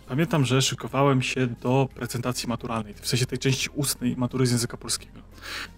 pamiętam, 0.08 0.44
że 0.44 0.62
szykowałem 0.62 1.22
się 1.22 1.46
do 1.46 1.88
prezentacji 1.94 2.48
maturalnej, 2.48 2.94
w 2.94 3.08
sensie 3.08 3.26
tej 3.26 3.38
części 3.38 3.68
ustnej 3.74 4.16
matury 4.16 4.46
z 4.46 4.50
języka 4.50 4.76
polskiego. 4.76 5.18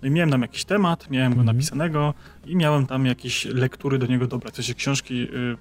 No 0.03 0.09
i 0.09 0.11
miałem 0.11 0.31
tam 0.31 0.43
jakiś 0.43 0.65
temat, 0.65 1.11
miałem 1.11 1.35
go 1.35 1.41
Mhm. 1.41 1.57
napisanego 1.57 2.15
i 2.47 2.57
miałem 2.57 2.87
tam 2.87 3.07
jakieś 3.07 3.45
lektury 3.45 3.99
do 3.99 4.07
niego 4.07 4.27
dobrać, 4.27 4.53
w 4.53 4.57
sensie 4.57 4.75
książki 4.75 5.15
y, 5.23 5.27
y, 5.27 5.57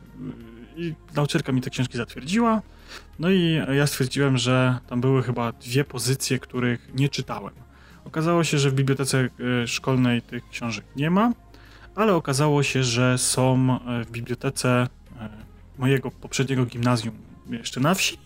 i 0.78 0.94
nauczycielka 1.16 1.52
mi 1.52 1.62
te 1.62 1.70
książki 1.70 1.98
zatwierdziła. 1.98 2.62
No 3.20 3.30
i 3.30 3.62
ja 3.74 3.88
stwierdziłem, 3.88 4.38
że 4.38 4.80
tam 4.88 5.02
były 5.02 5.24
chyba 5.24 5.52
dwie 5.52 5.84
pozycje, 5.84 6.40
których 6.40 6.90
nie 6.94 7.10
czytałem. 7.10 7.54
Okazało 8.06 8.44
się, 8.44 8.58
że 8.60 8.70
w 8.70 8.74
bibliotece 8.74 9.30
y, 9.64 9.68
szkolnej 9.68 10.22
tych 10.22 10.50
książek 10.50 10.86
nie 10.96 11.10
ma, 11.10 11.34
ale 11.96 12.14
okazało 12.16 12.64
się, 12.64 12.84
że 12.84 13.18
są 13.18 13.80
w 14.06 14.12
bibliotece 14.12 14.88
mojego 15.78 16.12
poprzedniego 16.12 16.66
gimnazjum 16.66 17.14
jeszcze 17.50 17.80
na 17.80 17.94
wsi, 17.94 18.18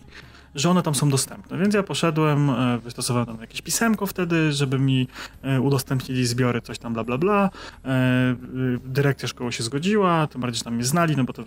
że 0.54 0.70
one 0.70 0.82
tam 0.82 0.94
są 0.94 1.10
dostępne. 1.10 1.58
Więc 1.58 1.74
ja 1.74 1.82
poszedłem, 1.82 2.50
e, 2.50 2.78
wystosowałem 2.78 3.26
tam 3.26 3.40
jakieś 3.40 3.62
pisemko 3.62 4.06
wtedy, 4.06 4.52
żeby 4.52 4.78
mi 4.78 5.08
e, 5.42 5.60
udostępnili 5.60 6.26
zbiory, 6.26 6.62
coś 6.62 6.78
tam 6.78 6.92
bla 6.92 7.04
bla 7.04 7.18
bla. 7.18 7.50
E, 7.84 8.36
Dyrekcja 8.84 9.28
szkoły 9.28 9.52
się 9.52 9.62
zgodziła, 9.62 10.26
tym 10.26 10.40
bardziej, 10.40 10.58
że 10.58 10.64
tam 10.64 10.74
mnie 10.74 10.84
znali, 10.84 11.16
no 11.16 11.24
bo 11.24 11.32
to 11.32 11.44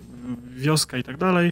wioska 0.55 0.97
i 0.97 1.03
tak 1.03 1.17
dalej. 1.17 1.51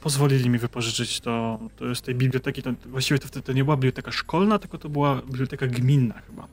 Pozwolili 0.00 0.50
mi 0.50 0.58
wypożyczyć 0.58 1.20
to, 1.20 1.60
to 1.76 1.94
z 1.94 2.02
tej 2.02 2.14
biblioteki. 2.14 2.62
To, 2.62 2.72
właściwie 2.86 3.18
to 3.18 3.28
wtedy 3.28 3.46
to 3.46 3.52
nie 3.52 3.64
była 3.64 3.76
biblioteka 3.76 4.12
szkolna, 4.12 4.58
tylko 4.58 4.78
to 4.78 4.88
była 4.88 5.16
biblioteka 5.16 5.66
gminna 5.66 6.14
chyba. 6.14 6.46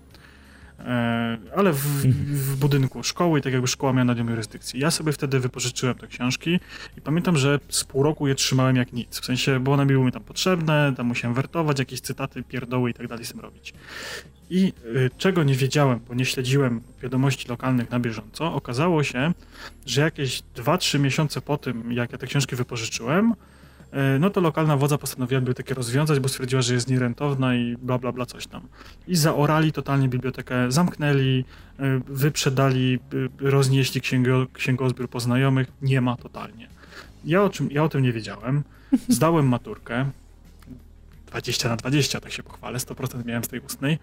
E, 0.80 1.38
ale 1.55 1.73
w, 1.73 1.77
w 1.77 2.55
budynku 2.55 3.03
szkoły 3.03 3.39
i 3.39 3.41
tak 3.41 3.53
jakby 3.53 3.67
szkoła 3.67 3.93
miała 3.93 4.05
nad 4.05 4.17
nią 4.17 4.30
jurysdykcję. 4.30 4.80
Ja 4.80 4.91
sobie 4.91 5.11
wtedy 5.11 5.39
wypożyczyłem 5.39 5.95
te 5.95 6.07
książki 6.07 6.59
i 6.97 7.01
pamiętam, 7.01 7.38
że 7.38 7.59
z 7.69 7.84
pół 7.84 8.03
roku 8.03 8.27
je 8.27 8.36
trzymałem 8.36 8.75
jak 8.75 8.93
nic. 8.93 9.19
W 9.19 9.25
sensie, 9.25 9.59
bo 9.59 9.73
one 9.73 9.86
były 9.86 10.05
mi 10.05 10.11
tam 10.11 10.23
potrzebne, 10.23 10.93
tam 10.97 11.07
musiałem 11.07 11.36
wertować, 11.36 11.80
jakieś 11.80 12.01
cytaty, 12.01 12.43
pierdoły 12.43 12.89
i 12.89 12.93
tak 12.93 13.07
dalej 13.07 13.25
z 13.25 13.32
tym 13.32 13.39
robić. 13.39 13.73
I 14.49 14.73
y, 14.86 15.09
czego 15.17 15.43
nie 15.43 15.55
wiedziałem, 15.55 15.99
bo 16.07 16.13
nie 16.13 16.25
śledziłem 16.25 16.82
wiadomości 17.01 17.47
lokalnych 17.47 17.91
na 17.91 17.99
bieżąco, 17.99 18.53
okazało 18.53 19.03
się, 19.03 19.34
że 19.86 20.01
jakieś 20.01 20.43
2-3 20.55 20.99
miesiące 20.99 21.41
po 21.41 21.57
tym, 21.57 21.91
jak 21.91 22.11
ja 22.11 22.17
te 22.17 22.27
książki 22.27 22.55
wypożyczyłem, 22.55 23.34
no 24.19 24.29
to 24.29 24.41
lokalna 24.41 24.77
władza 24.77 24.97
postanowiła 24.97 25.41
bibliotekę 25.41 25.73
rozwiązać, 25.73 26.19
bo 26.19 26.29
stwierdziła, 26.29 26.61
że 26.61 26.73
jest 26.73 26.89
nierentowna 26.89 27.55
i 27.55 27.77
bla 27.77 27.97
bla 27.97 28.11
bla 28.11 28.25
coś 28.25 28.47
tam. 28.47 28.67
I 29.07 29.15
zaorali 29.15 29.71
totalnie 29.71 30.09
bibliotekę, 30.09 30.71
zamknęli, 30.71 31.45
y, 31.79 31.83
wyprzedali, 32.07 32.99
y, 33.13 33.49
roznieśli 33.49 34.01
księgo, 34.01 34.47
księgozbiór 34.53 35.09
po 35.09 35.19
znajomych, 35.19 35.67
nie 35.81 36.01
ma 36.01 36.15
totalnie. 36.15 36.67
Ja 37.25 37.43
o, 37.43 37.49
czym, 37.49 37.71
ja 37.71 37.83
o 37.83 37.89
tym 37.89 38.01
nie 38.01 38.13
wiedziałem. 38.13 38.63
Zdałem 39.07 39.47
maturkę. 39.47 40.05
20 41.27 41.69
na 41.69 41.75
20, 41.75 42.19
tak 42.19 42.31
się 42.31 42.43
pochwalę, 42.43 42.77
100% 42.79 43.25
miałem 43.25 43.43
z 43.43 43.47
tej 43.47 43.59
ustnej. 43.59 43.99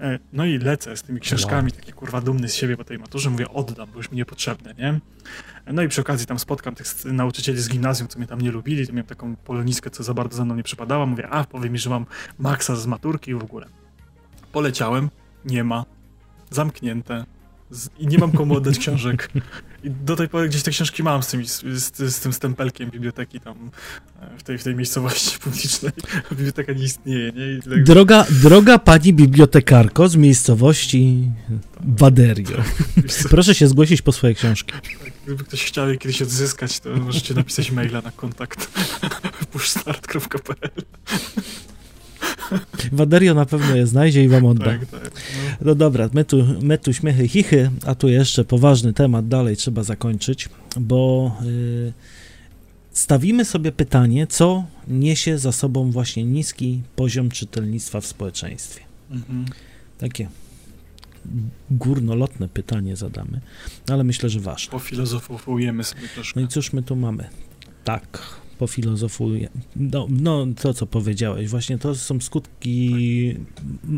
E, 0.00 0.18
No 0.32 0.44
i 0.44 0.58
lecę 0.58 0.96
z 0.96 1.02
tymi 1.02 1.20
książkami, 1.20 1.72
taki 1.72 1.92
kurwa 1.92 2.20
dumny 2.20 2.48
z 2.48 2.54
siebie 2.54 2.76
po 2.76 2.84
tej 2.84 2.98
maturze, 2.98 3.30
mówię 3.30 3.48
oddam, 3.48 3.88
bo 3.90 3.96
już 3.96 4.10
mi 4.10 4.16
niepotrzebne, 4.16 4.74
nie? 4.78 5.00
No 5.72 5.82
i 5.82 5.88
przy 5.88 6.00
okazji 6.00 6.26
tam 6.26 6.38
spotkam 6.38 6.74
tych 6.74 6.86
nauczycieli 7.04 7.60
z 7.60 7.68
gimnazjum, 7.68 8.08
co 8.08 8.18
mnie 8.18 8.28
tam 8.28 8.40
nie 8.40 8.50
lubili, 8.50 8.86
to 8.86 8.92
miałem 8.92 9.06
taką 9.06 9.36
poloniskę, 9.36 9.90
co 9.90 10.02
za 10.02 10.14
bardzo 10.14 10.36
za 10.36 10.44
mną 10.44 10.54
nie 10.54 10.62
przypadała, 10.62 11.06
mówię, 11.06 11.28
a 11.28 11.44
powie 11.44 11.70
mi, 11.70 11.78
że 11.78 11.90
mam 11.90 12.06
maksa 12.38 12.76
z 12.76 12.86
maturki 12.86 13.30
i 13.30 13.34
w 13.34 13.42
ogóle. 13.42 13.66
Poleciałem, 14.52 15.10
nie 15.44 15.64
ma, 15.64 15.84
zamknięte 16.50 17.24
z, 17.70 17.88
i 17.98 18.06
nie 18.06 18.18
mam 18.18 18.32
komu 18.32 18.56
oddać 18.56 18.78
książek. 18.78 19.30
I 19.84 19.90
do 19.90 20.16
tej 20.16 20.28
pory 20.28 20.48
gdzieś 20.48 20.62
te 20.62 20.70
książki 20.70 21.02
mam 21.02 21.22
z, 21.22 21.26
tymi, 21.26 21.48
z, 21.48 21.96
z, 21.96 22.20
tym 22.20 22.32
stempelkiem 22.32 22.90
biblioteki 22.90 23.40
tam 23.40 23.70
e, 24.20 24.38
w 24.38 24.42
tej, 24.42 24.58
w 24.58 24.64
tej 24.64 24.74
miejscowości 24.76 25.38
publicznej. 25.44 25.92
Biblioteka 26.30 26.72
nie 26.72 26.84
istnieje, 26.84 27.32
nie? 27.32 27.62
Tak, 27.62 27.84
Droga, 27.84 28.26
droga 28.30 28.78
pani 28.78 29.12
bibliotekarko 29.12 30.08
z 30.08 30.16
miejscowości 30.16 31.30
wiesz 32.96 33.14
co, 33.14 33.28
Proszę 33.28 33.54
się 33.54 33.68
zgłosić 33.68 34.02
po 34.02 34.12
swoje 34.12 34.34
książki. 34.34 34.72
Gdyby 35.26 35.44
ktoś 35.44 35.64
chciał 35.64 35.88
je 35.88 35.98
kiedyś 35.98 36.22
odzyskać, 36.22 36.80
to 36.80 36.96
możecie 36.96 37.34
napisać 37.34 37.70
maila 37.70 38.00
na 38.00 38.10
kontakt 38.10 38.68
pushstart.pl 39.52 40.82
Baderio 42.92 43.34
na 43.34 43.46
pewno 43.46 43.76
je 43.76 43.86
znajdzie 43.86 44.24
i 44.24 44.28
wam 44.28 44.44
odda. 44.44 44.64
Tak, 44.64 44.86
tak. 44.86 45.02
No. 45.04 45.66
No 45.66 45.74
dobra, 45.74 46.10
my 46.12 46.24
tu, 46.24 46.46
my 46.62 46.78
tu 46.78 46.92
śmiechy, 46.92 47.28
chichy, 47.28 47.70
a 47.86 47.94
tu 47.94 48.08
jeszcze 48.08 48.44
poważny 48.44 48.92
temat 48.92 49.28
dalej 49.28 49.56
trzeba 49.56 49.82
zakończyć, 49.82 50.48
bo 50.80 51.32
y, 51.46 51.92
stawimy 52.92 53.44
sobie 53.44 53.72
pytanie, 53.72 54.26
co 54.26 54.64
niesie 54.88 55.38
za 55.38 55.52
sobą 55.52 55.90
właśnie 55.90 56.24
niski 56.24 56.82
poziom 56.96 57.30
czytelnictwa 57.30 58.00
w 58.00 58.06
społeczeństwie. 58.06 58.80
Mhm. 59.10 59.44
Takie 59.98 60.28
górnolotne 61.70 62.48
pytanie 62.48 62.96
zadamy, 62.96 63.40
no 63.88 63.94
ale 63.94 64.04
myślę, 64.04 64.28
że 64.28 64.40
ważne. 64.40 64.70
Pofilozofujemy 64.70 65.84
sobie 65.84 66.08
troszkę. 66.08 66.40
No 66.40 66.46
i 66.46 66.48
cóż 66.48 66.72
my 66.72 66.82
tu 66.82 66.96
mamy? 66.96 67.28
Tak, 67.84 68.22
pofilozofuję. 68.58 69.48
No, 69.76 70.06
no 70.10 70.46
to, 70.60 70.74
co 70.74 70.86
powiedziałeś, 70.86 71.48
właśnie 71.48 71.78
to 71.78 71.94
są 71.94 72.20
skutki 72.20 73.36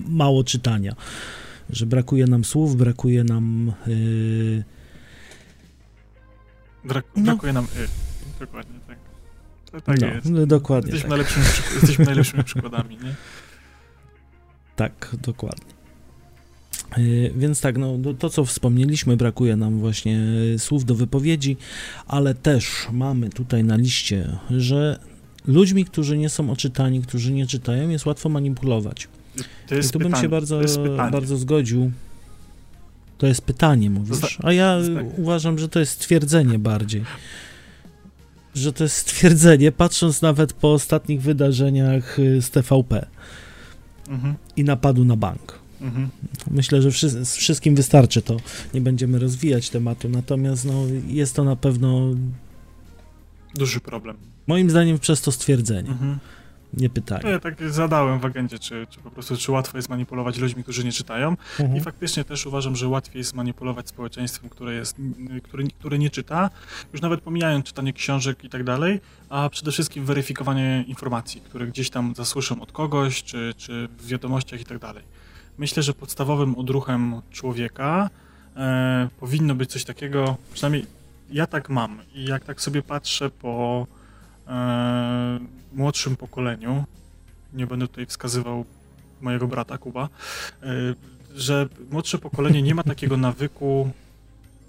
mało 0.08 0.44
czytania. 0.44 0.96
Że 1.70 1.86
brakuje 1.86 2.26
nam 2.26 2.44
słów, 2.44 2.76
brakuje 2.76 3.24
nam. 3.24 3.72
Yy, 3.86 4.64
Brak, 6.84 7.04
No. 7.16 7.22
Brakuje 7.22 7.52
nam 7.52 7.64
y. 7.64 7.88
Dokładnie, 8.40 8.80
tak. 8.86 8.98
To, 9.72 9.80
tak 9.80 10.00
no, 10.00 10.06
jest. 10.06 10.30
no, 10.30 10.46
dokładnie. 10.46 10.92
Jesteśmy, 10.92 11.08
Tak, 11.18 11.34
najlepszymi, 11.34 11.46
jesteśmy 11.74 12.04
najlepszymi 12.04 12.44
przykładami, 12.44 12.96
nie? 12.96 13.14
tak, 14.76 15.16
dokładnie. 15.22 15.77
Yy, 16.96 17.32
Więc 17.36 17.60
tak, 17.60 17.78
no, 17.78 17.98
to- 18.04 18.14
to 18.14 18.30
co 18.30 18.44
wspomnieliśmy, 18.44 19.16
brakuje 19.16 19.56
nam 19.56 19.78
właśnie 19.78 20.12
yy, 20.12 20.58
słów 20.58 20.84
do 20.84 20.94
wypowiedzi, 20.94 21.56
ale 22.06 22.34
też 22.34 22.86
mamy 22.92 23.28
tutaj 23.30 23.64
na 23.64 23.76
liście, 23.76 24.38
że 24.50 24.98
ludźmi, 25.46 25.84
którzy 25.84 26.18
nie 26.18 26.28
są 26.28 26.50
oczytani, 26.50 27.02
którzy 27.02 27.32
nie 27.32 27.46
czytają, 27.46 27.88
jest 27.88 28.06
łatwo 28.06 28.28
manipulować. 28.28 29.08
To 29.66 29.74
I 29.74 29.78
jest 29.78 29.92
tu 29.92 29.98
bym 29.98 30.08
pytanie, 30.08 30.22
się 30.22 30.28
bardzo, 30.28 30.60
bardzo 30.96 31.36
zgodził. 31.36 31.90
To 33.18 33.26
jest 33.26 33.42
pytanie, 33.42 33.90
mówisz. 33.90 34.38
A 34.42 34.52
ja 34.52 34.78
uważam, 35.16 35.58
że 35.58 35.68
to 35.68 35.80
jest 35.80 35.92
stwierdzenie 35.92 36.58
bardziej. 36.58 37.04
Że 38.54 38.72
to 38.72 38.84
jest 38.84 38.96
stwierdzenie, 38.96 39.72
patrząc 39.72 40.22
nawet 40.22 40.52
po 40.52 40.72
ostatnich 40.72 41.22
wydarzeniach 41.22 42.18
y, 42.18 42.42
z 42.42 42.50
TVP 42.50 43.06
Mhm, 44.08 44.34
i 44.56 44.64
napadu 44.64 45.04
na 45.04 45.16
bank. 45.16 45.58
Mhm. 45.80 46.08
Myślę, 46.50 46.82
że 46.82 46.90
wszy- 46.90 47.24
wszystkim 47.24 47.74
wystarczy 47.74 48.22
to. 48.22 48.36
Nie 48.74 48.80
będziemy 48.80 49.18
rozwijać 49.18 49.70
tematu, 49.70 50.08
natomiast 50.08 50.64
no, 50.64 50.82
jest 51.06 51.36
to 51.36 51.44
na 51.44 51.56
pewno, 51.56 52.10
Duży 53.54 53.80
problem. 53.80 54.16
moim 54.46 54.70
zdaniem, 54.70 54.98
przez 54.98 55.20
to 55.20 55.32
stwierdzenie. 55.32 55.90
Mhm. 55.90 56.18
nie 56.74 56.90
pytali. 56.90 57.22
No 57.24 57.30
ja 57.30 57.38
tak 57.38 57.70
zadałem 57.70 58.20
w 58.20 58.24
agendzie, 58.24 58.58
czy, 58.58 58.86
czy 58.90 59.00
po 59.00 59.10
prostu, 59.10 59.36
czy 59.36 59.52
łatwo 59.52 59.78
jest 59.78 59.88
manipulować 59.88 60.38
ludźmi, 60.38 60.62
którzy 60.62 60.84
nie 60.84 60.92
czytają. 60.92 61.36
Mhm. 61.60 61.76
I 61.76 61.80
faktycznie 61.80 62.24
też 62.24 62.46
uważam, 62.46 62.76
że 62.76 62.88
łatwiej 62.88 63.18
jest 63.18 63.34
manipulować 63.34 63.88
społeczeństwem, 63.88 64.50
które, 64.50 64.74
jest, 64.74 64.96
które, 65.42 65.64
które 65.78 65.98
nie 65.98 66.10
czyta, 66.10 66.50
już 66.92 67.02
nawet 67.02 67.20
pomijając 67.20 67.66
czytanie 67.66 67.92
książek 67.92 68.44
i 68.44 68.48
tak 68.48 68.64
dalej, 68.64 69.00
a 69.28 69.48
przede 69.48 69.72
wszystkim 69.72 70.04
weryfikowanie 70.04 70.84
informacji, 70.88 71.40
które 71.40 71.66
gdzieś 71.66 71.90
tam 71.90 72.14
zasłyszą 72.16 72.60
od 72.60 72.72
kogoś, 72.72 73.22
czy, 73.22 73.54
czy 73.56 73.88
w 73.98 74.06
wiadomościach 74.06 74.60
i 74.60 74.64
tak 74.64 74.78
dalej. 74.78 75.04
Myślę, 75.58 75.82
że 75.82 75.94
podstawowym 75.94 76.54
odruchem 76.58 77.22
człowieka 77.30 78.10
e, 78.56 79.08
powinno 79.20 79.54
być 79.54 79.70
coś 79.70 79.84
takiego, 79.84 80.36
przynajmniej 80.52 80.86
ja 81.30 81.46
tak 81.46 81.68
mam 81.68 81.98
i 82.14 82.24
jak 82.24 82.44
tak 82.44 82.60
sobie 82.60 82.82
patrzę 82.82 83.30
po 83.30 83.86
e, 84.48 85.38
młodszym 85.72 86.16
pokoleniu, 86.16 86.84
nie 87.52 87.66
będę 87.66 87.88
tutaj 87.88 88.06
wskazywał 88.06 88.64
mojego 89.20 89.46
brata 89.46 89.78
Kuba, 89.78 90.08
e, 90.62 90.68
że 91.34 91.68
młodsze 91.90 92.18
pokolenie 92.18 92.62
nie 92.62 92.74
ma 92.74 92.82
takiego 92.82 93.16
nawyku 93.16 93.90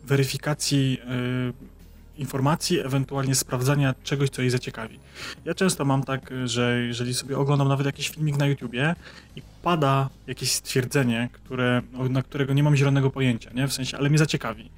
weryfikacji 0.04 0.98
e, 1.02 1.79
informacji, 2.20 2.80
ewentualnie 2.80 3.36
sprawdzania 3.36 3.96
czegoś, 4.04 4.30
co 4.30 4.42
jej 4.42 4.52
zaciekawi. 4.52 5.00
Ja 5.46 5.54
często 5.54 5.86
mam 5.86 6.04
tak, 6.04 6.30
że 6.46 6.80
jeżeli 6.88 7.14
sobie 7.14 7.38
oglądam 7.38 7.68
nawet 7.68 7.86
jakiś 7.86 8.10
filmik 8.10 8.38
na 8.38 8.48
YouTubie 8.48 8.96
i 9.36 9.42
pada 9.64 10.10
jakieś 10.28 10.52
stwierdzenie, 10.52 11.30
które, 11.34 11.82
na 12.10 12.24
którego 12.24 12.54
nie 12.54 12.64
mam 12.64 12.76
zielonego 12.76 13.10
pojęcia, 13.10 13.52
nie? 13.54 13.68
W 13.68 13.74
sensie, 13.74 13.98
ale 13.98 14.10
mnie 14.10 14.18
zaciekawi. 14.18 14.70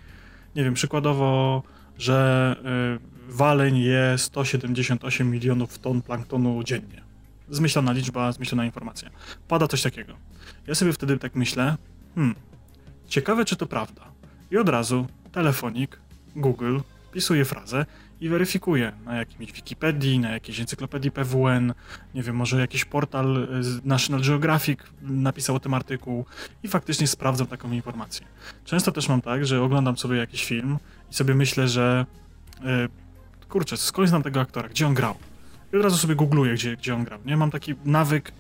Nie 0.56 0.64
wiem, 0.64 0.74
przykładowo, 0.74 1.64
że 1.98 2.56
y, 3.30 3.34
waleń 3.34 3.78
je 3.78 4.16
178 4.18 5.32
milionów 5.32 5.80
ton 5.80 6.02
planktonu 6.02 6.64
dziennie. 6.64 7.02
Zmyślona 7.50 7.92
liczba, 7.92 8.32
zmyślona 8.32 8.66
informacja. 8.66 9.10
Pada 9.48 9.68
coś 9.68 9.82
takiego. 9.82 10.14
Ja 10.68 10.76
sobie 10.76 10.94
wtedy 10.94 11.18
tak 11.18 11.36
myślę, 11.36 11.78
hmm, 12.16 12.36
ciekawe 13.08 13.46
czy 13.46 13.56
to 13.56 13.66
prawda. 13.66 14.02
I 14.52 14.58
od 14.58 14.70
razu 14.70 15.08
telefonik, 15.32 16.00
Google, 16.36 16.80
wpisuję 17.12 17.46
frazę 17.46 17.86
i 18.22 18.30
weryfikuję 18.30 18.92
na 19.06 19.16
jakimś 19.16 19.52
Wikipedii, 19.52 20.20
na 20.20 20.32
jakiejś 20.32 20.60
encyklopedii 20.60 21.12
PWN, 21.12 21.74
nie 22.16 22.24
wiem, 22.24 22.36
może 22.36 22.60
jakiś 22.60 22.86
portal 22.86 23.38
y, 23.38 23.88
National 23.88 24.22
Geographic 24.22 24.80
napisał 25.02 25.56
o 25.56 25.60
tym 25.60 25.74
artykuł 25.74 26.26
i 26.64 26.68
faktycznie 26.68 27.08
sprawdzam 27.08 27.48
taką 27.48 27.72
informację. 27.72 28.26
Często 28.66 28.92
też 28.92 29.10
mam 29.10 29.22
tak, 29.22 29.46
że 29.46 29.62
oglądam 29.62 29.98
sobie 29.98 30.18
jakiś 30.18 30.46
film 30.46 30.78
i 31.12 31.14
sobie 31.14 31.36
myślę, 31.36 31.68
że 31.68 32.06
yy, 32.64 32.90
kurczę, 33.50 33.78
skąd 33.78 34.10
znam 34.10 34.24
tego 34.24 34.42
aktora, 34.42 34.70
gdzie 34.70 34.88
on 34.88 34.94
grał? 34.94 35.16
I 35.74 35.78
od 35.78 35.84
razu 35.84 35.98
sobie 35.98 36.16
googluję, 36.16 36.54
gdzie, 36.54 36.78
gdzie 36.78 36.96
on 36.96 37.04
grał. 37.04 37.20
Nie 37.26 37.38
mam 37.38 37.52
taki 37.52 37.76
nawyk 37.86 38.32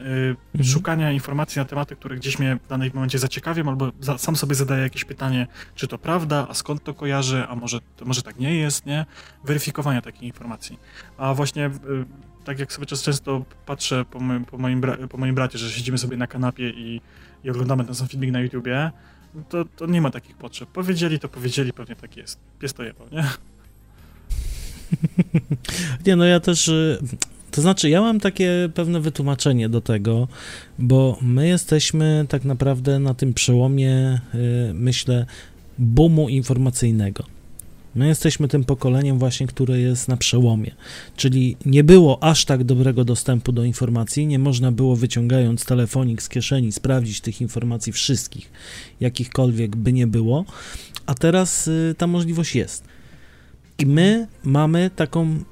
mhm. 0.00 0.64
szukania 0.64 1.12
informacji 1.12 1.58
na 1.58 1.64
tematy, 1.64 1.96
które 1.96 2.16
gdzieś 2.16 2.38
mnie 2.38 2.58
w 2.64 2.68
danym 2.68 2.90
momencie 2.94 3.18
zaciekawią, 3.18 3.68
albo 3.68 3.92
za, 4.00 4.18
sam 4.18 4.36
sobie 4.36 4.54
zadaję 4.54 4.82
jakieś 4.82 5.04
pytanie, 5.04 5.46
czy 5.74 5.88
to 5.88 5.98
prawda, 5.98 6.46
a 6.50 6.54
skąd 6.54 6.84
to 6.84 6.94
kojarzy, 6.94 7.46
a 7.48 7.56
może, 7.56 7.80
to, 7.96 8.04
może 8.04 8.22
tak 8.22 8.38
nie 8.38 8.56
jest, 8.56 8.86
nie? 8.86 9.06
Weryfikowania 9.44 10.02
takich 10.02 10.22
informacji. 10.22 10.78
A 11.16 11.34
właśnie 11.34 11.66
y, 11.66 11.70
tak 12.44 12.58
jak 12.58 12.72
sobie 12.72 12.86
czas 12.86 13.02
często 13.02 13.44
patrzę 13.66 14.04
po, 14.04 14.20
my, 14.20 14.44
po, 14.44 14.58
moim, 14.58 14.82
po 15.10 15.18
moim 15.18 15.34
bracie, 15.34 15.58
że 15.58 15.70
siedzimy 15.70 15.98
sobie 15.98 16.16
na 16.16 16.26
kanapie 16.26 16.70
i, 16.70 17.00
i 17.44 17.50
oglądamy 17.50 17.84
ten 17.84 17.94
sam 17.94 18.08
filmik 18.08 18.30
na 18.30 18.40
YouTubie, 18.40 18.90
to, 19.48 19.64
to 19.64 19.86
nie 19.86 20.00
ma 20.00 20.10
takich 20.10 20.36
potrzeb. 20.36 20.68
Powiedzieli, 20.68 21.18
to 21.18 21.28
powiedzieli, 21.28 21.72
pewnie 21.72 21.96
tak 21.96 22.16
jest. 22.16 22.38
Pies 22.58 22.74
to 22.74 22.82
jebał, 22.82 23.06
nie? 23.12 23.24
nie, 26.06 26.16
no 26.16 26.24
ja 26.24 26.40
też 26.40 26.68
y, 26.68 26.98
to 27.50 27.62
znaczy, 27.62 27.90
ja 27.90 28.00
mam 28.00 28.20
takie 28.20 28.68
pewne 28.74 29.00
wytłumaczenie 29.00 29.68
do 29.68 29.80
tego, 29.80 30.28
bo 30.78 31.18
my 31.22 31.48
jesteśmy 31.48 32.26
tak 32.28 32.44
naprawdę 32.44 32.98
na 32.98 33.14
tym 33.14 33.34
przełomie, 33.34 34.20
y, 34.34 34.74
myślę, 34.74 35.26
boomu 35.78 36.28
informacyjnego. 36.28 37.24
My 37.94 38.08
jesteśmy 38.08 38.48
tym 38.48 38.64
pokoleniem 38.64 39.18
właśnie, 39.18 39.46
które 39.46 39.80
jest 39.80 40.08
na 40.08 40.16
przełomie, 40.16 40.70
czyli 41.16 41.56
nie 41.66 41.84
było 41.84 42.22
aż 42.22 42.44
tak 42.44 42.64
dobrego 42.64 43.04
dostępu 43.04 43.52
do 43.52 43.64
informacji, 43.64 44.26
nie 44.26 44.38
można 44.38 44.72
było 44.72 44.96
wyciągając 44.96 45.64
telefonik 45.64 46.22
z 46.22 46.28
kieszeni 46.28 46.72
sprawdzić 46.72 47.20
tych 47.20 47.40
informacji 47.40 47.92
wszystkich, 47.92 48.50
jakichkolwiek 49.00 49.76
by 49.76 49.92
nie 49.92 50.06
było, 50.06 50.44
a 51.06 51.14
teraz 51.14 51.68
y, 51.68 51.94
ta 51.98 52.06
możliwość 52.06 52.54
jest. 52.54 52.84
I 53.78 53.86
my 53.86 54.26
mamy 54.44 54.90
taką 54.96 55.44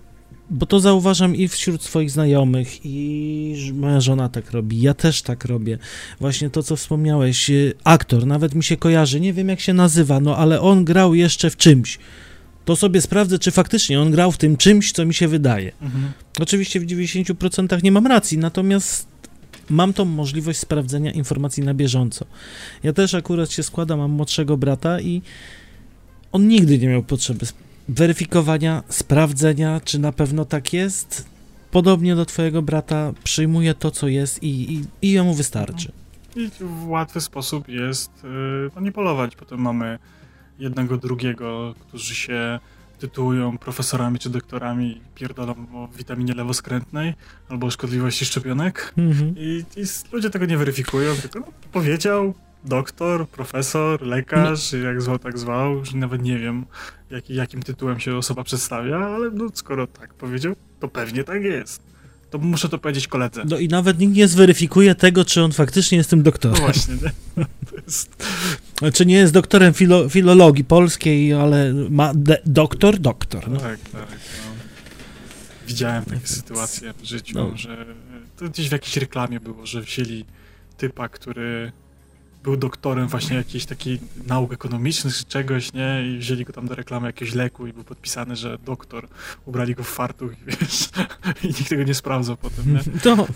bo 0.50 0.66
to 0.66 0.80
zauważam 0.80 1.36
i 1.36 1.48
wśród 1.48 1.82
swoich 1.82 2.10
znajomych, 2.10 2.80
i 2.84 3.72
moja 3.74 4.00
żona 4.00 4.28
tak 4.28 4.50
robi, 4.50 4.80
ja 4.80 4.94
też 4.94 5.22
tak 5.22 5.44
robię. 5.44 5.78
Właśnie 6.20 6.50
to, 6.50 6.62
co 6.62 6.76
wspomniałeś, 6.76 7.50
y, 7.50 7.74
aktor, 7.84 8.26
nawet 8.26 8.54
mi 8.54 8.64
się 8.64 8.76
kojarzy, 8.76 9.20
nie 9.20 9.32
wiem 9.32 9.48
jak 9.48 9.60
się 9.60 9.74
nazywa, 9.74 10.20
no 10.20 10.36
ale 10.36 10.60
on 10.60 10.84
grał 10.84 11.14
jeszcze 11.14 11.50
w 11.50 11.56
czymś. 11.56 11.98
To 12.64 12.76
sobie 12.76 13.00
sprawdzę, 13.00 13.38
czy 13.38 13.50
faktycznie 13.50 14.00
on 14.00 14.10
grał 14.10 14.32
w 14.32 14.38
tym 14.38 14.56
czymś, 14.56 14.92
co 14.92 15.06
mi 15.06 15.14
się 15.14 15.28
wydaje. 15.28 15.72
Mhm. 15.82 16.12
Oczywiście 16.40 16.80
w 16.80 16.86
90% 16.86 17.82
nie 17.82 17.92
mam 17.92 18.06
racji, 18.06 18.38
natomiast 18.38 19.06
mam 19.70 19.92
tą 19.92 20.04
możliwość 20.04 20.58
sprawdzenia 20.58 21.12
informacji 21.12 21.62
na 21.62 21.74
bieżąco. 21.74 22.26
Ja 22.82 22.92
też 22.92 23.14
akurat 23.14 23.50
się 23.52 23.62
składam, 23.62 23.98
mam 23.98 24.10
młodszego 24.10 24.56
brata 24.56 25.00
i 25.00 25.22
on 26.32 26.48
nigdy 26.48 26.78
nie 26.78 26.88
miał 26.88 27.02
potrzeby 27.02 27.46
weryfikowania, 27.88 28.82
sprawdzenia, 28.88 29.80
czy 29.84 29.98
na 29.98 30.12
pewno 30.12 30.44
tak 30.44 30.72
jest. 30.72 31.28
Podobnie 31.70 32.16
do 32.16 32.26
twojego 32.26 32.62
brata 32.62 33.12
przyjmuje 33.24 33.74
to, 33.74 33.90
co 33.90 34.08
jest 34.08 34.42
i, 34.42 34.74
i, 34.74 34.84
i 35.02 35.12
jemu 35.12 35.34
wystarczy. 35.34 35.92
I 36.36 36.50
w 36.60 36.88
łatwy 36.88 37.20
sposób 37.20 37.68
jest 37.68 38.10
manipulować. 38.74 39.36
Potem 39.36 39.60
mamy 39.60 39.98
jednego, 40.58 40.96
drugiego, 40.96 41.74
którzy 41.80 42.14
się 42.14 42.58
tytułują 42.98 43.58
profesorami 43.58 44.18
czy 44.18 44.30
doktorami 44.30 45.00
pierdolą 45.14 45.54
o 45.74 45.88
witaminie 45.88 46.34
lewoskrętnej 46.34 47.14
albo 47.48 47.66
o 47.66 47.70
szkodliwości 47.70 48.24
szczepionek. 48.24 48.92
Mm-hmm. 48.98 49.32
I, 49.36 49.64
I, 49.76 49.84
ludzie 50.12 50.30
tego 50.30 50.46
nie 50.46 50.56
weryfikują, 50.56 51.14
tylko 51.14 51.40
no, 51.40 51.46
powiedział, 51.72 52.34
doktor, 52.64 53.28
profesor, 53.28 54.02
lekarz, 54.02 54.72
no. 54.72 54.78
jak 54.78 55.02
zwał, 55.02 55.18
tak 55.18 55.38
zwał, 55.38 55.84
że 55.84 55.96
nawet 55.96 56.22
nie 56.22 56.38
wiem, 56.38 56.66
jak, 57.10 57.30
jakim 57.30 57.62
tytułem 57.62 58.00
się 58.00 58.16
osoba 58.16 58.44
przedstawia, 58.44 58.98
ale 58.98 59.30
no, 59.30 59.46
skoro 59.54 59.86
tak 59.86 60.14
powiedział, 60.14 60.56
to 60.80 60.88
pewnie 60.88 61.24
tak 61.24 61.42
jest. 61.42 61.82
To 62.30 62.38
muszę 62.38 62.68
to 62.68 62.78
powiedzieć 62.78 63.08
koledze. 63.08 63.44
No 63.48 63.58
i 63.58 63.68
nawet 63.68 63.98
nikt 63.98 64.14
nie 64.14 64.28
zweryfikuje 64.28 64.94
tego, 64.94 65.24
czy 65.24 65.42
on 65.42 65.52
faktycznie 65.52 65.98
jest 65.98 66.10
tym 66.10 66.22
doktorem. 66.22 66.58
No 66.58 66.64
właśnie, 66.64 66.94
nie? 66.94 67.44
To 67.70 67.76
jest... 67.86 68.24
Czy 68.94 69.06
nie 69.06 69.14
jest 69.14 69.32
doktorem 69.32 69.74
filo, 69.74 70.08
filologii 70.08 70.64
polskiej, 70.64 71.32
ale 71.32 71.72
ma 71.90 72.12
doktor, 72.46 72.98
doktor. 72.98 73.50
No. 73.50 73.60
Tak, 73.60 73.78
tak. 73.80 73.92
No. 74.02 74.56
Widziałem 75.66 76.04
takie 76.04 76.26
sytuacje 76.26 76.92
w 76.92 77.04
życiu, 77.04 77.34
no. 77.34 77.56
że 77.56 77.86
to 78.36 78.48
gdzieś 78.48 78.68
w 78.68 78.72
jakiejś 78.72 78.96
reklamie 78.96 79.40
było, 79.40 79.66
że 79.66 79.82
wzięli 79.82 80.24
typa, 80.76 81.08
który 81.08 81.72
był 82.46 82.56
doktorem 82.56 83.08
właśnie 83.08 83.36
jakiejś 83.36 83.66
takiej 83.66 84.00
nauk 84.26 84.52
ekonomicznych 84.52 85.16
czy 85.16 85.24
czegoś, 85.24 85.72
nie? 85.72 86.02
I 86.06 86.18
wzięli 86.18 86.44
go 86.44 86.52
tam 86.52 86.66
do 86.68 86.74
reklamy 86.74 87.06
jakiegoś 87.06 87.34
leku 87.34 87.66
i 87.66 87.72
był 87.72 87.84
podpisany, 87.84 88.36
że 88.36 88.58
doktor. 88.64 89.08
Ubrali 89.46 89.74
go 89.74 89.82
w 89.82 89.88
fartuch 89.88 90.32
i 90.32 90.44
wiesz, 90.50 90.88
i 91.42 91.46
nikt 91.46 91.68
tego 91.68 91.82
nie 91.82 91.94
sprawdzał 91.94 92.36
potem, 92.36 92.74
nie? 92.74 93.00
To... 93.00 93.26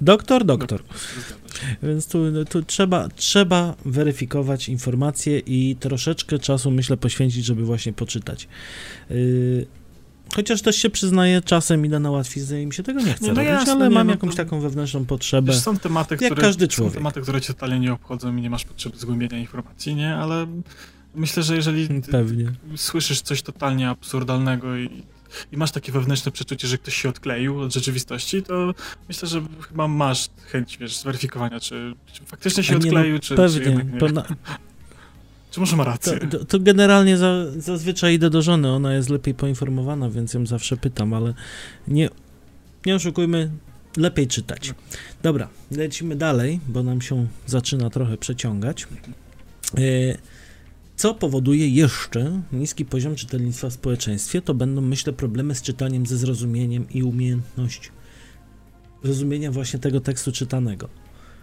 Doktor, 0.00 0.44
doktor. 0.44 0.82
Więc 1.82 2.08
tu, 2.08 2.44
tu, 2.44 2.62
trzeba, 2.62 3.08
trzeba 3.08 3.74
weryfikować 3.84 4.68
informacje 4.68 5.38
i 5.38 5.76
troszeczkę 5.80 6.38
czasu, 6.38 6.70
myślę, 6.70 6.96
poświęcić, 6.96 7.44
żeby 7.44 7.64
właśnie 7.64 7.92
poczytać. 7.92 8.48
Yy, 9.10 9.66
Chociaż 10.34 10.62
też 10.62 10.76
się 10.76 10.90
przyznaję, 10.90 11.40
czasem 11.40 11.86
idę 11.86 12.00
na 12.00 12.10
łatwiznę 12.10 12.62
i 12.62 12.66
mi 12.66 12.74
się 12.74 12.82
tego 12.82 13.00
nie 13.00 13.14
chce 13.14 13.24
nie, 13.24 13.32
no 13.32 13.34
robić, 13.34 13.50
jasne, 13.50 13.72
ale 13.72 13.88
nie, 13.88 13.94
mam 13.94 14.06
no 14.06 14.12
jakąś 14.12 14.34
taką 14.34 14.60
wewnętrzną 14.60 15.04
potrzebę. 15.04 15.54
Są 15.54 15.78
tematy, 15.78 16.14
jak 16.20 16.32
które, 16.32 16.42
każdy 16.42 16.68
człowiek. 16.68 16.92
Są 16.92 16.98
tematy, 16.98 17.20
które 17.20 17.40
cię 17.40 17.54
totalnie 17.54 17.80
nie 17.80 17.92
obchodzą 17.92 18.36
i 18.36 18.42
nie 18.42 18.50
masz 18.50 18.64
potrzeby 18.64 18.98
zgłębienia 18.98 19.38
informacji, 19.38 19.94
nie? 19.94 20.14
Ale 20.16 20.46
myślę, 21.14 21.42
że 21.42 21.56
jeżeli 21.56 21.88
słyszysz 22.76 23.20
coś 23.20 23.42
totalnie 23.42 23.88
absurdalnego 23.88 24.76
i, 24.76 25.02
i 25.52 25.56
masz 25.56 25.70
takie 25.70 25.92
wewnętrzne 25.92 26.32
przeczucie, 26.32 26.68
że 26.68 26.78
ktoś 26.78 26.94
się 26.94 27.08
odkleił 27.08 27.60
od 27.60 27.74
rzeczywistości, 27.74 28.42
to 28.42 28.74
myślę, 29.08 29.28
że 29.28 29.42
chyba 29.68 29.88
masz 29.88 30.28
chęć, 30.46 30.78
wiesz, 30.78 30.96
zweryfikowania, 30.96 31.60
czy, 31.60 31.94
czy 32.12 32.24
faktycznie 32.24 32.62
się 32.62 32.72
no, 32.72 32.78
odkleił, 32.78 33.14
no, 33.14 33.20
czy, 33.20 33.34
pewnie. 33.34 33.60
czy 33.60 33.70
jednak 33.70 33.92
nie. 33.92 33.98
Czy 35.52 35.60
może 35.60 35.76
ma 35.76 35.84
rację? 35.84 36.18
To, 36.18 36.38
to, 36.38 36.44
to 36.44 36.58
generalnie 36.58 37.16
za, 37.16 37.50
zazwyczaj 37.56 38.14
idę 38.14 38.30
do 38.30 38.42
żony, 38.42 38.70
ona 38.70 38.94
jest 38.94 39.10
lepiej 39.10 39.34
poinformowana, 39.34 40.10
więc 40.10 40.34
ją 40.34 40.46
zawsze 40.46 40.76
pytam, 40.76 41.14
ale 41.14 41.34
nie, 41.88 42.08
nie 42.86 42.94
oszukujmy, 42.94 43.50
lepiej 43.96 44.26
czytać. 44.26 44.74
Dobra, 45.22 45.48
lecimy 45.70 46.16
dalej, 46.16 46.60
bo 46.68 46.82
nam 46.82 47.00
się 47.00 47.26
zaczyna 47.46 47.90
trochę 47.90 48.16
przeciągać. 48.16 48.86
E, 49.78 49.82
co 50.96 51.14
powoduje 51.14 51.68
jeszcze 51.68 52.42
niski 52.52 52.84
poziom 52.84 53.16
czytelnictwa 53.16 53.70
w 53.70 53.72
społeczeństwie? 53.72 54.42
To 54.42 54.54
będą, 54.54 54.80
myślę, 54.80 55.12
problemy 55.12 55.54
z 55.54 55.62
czytaniem, 55.62 56.06
ze 56.06 56.16
zrozumieniem 56.16 56.86
i 56.90 57.02
umiejętność 57.02 57.92
rozumienia 59.04 59.50
właśnie 59.52 59.78
tego 59.78 60.00
tekstu 60.00 60.32
czytanego. 60.32 60.88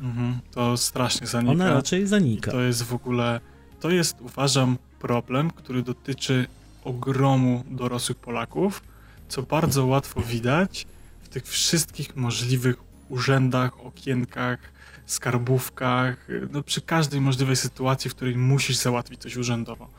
Mhm, 0.01 0.39
to 0.51 0.77
strasznie 0.77 1.27
zanika. 1.27 1.51
Ona 1.51 1.73
raczej 1.73 2.07
zanika. 2.07 2.51
I 2.51 2.53
to 2.53 2.61
jest 2.61 2.83
w 2.83 2.93
ogóle, 2.93 3.39
to 3.79 3.89
jest 3.89 4.21
uważam 4.21 4.77
problem, 4.99 5.51
który 5.51 5.83
dotyczy 5.83 6.47
ogromu 6.83 7.63
dorosłych 7.69 8.17
Polaków, 8.17 8.83
co 9.27 9.43
bardzo 9.43 9.85
łatwo 9.85 10.21
widać 10.21 10.87
w 11.23 11.29
tych 11.29 11.47
wszystkich 11.47 12.15
możliwych 12.15 12.75
urzędach, 13.09 13.85
okienkach, 13.85 14.59
skarbówkach, 15.05 16.27
no 16.51 16.63
przy 16.63 16.81
każdej 16.81 17.21
możliwej 17.21 17.55
sytuacji, 17.55 18.09
w 18.09 18.15
której 18.15 18.35
musisz 18.35 18.77
załatwić 18.77 19.21
coś 19.21 19.37
urzędowo. 19.37 19.89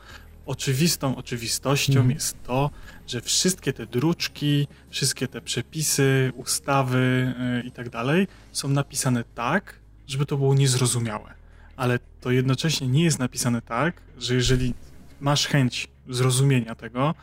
Oczywistą 0.45 1.15
oczywistością 1.15 1.99
mhm. 1.99 2.11
jest 2.11 2.43
to, 2.43 2.69
że 3.07 3.21
wszystkie 3.21 3.73
te 3.73 3.85
druczki, 3.85 4.67
wszystkie 4.89 5.27
te 5.27 5.41
przepisy, 5.41 6.31
ustawy 6.35 7.33
yy, 7.55 7.67
i 7.67 7.71
tak 7.71 7.89
dalej 7.89 8.27
są 8.51 8.67
napisane 8.67 9.23
tak, 9.35 9.75
żeby 10.07 10.25
to 10.25 10.37
było 10.37 10.55
niezrozumiałe. 10.55 11.40
Ale 11.81 11.99
to 12.21 12.31
jednocześnie 12.31 12.87
nie 12.87 13.03
jest 13.03 13.19
napisane 13.19 13.61
tak, 13.61 14.01
że 14.17 14.35
jeżeli 14.35 14.73
masz 15.19 15.47
chęć 15.47 15.87
zrozumienia 16.09 16.75
tego, 16.75 17.15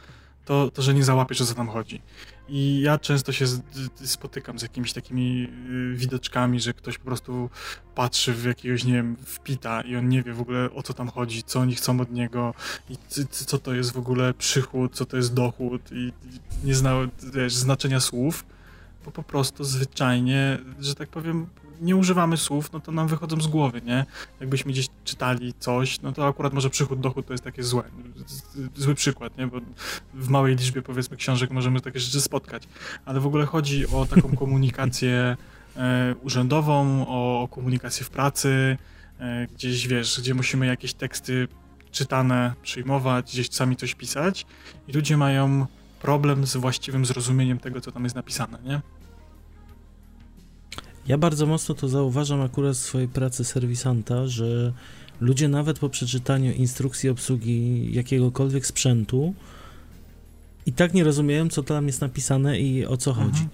to, 0.44 0.70
to 0.70 0.82
że 0.82 0.94
nie 0.94 1.04
załapiesz, 1.04 1.40
o 1.40 1.46
co 1.46 1.54
tam 1.54 1.68
chodzi. 1.68 2.02
I 2.48 2.80
ja 2.80 2.98
często 2.98 3.32
się 3.32 3.44
spotykam 4.04 4.58
z 4.58 4.62
jakimiś 4.62 4.92
takimi 4.92 5.48
y, 5.92 5.96
widoczkami, 5.96 6.60
że 6.60 6.74
ktoś 6.74 6.98
po 6.98 7.04
prostu 7.04 7.50
patrzy 7.94 8.34
w 8.34 8.44
jakiegoś, 8.44 8.84
nie 8.84 8.92
wiem, 8.92 9.16
wpita 9.16 9.80
i 9.80 9.96
on 9.96 10.08
nie 10.08 10.22
wie 10.22 10.32
w 10.32 10.40
ogóle 10.40 10.70
o 10.74 10.82
co 10.82 10.94
tam 10.94 11.08
chodzi, 11.08 11.42
co 11.42 11.60
oni 11.60 11.74
chcą 11.74 12.00
od 12.00 12.12
niego 12.12 12.54
i 12.90 12.96
co 13.30 13.58
to 13.58 13.74
jest 13.74 13.92
w 13.92 13.98
ogóle 13.98 14.34
przychód, 14.34 14.94
co 14.94 15.06
to 15.06 15.16
jest 15.16 15.34
dochód 15.34 15.82
i 15.92 16.12
nie 16.64 16.74
zna 16.74 16.94
wiesz, 17.34 17.54
znaczenia 17.54 18.00
słów, 18.00 18.44
bo 19.04 19.10
po 19.10 19.22
prostu 19.22 19.64
zwyczajnie, 19.64 20.58
że 20.80 20.94
tak 20.94 21.08
powiem, 21.08 21.46
nie 21.80 21.96
używamy 21.96 22.36
słów, 22.36 22.72
no 22.72 22.80
to 22.80 22.92
nam 22.92 23.08
wychodzą 23.08 23.40
z 23.40 23.46
głowy, 23.46 23.82
nie? 23.82 24.06
Jakbyśmy 24.40 24.72
gdzieś 24.72 24.88
czytali 25.04 25.54
coś, 25.58 26.00
no 26.00 26.12
to 26.12 26.26
akurat 26.26 26.52
może 26.52 26.70
przychód, 26.70 27.00
dochód 27.00 27.26
to 27.26 27.32
jest 27.34 27.44
takie 27.44 27.62
złe, 27.62 27.82
zły 28.76 28.94
przykład, 28.94 29.38
nie? 29.38 29.46
Bo 29.46 29.60
w 30.14 30.28
małej 30.28 30.56
liczbie, 30.56 30.82
powiedzmy, 30.82 31.16
książek 31.16 31.50
możemy 31.50 31.80
takie 31.80 32.00
rzeczy 32.00 32.20
spotkać, 32.20 32.68
ale 33.04 33.20
w 33.20 33.26
ogóle 33.26 33.46
chodzi 33.46 33.86
o 33.88 34.06
taką 34.06 34.36
komunikację 34.42 35.36
e, 35.76 36.14
urzędową, 36.22 37.06
o, 37.08 37.48
komunikację 37.50 38.06
w 38.06 38.10
pracy, 38.10 38.76
e, 39.18 39.46
gdzieś, 39.46 39.88
wiesz, 39.88 40.20
gdzie 40.20 40.34
musimy 40.34 40.66
jakieś 40.66 40.94
teksty 40.94 41.48
czytane 41.90 42.54
przyjmować, 42.62 43.32
gdzieś 43.32 43.50
sami 43.50 43.76
coś 43.76 43.94
pisać 43.94 44.46
i 44.88 44.92
ludzie 44.92 45.16
mają 45.16 45.66
problem 46.00 46.46
z 46.46 46.56
właściwym 46.56 47.06
zrozumieniem 47.06 47.58
tego, 47.58 47.80
co 47.80 47.92
tam 47.92 48.04
jest 48.04 48.16
napisane, 48.16 48.58
nie? 48.64 48.80
Ja 51.06 51.18
bardzo 51.18 51.46
mocno 51.46 51.74
to 51.74 51.88
zauważam 51.88 52.40
akurat 52.40 52.76
w 52.76 52.78
swojej 52.78 53.08
pracy 53.08 53.44
serwisanta, 53.44 54.26
że 54.26 54.72
ludzie 55.20 55.48
nawet 55.48 55.78
po 55.78 55.88
przeczytaniu 55.88 56.52
instrukcji 56.52 57.08
obsługi 57.08 57.88
jakiegokolwiek 57.94 58.66
sprzętu 58.66 59.34
i 60.66 60.72
tak 60.72 60.94
nie 60.94 61.04
rozumieją, 61.04 61.48
co 61.48 61.62
tam 61.62 61.86
jest 61.86 62.00
napisane 62.00 62.60
i 62.60 62.86
o 62.86 62.96
co 62.96 63.10
mhm. 63.10 63.30
chodzi. 63.30 63.48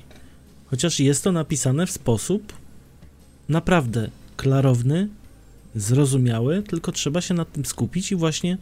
Chociaż 0.67 1.01
jest 1.01 1.25
to 1.25 1.33
napisane 1.33 1.87
w 1.87 1.91
sposób 1.91 2.53
naprawdę 3.49 4.11
klarowny, 4.37 5.09
zrozumiały, 5.75 6.63
tylko 6.63 6.93
trzeba 6.93 7.21
się 7.21 7.35
nad 7.35 7.53
tym 7.53 7.65
skupić 7.65 8.13
i 8.13 8.17
właśnie 8.17 8.59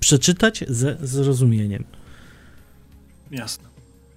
przeczytać 0.00 0.64
ze 0.68 0.96
zrozumieniem. 1.02 1.84
Jasne 3.30 3.70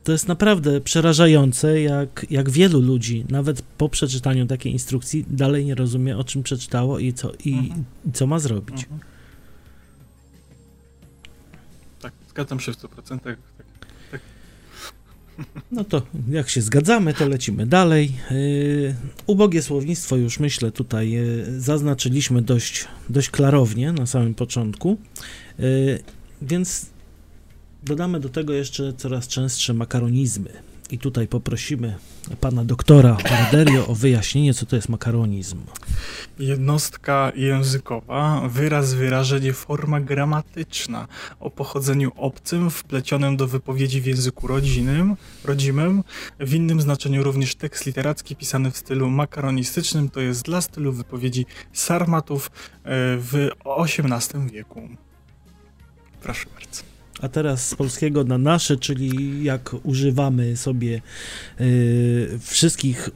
to 0.03 0.11
jest 0.11 0.27
naprawdę 0.27 0.81
przerażające, 0.81 1.81
jak, 1.81 2.25
jak 2.29 2.49
wielu 2.49 2.81
ludzi, 2.81 3.25
nawet 3.29 3.61
po 3.61 3.89
przeczytaniu 3.89 4.45
takiej 4.45 4.71
instrukcji, 4.71 5.25
dalej 5.29 5.65
nie 5.65 5.75
rozumie, 5.75 6.17
o 6.17 6.23
czym 6.23 6.43
przeczytało 6.43 6.99
i 6.99 7.13
co, 7.13 7.31
i, 7.45 7.53
mhm. 7.53 7.83
i 8.05 8.11
co 8.11 8.27
ma 8.27 8.39
zrobić. 8.39 8.83
Mhm. 8.83 8.99
Tak, 12.01 12.13
zgadzam 12.29 12.59
się 12.59 12.73
w 12.73 12.77
100%. 12.77 13.19
Tak, 13.19 13.37
tak. 14.11 14.21
No 15.71 15.83
to 15.83 16.01
jak 16.29 16.49
się 16.49 16.61
zgadzamy, 16.61 17.13
to 17.13 17.27
lecimy 17.27 17.65
dalej. 17.65 18.11
Yy, 18.31 18.95
ubogie 19.27 19.61
słownictwo 19.61 20.15
już 20.15 20.39
myślę 20.39 20.71
tutaj 20.71 21.11
yy, 21.11 21.61
zaznaczyliśmy 21.61 22.41
dość, 22.41 22.87
dość 23.09 23.29
klarownie 23.29 23.91
na 23.91 24.05
samym 24.05 24.35
początku. 24.35 24.97
Yy, 25.59 25.99
więc 26.41 26.92
Dodamy 27.85 28.19
do 28.19 28.29
tego 28.29 28.53
jeszcze 28.53 28.93
coraz 28.93 29.27
częstsze 29.27 29.73
makaronizmy. 29.73 30.49
I 30.91 30.97
tutaj 30.97 31.27
poprosimy 31.27 31.95
pana 32.41 32.65
doktora 32.65 33.17
Barderio 33.29 33.87
o 33.87 33.95
wyjaśnienie, 33.95 34.53
co 34.53 34.65
to 34.65 34.75
jest 34.75 34.89
makaronizm. 34.89 35.59
Jednostka 36.39 37.31
językowa, 37.35 38.49
wyraz, 38.49 38.93
wyrażenie, 38.93 39.53
forma 39.53 39.99
gramatyczna 39.99 41.07
o 41.39 41.49
pochodzeniu 41.49 42.11
obcym, 42.15 42.69
wplecionym 42.69 43.37
do 43.37 43.47
wypowiedzi 43.47 44.01
w 44.01 44.05
języku 44.05 44.47
rodzinnym, 44.47 45.15
rodzimym, 45.43 46.03
w 46.39 46.53
innym 46.53 46.81
znaczeniu 46.81 47.23
również 47.23 47.55
tekst 47.55 47.85
literacki 47.85 48.35
pisany 48.35 48.71
w 48.71 48.77
stylu 48.77 49.09
makaronistycznym, 49.09 50.09
to 50.09 50.21
jest 50.21 50.41
dla 50.41 50.61
stylu 50.61 50.93
wypowiedzi 50.93 51.45
sarmatów 51.73 52.47
e, 52.47 52.51
w 53.17 53.49
XVIII 53.65 54.49
wieku. 54.51 54.89
Proszę 56.21 56.45
bardzo 56.55 56.92
a 57.21 57.27
teraz 57.27 57.69
z 57.69 57.75
polskiego 57.75 58.23
na 58.23 58.37
nasze, 58.37 58.77
czyli 58.77 59.43
jak 59.43 59.75
używamy 59.83 60.57
sobie 60.57 61.01
y, 61.61 62.39
wszystkich 62.41 63.09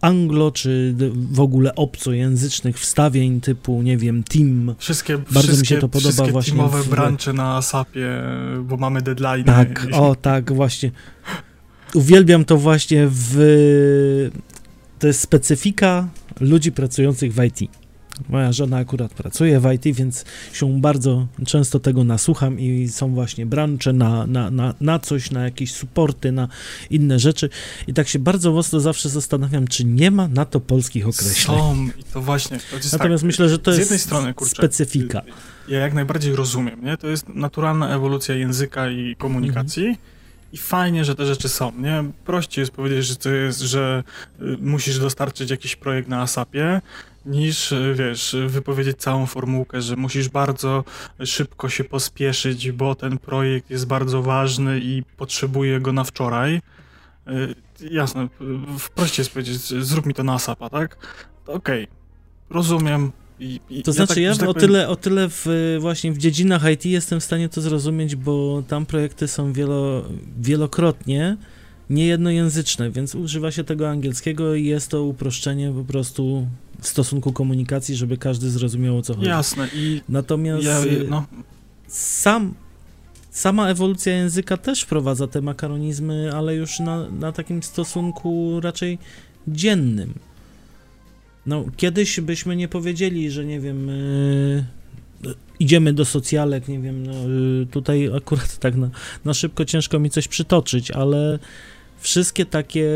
anglo 0.00 0.50
czy 0.50 0.94
w 1.14 1.40
ogóle 1.40 1.74
obcojęzycznych 1.74 2.78
wstawień 2.78 3.40
typu, 3.40 3.82
nie 3.82 3.96
wiem, 3.96 4.22
team. 4.24 4.74
Wszystkie, 4.78 5.18
Bardzo 5.18 5.40
wszystkie, 5.40 5.60
mi 5.60 5.66
się 5.66 5.76
to 5.78 5.88
podoba 5.88 6.10
wszystkie 6.10 6.32
właśnie. 6.32 6.52
Teamowe 6.52 6.82
w... 6.82 6.88
brancze 6.88 7.32
na 7.32 7.56
ASAPie, 7.56 8.22
bo 8.62 8.76
mamy 8.76 9.02
deadline. 9.02 9.44
Tak, 9.44 9.86
o 9.92 10.14
tak, 10.14 10.52
właśnie. 10.52 10.90
Uwielbiam 11.94 12.44
to 12.44 12.56
właśnie 12.56 13.08
w. 13.10 14.30
To 14.98 15.06
jest 15.06 15.20
specyfika 15.20 16.08
ludzi 16.40 16.72
pracujących 16.72 17.34
w 17.34 17.44
IT. 17.44 17.70
Moja 18.28 18.52
żona 18.52 18.76
akurat 18.76 19.14
pracuje 19.14 19.60
w 19.60 19.72
IT, 19.72 19.96
więc 19.96 20.24
się 20.52 20.80
bardzo 20.80 21.26
często 21.46 21.80
tego 21.80 22.04
nasłucham 22.04 22.60
i 22.60 22.88
są 22.88 23.14
właśnie 23.14 23.46
brancze 23.46 23.92
na, 23.92 24.26
na, 24.26 24.50
na, 24.50 24.74
na 24.80 24.98
coś, 24.98 25.30
na 25.30 25.44
jakieś 25.44 25.72
supporty, 25.72 26.32
na 26.32 26.48
inne 26.90 27.18
rzeczy. 27.18 27.50
I 27.86 27.94
tak 27.94 28.08
się 28.08 28.18
bardzo 28.18 28.52
mocno 28.52 28.80
zawsze 28.80 29.08
zastanawiam, 29.08 29.68
czy 29.68 29.84
nie 29.84 30.10
ma 30.10 30.28
na 30.28 30.44
to 30.44 30.60
polskich 30.60 31.08
określeń. 31.08 31.56
Są 31.56 31.88
i 31.98 32.04
to 32.04 32.20
właśnie. 32.20 32.58
To 32.58 32.76
Natomiast 32.92 33.22
tak, 33.22 33.26
myślę, 33.26 33.48
że 33.48 33.58
to 33.58 33.72
z 33.72 33.78
jest 33.78 34.00
strony, 34.00 34.34
kurczę, 34.34 34.54
specyfika. 34.54 35.22
Ja 35.68 35.78
jak 35.78 35.94
najbardziej 35.94 36.36
rozumiem, 36.36 36.84
nie? 36.84 36.96
To 36.96 37.08
jest 37.08 37.28
naturalna 37.28 37.94
ewolucja 37.94 38.34
języka 38.34 38.90
i 38.90 39.16
komunikacji. 39.16 39.86
Mhm. 39.86 40.18
I 40.52 40.56
fajnie, 40.56 41.04
że 41.04 41.14
te 41.14 41.26
rzeczy 41.26 41.48
są, 41.48 41.72
nie? 41.78 42.04
Prościej 42.24 42.62
jest 42.62 42.72
powiedzieć, 42.72 43.06
że 43.06 43.16
to 43.16 43.30
jest, 43.30 43.60
że 43.60 44.02
y, 44.40 44.56
musisz 44.60 44.98
dostarczyć 44.98 45.50
jakiś 45.50 45.76
projekt 45.76 46.08
na 46.08 46.22
ASAPie, 46.22 46.80
niż, 47.28 47.74
wiesz, 47.94 48.36
wypowiedzieć 48.46 48.96
całą 48.96 49.26
formułkę, 49.26 49.82
że 49.82 49.96
musisz 49.96 50.28
bardzo 50.28 50.84
szybko 51.24 51.68
się 51.68 51.84
pospieszyć, 51.84 52.72
bo 52.72 52.94
ten 52.94 53.18
projekt 53.18 53.70
jest 53.70 53.86
bardzo 53.86 54.22
ważny 54.22 54.80
i 54.80 55.02
potrzebuje 55.16 55.80
go 55.80 55.92
na 55.92 56.04
wczoraj. 56.04 56.60
Y, 57.28 57.54
jasne, 57.90 58.28
wprost 58.78 59.18
jest 59.18 59.32
powiedzieć, 59.32 59.60
zrób 59.60 60.06
mi 60.06 60.14
to 60.14 60.22
na 60.22 60.38
SAP-a, 60.38 60.70
tak? 60.70 60.96
Okej, 61.46 61.84
okay. 61.84 61.96
rozumiem, 62.50 63.12
i, 63.40 63.60
i 63.70 63.82
to 63.82 63.90
ja 63.90 63.94
znaczy, 63.94 64.14
tak, 64.14 64.22
ja 64.22 64.34
tak 64.34 64.48
o, 64.48 64.54
powiem... 64.54 64.68
tyle, 64.68 64.88
o 64.88 64.96
tyle 64.96 65.28
w, 65.28 65.46
właśnie 65.80 66.12
w 66.12 66.18
dziedzinach 66.18 66.70
IT 66.72 66.84
jestem 66.84 67.20
w 67.20 67.24
stanie 67.24 67.48
to 67.48 67.60
zrozumieć, 67.60 68.16
bo 68.16 68.62
tam 68.68 68.86
projekty 68.86 69.28
są 69.28 69.52
wielo, 69.52 70.04
wielokrotnie 70.40 71.36
niejednojęzyczne, 71.90 72.90
więc 72.90 73.14
używa 73.14 73.50
się 73.50 73.64
tego 73.64 73.88
angielskiego 73.88 74.54
i 74.54 74.64
jest 74.64 74.90
to 74.90 75.02
uproszczenie 75.02 75.72
po 75.72 75.84
prostu 75.84 76.46
stosunku 76.86 77.32
komunikacji, 77.32 77.96
żeby 77.96 78.16
każdy 78.16 78.50
zrozumiał 78.50 78.98
o 78.98 79.02
co 79.02 79.14
chodzi. 79.14 79.28
Jasne. 79.28 79.68
I 79.74 80.00
Natomiast 80.08 80.64
ja, 80.64 80.80
no. 81.08 81.24
sam, 81.86 82.54
sama 83.30 83.68
ewolucja 83.68 84.12
języka 84.12 84.56
też 84.56 84.82
wprowadza 84.82 85.26
te 85.26 85.40
makaronizmy, 85.40 86.30
ale 86.34 86.54
już 86.54 86.80
na, 86.80 87.10
na 87.10 87.32
takim 87.32 87.62
stosunku 87.62 88.60
raczej 88.60 88.98
dziennym. 89.48 90.14
No, 91.46 91.64
kiedyś 91.76 92.20
byśmy 92.20 92.56
nie 92.56 92.68
powiedzieli, 92.68 93.30
że 93.30 93.44
nie 93.44 93.60
wiem, 93.60 93.88
yy, 93.88 95.34
idziemy 95.60 95.92
do 95.92 96.04
socjalek, 96.04 96.68
nie 96.68 96.80
wiem, 96.80 97.06
no, 97.06 97.12
yy, 97.12 97.66
tutaj 97.66 98.10
akurat 98.16 98.58
tak 98.58 98.76
na, 98.76 98.90
na 99.24 99.34
szybko 99.34 99.64
ciężko 99.64 99.98
mi 99.98 100.10
coś 100.10 100.28
przytoczyć, 100.28 100.90
ale 100.90 101.38
wszystkie 101.98 102.46
takie 102.46 102.90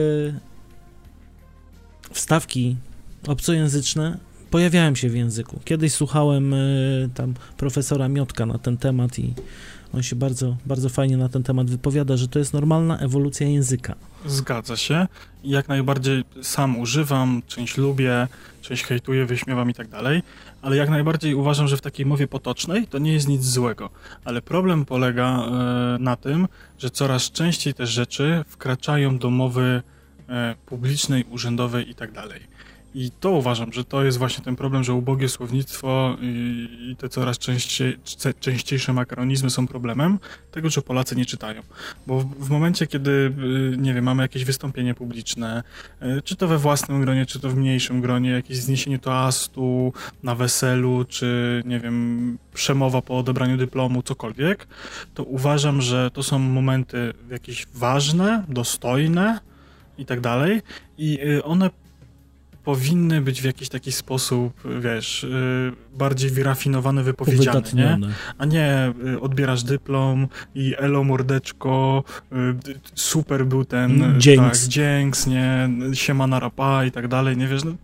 wstawki 2.11 2.77
obcojęzyczne 3.27 4.19
pojawiają 4.51 4.95
się 4.95 5.09
w 5.09 5.17
języku. 5.17 5.61
Kiedyś 5.65 5.93
słuchałem 5.93 6.55
y, 6.55 7.11
tam 7.15 7.35
profesora 7.57 8.09
Miotka 8.09 8.47
na 8.47 8.59
ten 8.59 8.77
temat 8.77 9.19
i 9.19 9.35
on 9.95 10.03
się 10.03 10.17
bardzo, 10.17 10.57
bardzo 10.67 10.89
fajnie 10.89 11.17
na 11.17 11.29
ten 11.29 11.43
temat 11.43 11.71
wypowiada, 11.71 12.17
że 12.17 12.29
to 12.29 12.39
jest 12.39 12.53
normalna 12.53 12.99
ewolucja 12.99 13.49
języka. 13.49 13.95
Zgadza 14.27 14.77
się. 14.77 15.07
Jak 15.45 15.69
najbardziej 15.69 16.25
sam 16.43 16.79
używam, 16.79 17.43
część 17.47 17.77
lubię, 17.77 18.29
część 18.61 18.85
hejtuję, 18.85 19.27
wyśmiewam 19.27 19.71
i 19.71 19.75
tak 19.75 19.89
dalej, 19.89 20.23
ale 20.63 20.77
jak 20.77 20.91
najbardziej 20.91 21.35
uważam, 21.35 21.69
że 21.69 21.77
w 21.77 21.81
takiej 21.81 22.07
mowie 22.07 22.29
potocznej 22.29 22.87
to 22.87 22.99
nie 22.99 23.13
jest 23.13 23.29
nic 23.29 23.45
złego. 23.45 23.91
Ale 24.25 24.43
problem 24.43 24.85
polega 24.85 25.39
e, 25.39 25.99
na 26.01 26.17
tym, 26.17 26.49
że 26.79 26.91
coraz 26.91 27.31
częściej 27.31 27.75
te 27.75 27.87
rzeczy 27.87 28.45
wkraczają 28.49 29.19
do 29.19 29.31
mowy 29.31 29.83
e, 30.29 30.55
publicznej, 30.67 31.25
urzędowej 31.31 31.91
i 31.91 31.95
tak 31.95 32.13
dalej. 32.13 32.52
I 32.95 33.11
to 33.21 33.31
uważam, 33.31 33.73
że 33.73 33.85
to 33.85 34.05
jest 34.05 34.19
właśnie 34.19 34.45
ten 34.45 34.57
problem, 34.57 34.85
że 34.85 34.95
ubogie 34.95 35.29
słownictwo 35.29 36.17
i, 36.21 36.97
te 36.99 37.09
coraz 37.09 37.39
częściej, 37.39 37.99
częściejsze 38.41 38.93
makaronizmy 38.93 39.51
są 39.51 39.67
problemem 39.67 40.19
tego, 40.51 40.71
że 40.71 40.83
Polacy 40.83 41.17
nie 41.17 41.27
czytają. 41.27 41.63
Bo 42.07 42.21
w, 42.21 42.35
w 42.35 42.51
momencie, 42.51 42.87
kiedy, 42.87 43.11
y, 43.11 43.77
nie 43.79 43.95
wiem, 43.95 44.05
mamy 44.05 44.23
jakieś 44.23 44.45
wystąpienie 44.45 44.95
publiczne, 44.95 45.63
y, 46.03 46.23
czy 46.23 46.37
to 46.37 46.49
we 46.49 46.59
własnym 46.59 47.01
gronie, 47.01 47.27
czy 47.27 47.41
to 47.41 47.51
w 47.51 47.57
mniejszym 47.57 48.01
gronie, 48.01 48.31
jakieś 48.31 48.57
zniesienie 48.57 48.99
toastu 48.99 49.93
na 50.23 50.35
weselu, 50.35 51.05
czy, 51.09 51.63
nie 51.67 51.81
wiem, 51.81 52.39
przemowa 52.55 53.03
po 53.03 53.19
odebraniu 53.19 53.57
dyplomu, 53.57 54.03
cokolwiek, 54.03 54.67
to 55.15 55.25
uważam, 55.25 55.83
że 55.83 56.11
to 56.11 56.23
są 56.23 56.39
momenty 56.39 57.13
jakieś 57.31 57.67
ważne, 57.75 58.45
dostojne, 58.49 59.41
i 59.99 60.07
tak 60.07 60.21
dalej. 60.21 60.63
I 60.99 61.19
y, 61.27 61.45
one 61.45 61.71
powinny 62.65 63.21
być 63.21 63.43
w 63.43 63.45
jakiś 63.45 63.69
taki 63.69 63.93
sposób, 63.93 64.53
wiesz, 64.81 65.25
y, 65.25 65.73
bardziej 65.95 66.31
wyrafinowane, 66.31 67.03
wypowiedziane, 67.03 67.63
nie? 67.75 67.99
A 68.39 68.45
nie 68.45 68.93
y, 69.07 69.21
odbierasz 69.21 69.63
dyplom 69.63 70.29
i 70.55 70.75
elo 70.79 71.05
mordeczko, 71.05 72.05
y, 72.33 72.37
super 72.95 73.47
był 73.47 73.65
ten 73.65 74.03
mm, 74.03 74.21
dzięks, 74.21 74.61
tak, 74.61 74.69
dzięks 74.69 75.27
nie? 75.27 75.71
Siemana 75.95 76.41
rapa 76.41 76.85
i 76.85 76.91
tak 76.91 77.09
dalej, 77.09 77.37
nie 77.37 77.49
wiesz, 77.49 77.65
no, 77.65 77.75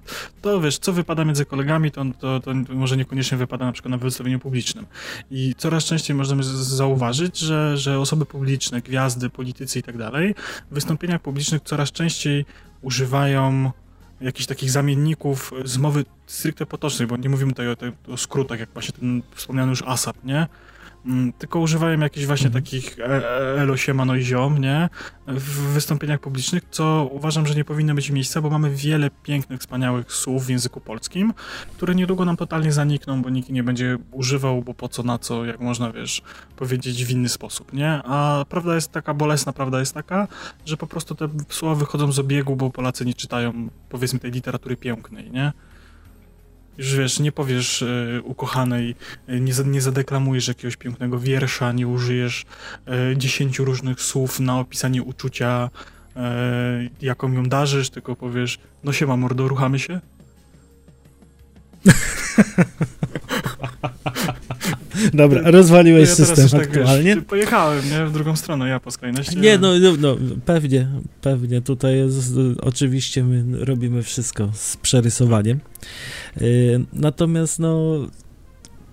to 0.42 0.60
wiesz, 0.60 0.78
co 0.78 0.92
wypada 0.92 1.24
między 1.24 1.44
kolegami, 1.44 1.90
to, 1.90 2.04
to, 2.18 2.40
to 2.40 2.54
może 2.68 2.96
niekoniecznie 2.96 3.38
wypada 3.38 3.66
na 3.66 3.72
przykład 3.72 3.90
na 3.90 3.98
wystąpieniu 3.98 4.38
publicznym. 4.38 4.86
I 5.30 5.54
coraz 5.58 5.84
częściej 5.84 6.16
możemy 6.16 6.42
zauważyć, 6.44 7.38
że, 7.38 7.78
że 7.78 8.00
osoby 8.00 8.26
publiczne, 8.26 8.80
gwiazdy, 8.80 9.30
politycy 9.30 9.78
i 9.78 9.82
tak 9.82 9.96
dalej, 9.96 10.34
w 10.70 10.74
wystąpieniach 10.74 11.22
publicznych 11.22 11.62
coraz 11.62 11.92
częściej 11.92 12.44
używają 12.82 13.72
jakichś 14.20 14.46
takich 14.46 14.70
zamienników 14.70 15.52
z 15.64 15.78
mowy 15.78 16.04
stricte 16.26 16.66
potocznej, 16.66 17.08
bo 17.08 17.16
nie 17.16 17.28
mówimy 17.28 17.52
tutaj 17.52 17.68
o, 17.68 18.12
o 18.12 18.16
skrótach, 18.16 18.60
jak 18.60 18.68
właśnie 18.72 18.92
ten 18.92 19.22
wspomniany 19.34 19.70
już 19.70 19.82
ASAP, 19.82 20.24
nie? 20.24 20.46
Mm, 21.08 21.32
tylko 21.32 21.60
używają 21.60 22.00
jakichś 22.00 22.26
właśnie 22.26 22.46
mhm. 22.46 22.64
takich 22.64 22.98
e, 22.98 23.04
e, 23.04 23.60
elo, 23.60 23.76
siemano 23.76 24.14
i 24.14 24.22
ziom, 24.22 24.58
nie? 24.58 24.88
W 25.26 25.60
wystąpieniach 25.60 26.20
publicznych, 26.20 26.62
co 26.70 27.08
uważam, 27.12 27.46
że 27.46 27.54
nie 27.54 27.64
powinno 27.64 27.94
mieć 27.94 28.10
miejsca, 28.10 28.40
bo 28.40 28.50
mamy 28.50 28.70
wiele 28.70 29.10
pięknych, 29.22 29.60
wspaniałych 29.60 30.12
słów 30.12 30.46
w 30.46 30.48
języku 30.48 30.80
polskim, 30.80 31.32
które 31.76 31.94
niedługo 31.94 32.24
nam 32.24 32.36
totalnie 32.36 32.72
zanikną, 32.72 33.22
bo 33.22 33.30
nikt 33.30 33.50
nie 33.50 33.62
będzie 33.62 33.98
używał, 34.12 34.62
bo 34.62 34.74
po 34.74 34.88
co, 34.88 35.02
na 35.02 35.18
co, 35.18 35.44
jak 35.44 35.60
można, 35.60 35.92
wiesz, 35.92 36.22
powiedzieć 36.56 37.04
w 37.04 37.10
inny 37.10 37.28
sposób, 37.28 37.72
nie? 37.72 38.00
A 38.04 38.44
prawda 38.48 38.74
jest 38.74 38.92
taka, 38.92 39.14
bolesna 39.14 39.52
prawda 39.52 39.80
jest 39.80 39.94
taka, 39.94 40.28
że 40.64 40.76
po 40.76 40.86
prostu 40.86 41.14
te 41.14 41.28
słowa 41.48 41.74
wychodzą 41.74 42.12
z 42.12 42.18
obiegu, 42.18 42.56
bo 42.56 42.70
Polacy 42.70 43.04
nie 43.04 43.14
czytają, 43.14 43.68
powiedzmy, 43.88 44.18
tej 44.18 44.30
literatury 44.30 44.76
pięknej, 44.76 45.30
nie? 45.30 45.52
Już 46.78 46.94
wiesz, 46.94 47.20
nie 47.20 47.32
powiesz 47.32 47.82
y, 47.82 48.22
ukochanej, 48.24 48.94
y, 49.28 49.40
nie, 49.40 49.52
nie 49.64 49.80
zadeklamujesz 49.80 50.48
jakiegoś 50.48 50.76
pięknego 50.76 51.18
wiersza, 51.18 51.72
nie 51.72 51.88
użyjesz 51.88 52.46
y, 53.12 53.16
dziesięciu 53.16 53.64
różnych 53.64 54.02
słów 54.02 54.40
na 54.40 54.60
opisanie 54.60 55.02
uczucia, 55.02 55.70
jaką 57.00 57.32
ją 57.32 57.44
darzysz, 57.44 57.90
tylko 57.90 58.16
powiesz, 58.16 58.58
no 58.84 58.92
siema 58.92 59.16
mordo, 59.16 59.48
ruchamy 59.48 59.78
się? 59.78 60.00
Dobra, 65.14 65.50
rozwaliłeś 65.50 66.08
ja 66.08 66.14
system 66.14 66.48
tak, 66.48 66.62
aktualnie. 66.62 67.14
Wiesz, 67.14 67.24
pojechałem, 67.24 67.90
nie? 67.90 68.06
W 68.06 68.12
drugą 68.12 68.36
stronę, 68.36 68.68
ja 68.68 68.80
po 68.80 68.90
skrajności. 68.90 69.36
Nie, 69.36 69.58
no, 69.58 69.72
no, 69.80 69.92
no, 69.98 70.16
pewnie, 70.46 70.88
pewnie. 71.20 71.60
Tutaj 71.60 71.96
jest, 71.96 72.32
oczywiście 72.60 73.24
my 73.24 73.64
robimy 73.64 74.02
wszystko 74.02 74.50
z 74.54 74.76
przerysowaniem. 74.76 75.58
Yy, 75.58 76.17
natomiast, 76.92 77.58
no, 77.58 77.94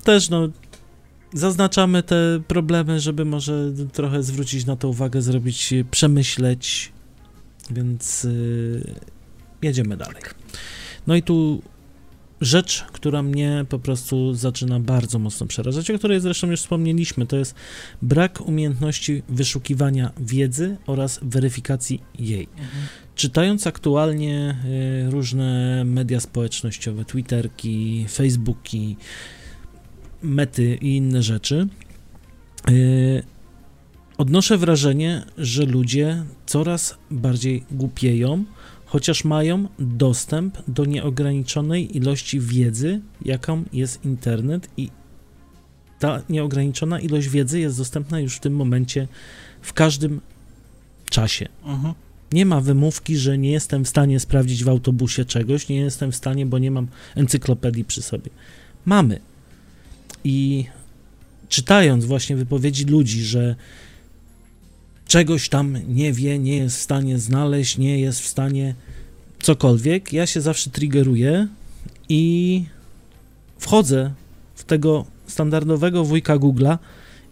też, 0.03 0.29
no, 0.29 0.49
zaznaczamy 1.33 2.03
te 2.03 2.39
problemy, 2.47 2.99
żeby 2.99 3.25
może 3.25 3.71
trochę 3.93 4.23
zwrócić 4.23 4.65
na 4.65 4.75
to 4.75 4.89
uwagę, 4.89 5.21
zrobić, 5.21 5.73
przemyśleć, 5.91 6.93
więc 7.71 8.23
yy, 8.23 8.93
jedziemy 9.61 9.97
dalej. 9.97 10.21
No 11.07 11.15
i 11.15 11.23
tu 11.23 11.61
rzecz, 12.41 12.85
która 12.91 13.23
mnie 13.23 13.65
po 13.69 13.79
prostu 13.79 14.33
zaczyna 14.33 14.79
bardzo 14.79 15.19
mocno 15.19 15.47
przerażać, 15.47 15.91
o 15.91 15.97
której 15.97 16.19
zresztą 16.19 16.51
już 16.51 16.59
wspomnieliśmy, 16.59 17.25
to 17.25 17.37
jest 17.37 17.55
brak 18.01 18.41
umiejętności 18.41 19.23
wyszukiwania 19.29 20.11
wiedzy 20.19 20.77
oraz 20.87 21.19
weryfikacji 21.21 22.01
jej. 22.19 22.47
Mhm. 22.51 22.87
Czytając 23.15 23.67
aktualnie 23.67 24.55
y, 25.05 25.11
różne 25.11 25.83
media 25.85 26.19
społecznościowe, 26.19 27.05
Twitterki, 27.05 28.05
Facebooki, 28.09 28.97
mety 30.21 30.75
i 30.81 30.95
inne 30.95 31.23
rzeczy, 31.23 31.67
y, 32.69 33.23
odnoszę 34.17 34.57
wrażenie, 34.57 35.25
że 35.37 35.65
ludzie 35.65 36.23
coraz 36.45 36.97
bardziej 37.11 37.63
głupieją, 37.71 38.45
chociaż 38.85 39.23
mają 39.23 39.67
dostęp 39.79 40.57
do 40.67 40.85
nieograniczonej 40.85 41.97
ilości 41.97 42.39
wiedzy, 42.39 43.01
jaką 43.25 43.63
jest 43.73 44.05
internet 44.05 44.69
i 44.77 44.89
ta 45.99 46.21
nieograniczona 46.29 46.99
ilość 46.99 47.29
wiedzy 47.29 47.59
jest 47.59 47.77
dostępna 47.77 48.19
już 48.19 48.35
w 48.35 48.39
tym 48.39 48.55
momencie 48.55 49.07
w 49.61 49.73
każdym 49.73 50.21
czasie. 51.09 51.47
Mhm. 51.65 51.93
Nie 52.31 52.45
ma 52.45 52.61
wymówki, 52.61 53.17
że 53.17 53.37
nie 53.37 53.51
jestem 53.51 53.85
w 53.85 53.89
stanie 53.89 54.19
sprawdzić 54.19 54.63
w 54.63 54.69
autobusie 54.69 55.25
czegoś, 55.25 55.69
nie 55.69 55.75
jestem 55.75 56.11
w 56.11 56.15
stanie, 56.15 56.45
bo 56.45 56.59
nie 56.59 56.71
mam 56.71 56.87
encyklopedii 57.15 57.85
przy 57.85 58.01
sobie. 58.01 58.29
Mamy. 58.85 59.19
I 60.23 60.65
czytając 61.49 62.05
właśnie 62.05 62.35
wypowiedzi 62.35 62.85
ludzi, 62.85 63.23
że 63.23 63.55
czegoś 65.07 65.49
tam 65.49 65.77
nie 65.87 66.13
wie, 66.13 66.39
nie 66.39 66.57
jest 66.57 66.77
w 66.77 66.81
stanie 66.81 67.19
znaleźć, 67.19 67.77
nie 67.77 67.99
jest 67.99 68.19
w 68.19 68.27
stanie 68.27 68.75
cokolwiek, 69.41 70.13
ja 70.13 70.25
się 70.25 70.41
zawsze 70.41 70.69
triggeruję 70.69 71.47
i 72.09 72.65
wchodzę 73.59 74.13
w 74.55 74.63
tego 74.63 75.05
standardowego 75.27 76.03
wujka 76.03 76.37
Google'a 76.37 76.77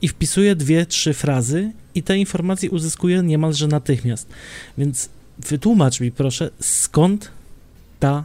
i 0.01 0.07
wpisuję 0.07 0.55
dwie, 0.55 0.85
trzy 0.85 1.13
frazy 1.13 1.71
i 1.95 2.03
te 2.03 2.17
informacje 2.17 2.69
uzyskuję 2.69 3.23
niemalże 3.23 3.67
natychmiast. 3.67 4.29
Więc 4.77 5.09
wytłumacz 5.39 5.99
mi 5.99 6.11
proszę, 6.11 6.49
skąd 6.59 7.31
ta 7.99 8.23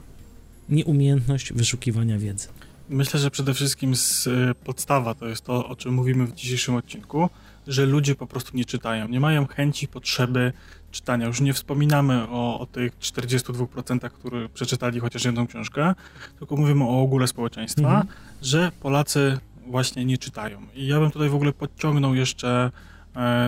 nieumiejętność 0.68 1.52
wyszukiwania 1.52 2.18
wiedzy? 2.18 2.48
Myślę, 2.88 3.20
że 3.20 3.30
przede 3.30 3.54
wszystkim 3.54 3.96
z, 3.96 4.26
y, 4.26 4.54
podstawa 4.64 5.14
to 5.14 5.28
jest 5.28 5.44
to, 5.44 5.68
o 5.68 5.76
czym 5.76 5.94
mówimy 5.94 6.26
w 6.26 6.34
dzisiejszym 6.34 6.74
odcinku, 6.74 7.30
że 7.66 7.86
ludzie 7.86 8.14
po 8.14 8.26
prostu 8.26 8.56
nie 8.56 8.64
czytają, 8.64 9.08
nie 9.08 9.20
mają 9.20 9.46
chęci, 9.46 9.88
potrzeby 9.88 10.52
czytania. 10.90 11.26
Już 11.26 11.40
nie 11.40 11.52
wspominamy 11.52 12.28
o, 12.28 12.60
o 12.60 12.66
tych 12.66 12.98
42%, 12.98 14.10
którzy 14.10 14.48
przeczytali 14.54 15.00
chociaż 15.00 15.24
jedną 15.24 15.46
książkę, 15.46 15.94
tylko 16.38 16.56
mówimy 16.56 16.84
o 16.84 17.02
ogóle 17.02 17.26
społeczeństwa, 17.26 17.88
mhm. 17.88 18.06
że 18.42 18.72
Polacy 18.80 19.38
właśnie 19.66 20.04
nie 20.04 20.18
czytają. 20.18 20.62
I 20.74 20.86
ja 20.86 21.00
bym 21.00 21.10
tutaj 21.10 21.28
w 21.28 21.34
ogóle 21.34 21.52
podciągnął 21.52 22.14
jeszcze 22.14 22.70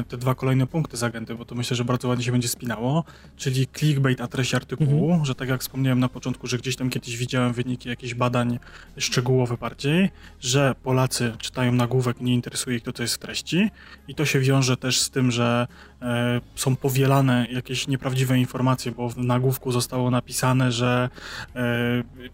te 0.09 0.16
dwa 0.16 0.35
kolejne 0.35 0.66
punkty 0.66 0.97
z 0.97 1.03
agenty, 1.03 1.35
bo 1.35 1.45
to 1.45 1.55
myślę, 1.55 1.77
że 1.77 1.85
bardzo 1.85 2.09
ładnie 2.09 2.25
się 2.25 2.33
będzie 2.33 2.49
spinało, 2.49 3.05
czyli 3.37 3.66
clickbait 3.66 4.21
a 4.21 4.27
treść 4.27 4.55
artykułu, 4.55 5.05
mhm. 5.05 5.25
że 5.25 5.35
tak 5.35 5.49
jak 5.49 5.61
wspomniałem 5.61 6.01
na 6.01 6.09
początku, 6.09 6.47
że 6.47 6.59
gdzieś 6.59 6.77
tam 6.77 6.91
kiedyś 6.91 7.16
widziałem 7.16 7.53
wyniki 7.53 7.89
jakichś 7.89 8.14
badań 8.14 8.59
szczegółowe 8.97 9.57
bardziej, 9.57 10.11
że 10.41 10.75
Polacy 10.83 11.33
czytają 11.39 11.73
nagłówek, 11.73 12.21
nie 12.21 12.35
interesuje 12.35 12.77
ich 12.77 12.83
to, 12.83 12.93
co 12.93 13.03
jest 13.03 13.14
w 13.14 13.18
treści 13.18 13.71
i 14.09 14.14
to 14.14 14.25
się 14.25 14.41
wiąże 14.41 14.77
też 14.77 15.01
z 15.01 15.11
tym, 15.11 15.31
że 15.31 15.66
e, 16.03 16.41
są 16.55 16.77
powielane 16.77 17.47
jakieś 17.53 17.89
nieprawdziwe 17.89 18.39
informacje, 18.39 18.93
bo 18.93 19.09
w 19.09 19.18
nagłówku 19.18 19.73
zostało 19.73 20.11
napisane, 20.11 20.73
że 20.73 21.09
e, 21.57 21.61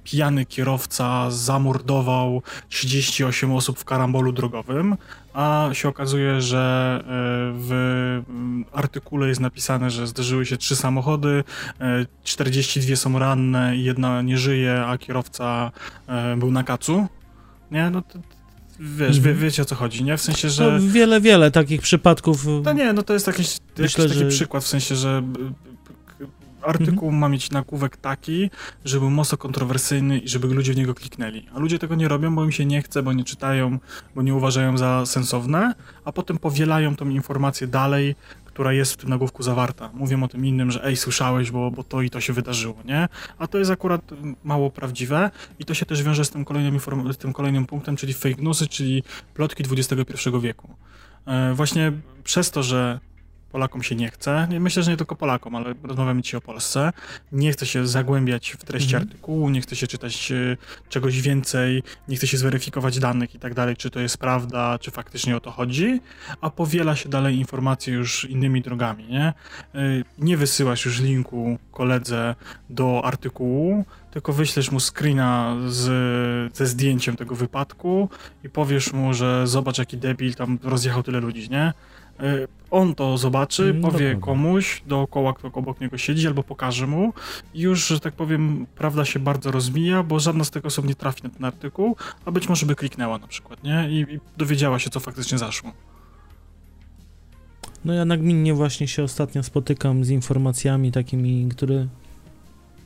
pijany 0.04 0.46
kierowca 0.46 1.30
zamordował 1.30 2.42
38 2.68 3.52
osób 3.52 3.78
w 3.78 3.84
karambolu 3.84 4.32
drogowym, 4.32 4.96
a 5.36 5.68
się 5.72 5.88
okazuje, 5.88 6.40
że 6.40 6.98
e, 7.00 7.04
w 7.54 7.70
mm, 8.28 8.64
artykule 8.72 9.28
jest 9.28 9.40
napisane, 9.40 9.90
że 9.90 10.06
zdarzyły 10.06 10.46
się 10.46 10.56
trzy 10.56 10.76
samochody, 10.76 11.44
42 12.24 12.96
są 12.96 13.18
ranne 13.18 13.76
i 13.76 13.84
jedna 13.84 14.22
nie 14.22 14.38
żyje, 14.38 14.84
a 14.86 14.98
kierowca 14.98 15.70
był 16.36 16.50
na 16.50 16.64
kacu. 16.64 17.06
Nie, 17.70 17.90
no 17.90 18.02
to, 18.02 18.18
wiesz, 18.80 19.20
wie, 19.20 19.30
mhm. 19.30 19.38
wiecie 19.38 19.62
o 19.62 19.64
co 19.64 19.74
chodzi, 19.74 20.04
nie? 20.04 20.16
W 20.16 20.22
sensie, 20.22 20.50
że... 20.50 20.72
No, 20.72 20.92
wiele, 20.92 21.20
wiele 21.20 21.50
takich 21.50 21.82
przypadków. 21.82 22.46
No 22.64 22.72
nie, 22.72 22.92
no 22.92 23.02
to 23.02 23.12
jest 23.12 23.26
jakiś, 23.26 23.56
Myślę, 23.78 24.04
jakiś 24.04 24.16
taki 24.18 24.30
że... 24.30 24.36
przykład, 24.36 24.64
w 24.64 24.66
sensie, 24.66 24.96
że 24.96 25.22
artykuł 26.66 27.08
mhm. 27.08 27.18
ma 27.18 27.28
mieć 27.28 27.50
nakłówek 27.50 27.96
taki, 27.96 28.50
żeby 28.84 29.00
był 29.00 29.10
mocno 29.10 29.38
kontrowersyjny 29.38 30.18
i 30.18 30.28
żeby 30.28 30.46
ludzie 30.46 30.72
w 30.72 30.76
niego 30.76 30.94
kliknęli. 30.94 31.46
A 31.54 31.58
ludzie 31.58 31.78
tego 31.78 31.94
nie 31.94 32.08
robią, 32.08 32.34
bo 32.34 32.44
im 32.44 32.52
się 32.52 32.66
nie 32.66 32.82
chce, 32.82 33.02
bo 33.02 33.12
nie 33.12 33.24
czytają, 33.24 33.78
bo 34.14 34.22
nie 34.22 34.34
uważają 34.34 34.78
za 34.78 35.06
sensowne, 35.06 35.74
a 36.04 36.12
potem 36.12 36.38
powielają 36.38 36.96
tą 36.96 37.08
informację 37.08 37.66
dalej, 37.66 38.14
która 38.44 38.72
jest 38.72 38.92
w 38.92 38.96
tym 38.96 39.10
nagłówku 39.10 39.42
zawarta. 39.42 39.90
Mówią 39.94 40.22
o 40.22 40.28
tym 40.28 40.46
innym, 40.46 40.70
że 40.70 40.84
ej, 40.84 40.96
słyszałeś, 40.96 41.50
bo, 41.50 41.70
bo 41.70 41.84
to 41.84 42.02
i 42.02 42.10
to 42.10 42.20
się 42.20 42.32
wydarzyło, 42.32 42.76
nie? 42.84 43.08
A 43.38 43.46
to 43.46 43.58
jest 43.58 43.70
akurat 43.70 44.02
mało 44.44 44.70
prawdziwe 44.70 45.30
i 45.58 45.64
to 45.64 45.74
się 45.74 45.86
też 45.86 46.02
wiąże 46.02 46.24
z 46.24 46.30
tym 46.30 46.44
kolejnym, 46.44 46.80
z 47.12 47.16
tym 47.16 47.32
kolejnym 47.32 47.66
punktem, 47.66 47.96
czyli 47.96 48.14
fake 48.14 48.42
newsy, 48.42 48.68
czyli 48.68 49.02
plotki 49.34 49.64
XXI 49.72 50.30
wieku. 50.42 50.74
E, 51.26 51.54
właśnie 51.54 51.92
przez 52.24 52.50
to, 52.50 52.62
że 52.62 53.00
Polakom 53.52 53.82
się 53.82 53.94
nie 53.94 54.10
chce. 54.10 54.48
Myślę, 54.60 54.82
że 54.82 54.90
nie 54.90 54.96
tylko 54.96 55.16
Polakom, 55.16 55.54
ale 55.54 55.74
rozmawiamy 55.82 56.22
dzisiaj 56.22 56.38
o 56.38 56.40
Polsce. 56.40 56.92
Nie 57.32 57.52
chce 57.52 57.66
się 57.66 57.86
zagłębiać 57.86 58.50
w 58.50 58.64
treści 58.64 58.94
mhm. 58.94 59.02
artykułu, 59.02 59.50
nie 59.50 59.60
chce 59.60 59.76
się 59.76 59.86
czytać 59.86 60.32
e, 60.32 60.56
czegoś 60.88 61.20
więcej, 61.20 61.82
nie 62.08 62.16
chce 62.16 62.26
się 62.26 62.36
zweryfikować 62.36 62.98
danych 62.98 63.34
i 63.34 63.38
tak 63.38 63.54
dalej, 63.54 63.76
czy 63.76 63.90
to 63.90 64.00
jest 64.00 64.18
prawda, 64.18 64.78
czy 64.78 64.90
faktycznie 64.90 65.36
o 65.36 65.40
to 65.40 65.50
chodzi, 65.50 66.00
a 66.40 66.50
powiela 66.50 66.96
się 66.96 67.08
dalej 67.08 67.36
informacje 67.36 67.94
już 67.94 68.24
innymi 68.24 68.62
drogami, 68.62 69.06
nie? 69.06 69.24
E, 69.26 69.34
nie 70.18 70.36
wysyłasz 70.36 70.84
już 70.84 71.00
linku 71.00 71.58
koledze 71.72 72.34
do 72.70 73.04
artykułu, 73.04 73.84
tylko 74.10 74.32
wyślesz 74.32 74.70
mu 74.70 74.80
screena 74.80 75.56
z, 75.68 76.56
ze 76.56 76.66
zdjęciem 76.66 77.16
tego 77.16 77.34
wypadku 77.34 78.08
i 78.44 78.48
powiesz 78.48 78.92
mu, 78.92 79.14
że 79.14 79.46
zobacz 79.46 79.78
jaki 79.78 79.96
debil 79.96 80.34
tam 80.34 80.58
rozjechał 80.62 81.02
tyle 81.02 81.20
ludzi, 81.20 81.50
nie? 81.50 81.72
E, 82.20 82.48
on 82.70 82.94
to 82.94 83.18
zobaczy, 83.18 83.62
mm, 83.62 83.82
powie 83.82 84.16
komuś 84.20 84.82
dookoła, 84.86 85.32
kto 85.34 85.50
obok 85.52 85.80
niego 85.80 85.98
siedzi, 85.98 86.26
albo 86.26 86.42
pokaże 86.42 86.86
mu. 86.86 87.12
I 87.54 87.60
już, 87.60 87.86
że 87.86 88.00
tak 88.00 88.14
powiem, 88.14 88.66
prawda 88.76 89.04
się 89.04 89.18
bardzo 89.18 89.50
rozmija, 89.50 90.02
bo 90.02 90.20
żadna 90.20 90.44
z 90.44 90.50
tych 90.50 90.66
osób 90.66 90.88
nie 90.88 90.94
trafi 90.94 91.22
na 91.24 91.30
ten 91.30 91.44
artykuł, 91.44 91.96
a 92.24 92.30
być 92.30 92.48
może 92.48 92.66
by 92.66 92.74
kliknęła 92.74 93.18
na 93.18 93.26
przykład, 93.26 93.64
nie? 93.64 93.88
I, 93.90 94.14
i 94.14 94.20
dowiedziała 94.36 94.78
się, 94.78 94.90
co 94.90 95.00
faktycznie 95.00 95.38
zaszło. 95.38 95.72
No 97.84 97.92
ja 97.92 98.04
nagminnie 98.04 98.54
właśnie 98.54 98.88
się 98.88 99.02
ostatnio 99.02 99.42
spotykam 99.42 100.04
z 100.04 100.10
informacjami 100.10 100.92
takimi, 100.92 101.48
które 101.48 101.86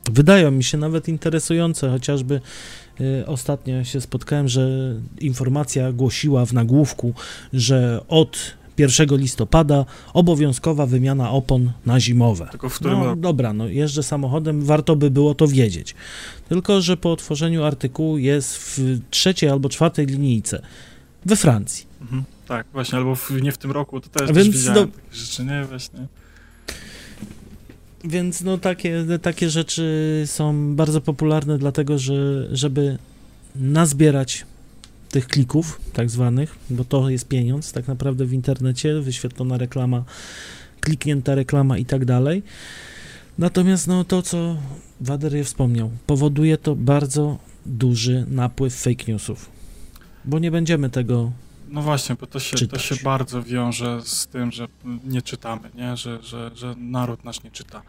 wydają 0.04 0.50
mi 0.50 0.64
się 0.64 0.78
nawet 0.78 1.08
interesujące, 1.08 1.90
chociażby 1.90 2.40
y, 3.00 3.26
ostatnio 3.26 3.84
się 3.84 4.00
spotkałem, 4.00 4.48
że 4.48 4.94
informacja 5.20 5.92
głosiła 5.92 6.46
w 6.46 6.52
nagłówku, 6.52 7.14
że 7.52 8.00
od 8.08 8.59
1 8.80 9.16
listopada 9.16 9.84
obowiązkowa 10.14 10.86
wymiana 10.86 11.30
opon 11.30 11.72
na 11.86 12.00
zimowe. 12.00 12.48
Tylko 12.50 12.68
w 12.68 12.74
którym 12.74 13.00
no? 13.00 13.16
Dobra, 13.16 13.52
no 13.52 13.68
jeżdżę 13.68 14.02
samochodem, 14.02 14.62
warto 14.62 14.96
by 14.96 15.10
było 15.10 15.34
to 15.34 15.48
wiedzieć. 15.48 15.94
Tylko, 16.48 16.80
że 16.80 16.96
po 16.96 17.12
otworzeniu 17.12 17.64
artykułu 17.64 18.18
jest 18.18 18.56
w 18.56 19.00
trzeciej 19.10 19.50
albo 19.50 19.68
czwartej 19.68 20.06
linijce 20.06 20.62
we 21.24 21.36
Francji. 21.36 21.86
Mhm, 22.00 22.24
tak, 22.48 22.66
właśnie, 22.72 22.98
albo 22.98 23.14
w, 23.14 23.30
nie 23.42 23.52
w 23.52 23.58
tym 23.58 23.70
roku, 23.70 24.00
to 24.00 24.08
też, 24.08 24.32
Więc 24.32 24.48
też 24.48 24.48
widziałem 24.48 24.74
do... 24.74 24.96
takie 24.96 25.16
rzeczy, 25.16 25.44
nie? 25.44 25.64
Właśnie. 25.64 26.06
Więc 28.04 28.40
no 28.40 28.58
takie, 28.58 29.04
takie 29.22 29.50
rzeczy 29.50 30.22
są 30.26 30.76
bardzo 30.76 31.00
popularne, 31.00 31.58
dlatego 31.58 31.98
że 31.98 32.48
żeby 32.56 32.98
nazbierać 33.56 34.46
tych 35.11 35.26
klików, 35.26 35.80
tak 35.92 36.11
zwanych, 36.11 36.56
bo 36.70 36.84
to 36.84 37.11
jest 37.11 37.28
pieniądz 37.28 37.72
tak 37.72 37.88
naprawdę 37.88 38.26
w 38.26 38.32
internecie, 38.32 39.00
wyświetlona 39.00 39.58
reklama, 39.58 40.04
kliknięta 40.80 41.34
reklama 41.34 41.78
i 41.78 41.84
tak 41.84 42.04
dalej. 42.04 42.42
Natomiast 43.38 43.86
no 43.86 44.04
to, 44.04 44.22
co 44.22 44.56
Wader 45.00 45.34
je 45.34 45.44
wspomniał, 45.44 45.90
powoduje 46.06 46.58
to 46.58 46.76
bardzo 46.76 47.38
duży 47.66 48.26
napływ 48.28 48.74
fake 48.74 49.04
newsów, 49.08 49.50
bo 50.24 50.38
nie 50.38 50.50
będziemy 50.50 50.90
tego 50.90 51.32
no 51.70 51.82
właśnie, 51.82 52.16
bo 52.20 52.26
to 52.26 52.40
się, 52.40 52.66
to 52.66 52.78
się 52.78 52.94
bardzo 53.04 53.42
wiąże 53.42 54.02
z 54.04 54.26
tym, 54.26 54.52
że 54.52 54.68
nie 55.04 55.22
czytamy, 55.22 55.70
nie? 55.74 55.96
Że, 55.96 56.22
że, 56.22 56.50
że 56.54 56.74
naród 56.78 57.24
nasz 57.24 57.42
nie 57.42 57.50
czyta. 57.50 57.82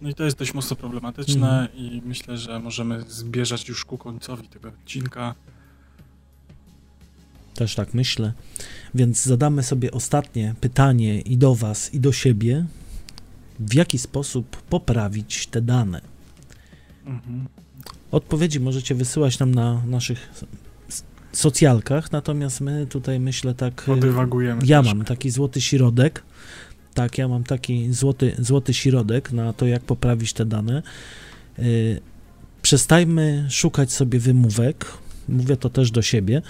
No 0.00 0.08
i 0.08 0.14
to 0.14 0.24
jest 0.24 0.38
dość 0.38 0.54
mocno 0.54 0.76
problematyczne 0.76 1.48
mm. 1.58 1.76
i 1.76 2.02
myślę, 2.04 2.38
że 2.38 2.60
możemy 2.60 3.04
zbierzać 3.08 3.68
już 3.68 3.84
ku 3.84 3.98
końcowi 3.98 4.48
tego 4.48 4.68
odcinka. 4.68 5.34
Też 7.54 7.74
tak 7.74 7.94
myślę. 7.94 8.32
Więc 8.94 9.22
zadamy 9.22 9.62
sobie 9.62 9.90
ostatnie 9.90 10.54
pytanie 10.60 11.20
i 11.20 11.36
do 11.36 11.54
Was, 11.54 11.94
i 11.94 12.00
do 12.00 12.12
siebie. 12.12 12.66
W 13.60 13.74
jaki 13.74 13.98
sposób 13.98 14.56
poprawić 14.56 15.46
te 15.46 15.62
dane? 15.62 16.00
Mhm. 17.06 17.46
Odpowiedzi 18.10 18.60
możecie 18.60 18.94
wysyłać 18.94 19.38
nam 19.38 19.54
na 19.54 19.82
naszych 19.86 20.44
socjalkach, 21.32 22.12
natomiast 22.12 22.60
my 22.60 22.86
tutaj 22.86 23.20
myślę 23.20 23.54
tak. 23.54 23.88
Odywagujemy. 23.88 24.62
Ja 24.66 24.82
mam 24.82 25.04
taki 25.04 25.30
złoty 25.30 25.60
środek. 25.60 26.22
Tak, 26.94 27.18
ja 27.18 27.28
mam 27.28 27.44
taki 27.44 27.92
złoty, 27.92 28.34
złoty 28.38 28.74
środek 28.74 29.32
na 29.32 29.52
to, 29.52 29.66
jak 29.66 29.82
poprawić 29.82 30.32
te 30.32 30.46
dane. 30.46 30.82
Yy, 31.58 32.00
przestajmy 32.62 33.46
szukać 33.50 33.92
sobie 33.92 34.18
wymówek. 34.18 34.86
Mówię 35.32 35.56
to 35.56 35.70
też 35.70 35.90
do 35.90 36.02
siebie 36.02 36.42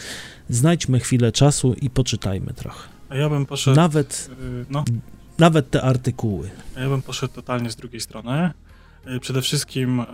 znajdźmy 0.49 1.01
chwilę 1.01 1.33
czasu 1.33 1.75
i 1.75 1.91
poczytajmy 1.91 2.55
trochę. 2.55 2.89
A 3.09 3.17
ja 3.17 3.29
bym 3.29 3.47
poszedł... 3.47 3.77
Nawet, 3.77 4.31
y, 4.43 4.65
no. 4.71 4.85
nawet 5.39 5.71
te 5.71 5.83
artykuły. 5.83 6.51
A 6.77 6.81
ja 6.81 6.89
bym 6.89 7.03
poszedł 7.03 7.35
totalnie 7.35 7.71
z 7.71 7.77
drugiej 7.77 8.01
strony. 8.01 8.51
Y, 9.17 9.21
przede 9.21 9.43
wszystkim 9.43 10.01
y, 10.01 10.05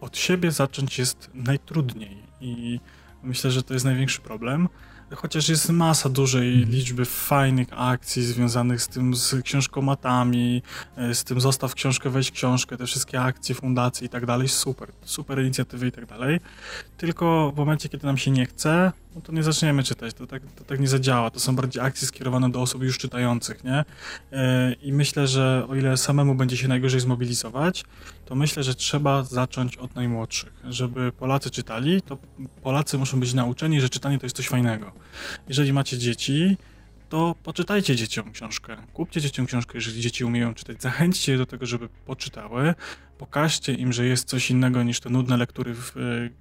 od 0.00 0.16
siebie 0.16 0.50
zacząć 0.50 0.98
jest 0.98 1.30
najtrudniej 1.34 2.16
i 2.40 2.80
myślę, 3.22 3.50
że 3.50 3.62
to 3.62 3.74
jest 3.74 3.84
największy 3.84 4.20
problem 4.20 4.68
chociaż 5.14 5.48
jest 5.48 5.70
masa 5.70 6.08
dużej 6.08 6.54
mhm. 6.54 6.72
liczby 6.72 7.04
fajnych 7.04 7.68
akcji 7.70 8.22
związanych 8.22 8.82
z 8.82 8.88
tym, 8.88 9.14
z 9.14 9.42
książkomatami, 9.42 10.62
e, 10.96 11.14
z 11.14 11.24
tym 11.24 11.40
zostaw 11.40 11.74
książkę, 11.74 12.10
weź 12.10 12.30
książkę, 12.30 12.76
te 12.76 12.86
wszystkie 12.86 13.20
akcje, 13.20 13.54
fundacje 13.54 14.06
i 14.06 14.08
tak 14.08 14.26
dalej, 14.26 14.48
super, 14.48 14.92
super 15.04 15.42
inicjatywy 15.42 15.86
i 15.86 15.92
tak 15.92 16.06
dalej. 16.06 16.40
Tylko 16.96 17.52
w 17.54 17.56
momencie, 17.58 17.88
kiedy 17.88 18.06
nam 18.06 18.18
się 18.18 18.30
nie 18.30 18.46
chce, 18.46 18.92
no 19.16 19.22
to 19.22 19.32
nie 19.32 19.42
zaczniemy 19.42 19.82
czytać, 19.82 20.14
to 20.14 20.26
tak, 20.26 20.42
to 20.56 20.64
tak 20.64 20.80
nie 20.80 20.88
zadziała. 20.88 21.30
To 21.30 21.40
są 21.40 21.56
bardziej 21.56 21.82
akcje 21.82 22.08
skierowane 22.08 22.50
do 22.50 22.60
osób 22.60 22.82
już 22.82 22.98
czytających, 22.98 23.64
nie? 23.64 23.84
E, 24.32 24.72
I 24.72 24.92
myślę, 24.92 25.26
że 25.26 25.66
o 25.68 25.74
ile 25.74 25.96
samemu 25.96 26.34
będzie 26.34 26.56
się 26.56 26.68
najgorzej 26.68 27.00
zmobilizować, 27.00 27.84
to 28.24 28.34
myślę, 28.34 28.62
że 28.62 28.74
trzeba 28.74 29.24
zacząć 29.24 29.76
od 29.76 29.94
najmłodszych. 29.94 30.52
Żeby 30.68 31.12
Polacy 31.12 31.50
czytali, 31.50 32.02
to 32.02 32.18
Polacy 32.62 32.98
muszą 32.98 33.20
być 33.20 33.34
nauczeni, 33.34 33.80
że 33.80 33.88
czytanie 33.88 34.18
to 34.18 34.26
jest 34.26 34.36
coś 34.36 34.48
fajnego. 34.48 34.92
Jeżeli 35.48 35.72
macie 35.72 35.98
dzieci, 35.98 36.56
to 37.08 37.34
poczytajcie 37.42 37.96
dzieciom 37.96 38.32
książkę. 38.32 38.76
Kupcie 38.92 39.20
dzieciom 39.20 39.46
książkę, 39.46 39.72
jeżeli 39.74 40.00
dzieci 40.00 40.24
umieją 40.24 40.54
czytać. 40.54 40.82
Zachęćcie 40.82 41.32
je 41.32 41.38
do 41.38 41.46
tego, 41.46 41.66
żeby 41.66 41.88
poczytały. 41.88 42.74
Pokażcie 43.18 43.72
im, 43.72 43.92
że 43.92 44.06
jest 44.06 44.28
coś 44.28 44.50
innego 44.50 44.82
niż 44.82 45.00
te 45.00 45.10
nudne 45.10 45.36
lektury 45.36 45.74
w, 45.74 45.92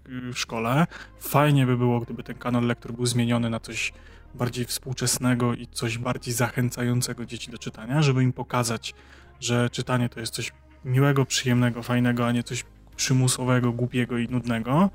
w 0.05 0.34
szkole. 0.36 0.88
Fajnie 1.20 1.66
by 1.66 1.78
było, 1.78 1.99
gdyby 1.99 2.24
ten 2.24 2.36
kanon 2.36 2.68
lektur 2.68 2.93
był 2.93 3.05
zmieniony 3.05 3.49
na 3.49 3.59
coś 3.59 3.93
bardziej 4.36 4.66
współczesnego 4.66 5.53
i 5.53 5.68
coś 5.68 5.97
bardziej 5.97 6.34
zachęcającego 6.34 7.26
dzieci 7.26 7.51
do 7.51 7.57
czytania, 7.57 8.01
żeby 8.01 8.24
im 8.24 8.34
pokazać, 8.34 8.93
że 9.39 9.70
czytanie 9.70 10.09
to 10.09 10.20
jest 10.20 10.34
coś 10.34 10.51
miłego, 10.86 11.26
przyjemnego, 11.26 11.84
fajnego, 11.84 12.28
a 12.28 12.32
nie 12.32 12.43
coś 12.43 12.63
przymusowego, 12.95 13.72
głupiego 13.72 14.18
i 14.18 14.28
nudnego. 14.28 14.89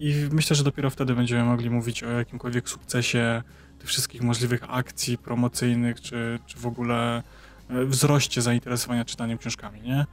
I 0.00 0.28
myślę, 0.32 0.56
że 0.56 0.64
dopiero 0.64 0.90
wtedy 0.90 1.14
będziemy 1.14 1.44
mogli 1.44 1.70
mówić 1.70 2.02
o 2.02 2.10
jakimkolwiek 2.10 2.68
sukcesie 2.68 3.42
tych 3.78 3.88
wszystkich 3.88 4.22
możliwych 4.22 4.60
akcji 4.68 5.18
promocyjnych, 5.18 6.00
czy, 6.00 6.38
czy 6.46 6.58
w 6.58 6.66
ogóle 6.66 7.22
e, 7.68 7.84
wzroście 7.84 8.42
zainteresowania 8.42 9.04
czytaniem 9.04 9.38
książkami, 9.38 9.80
nie? 9.82 10.06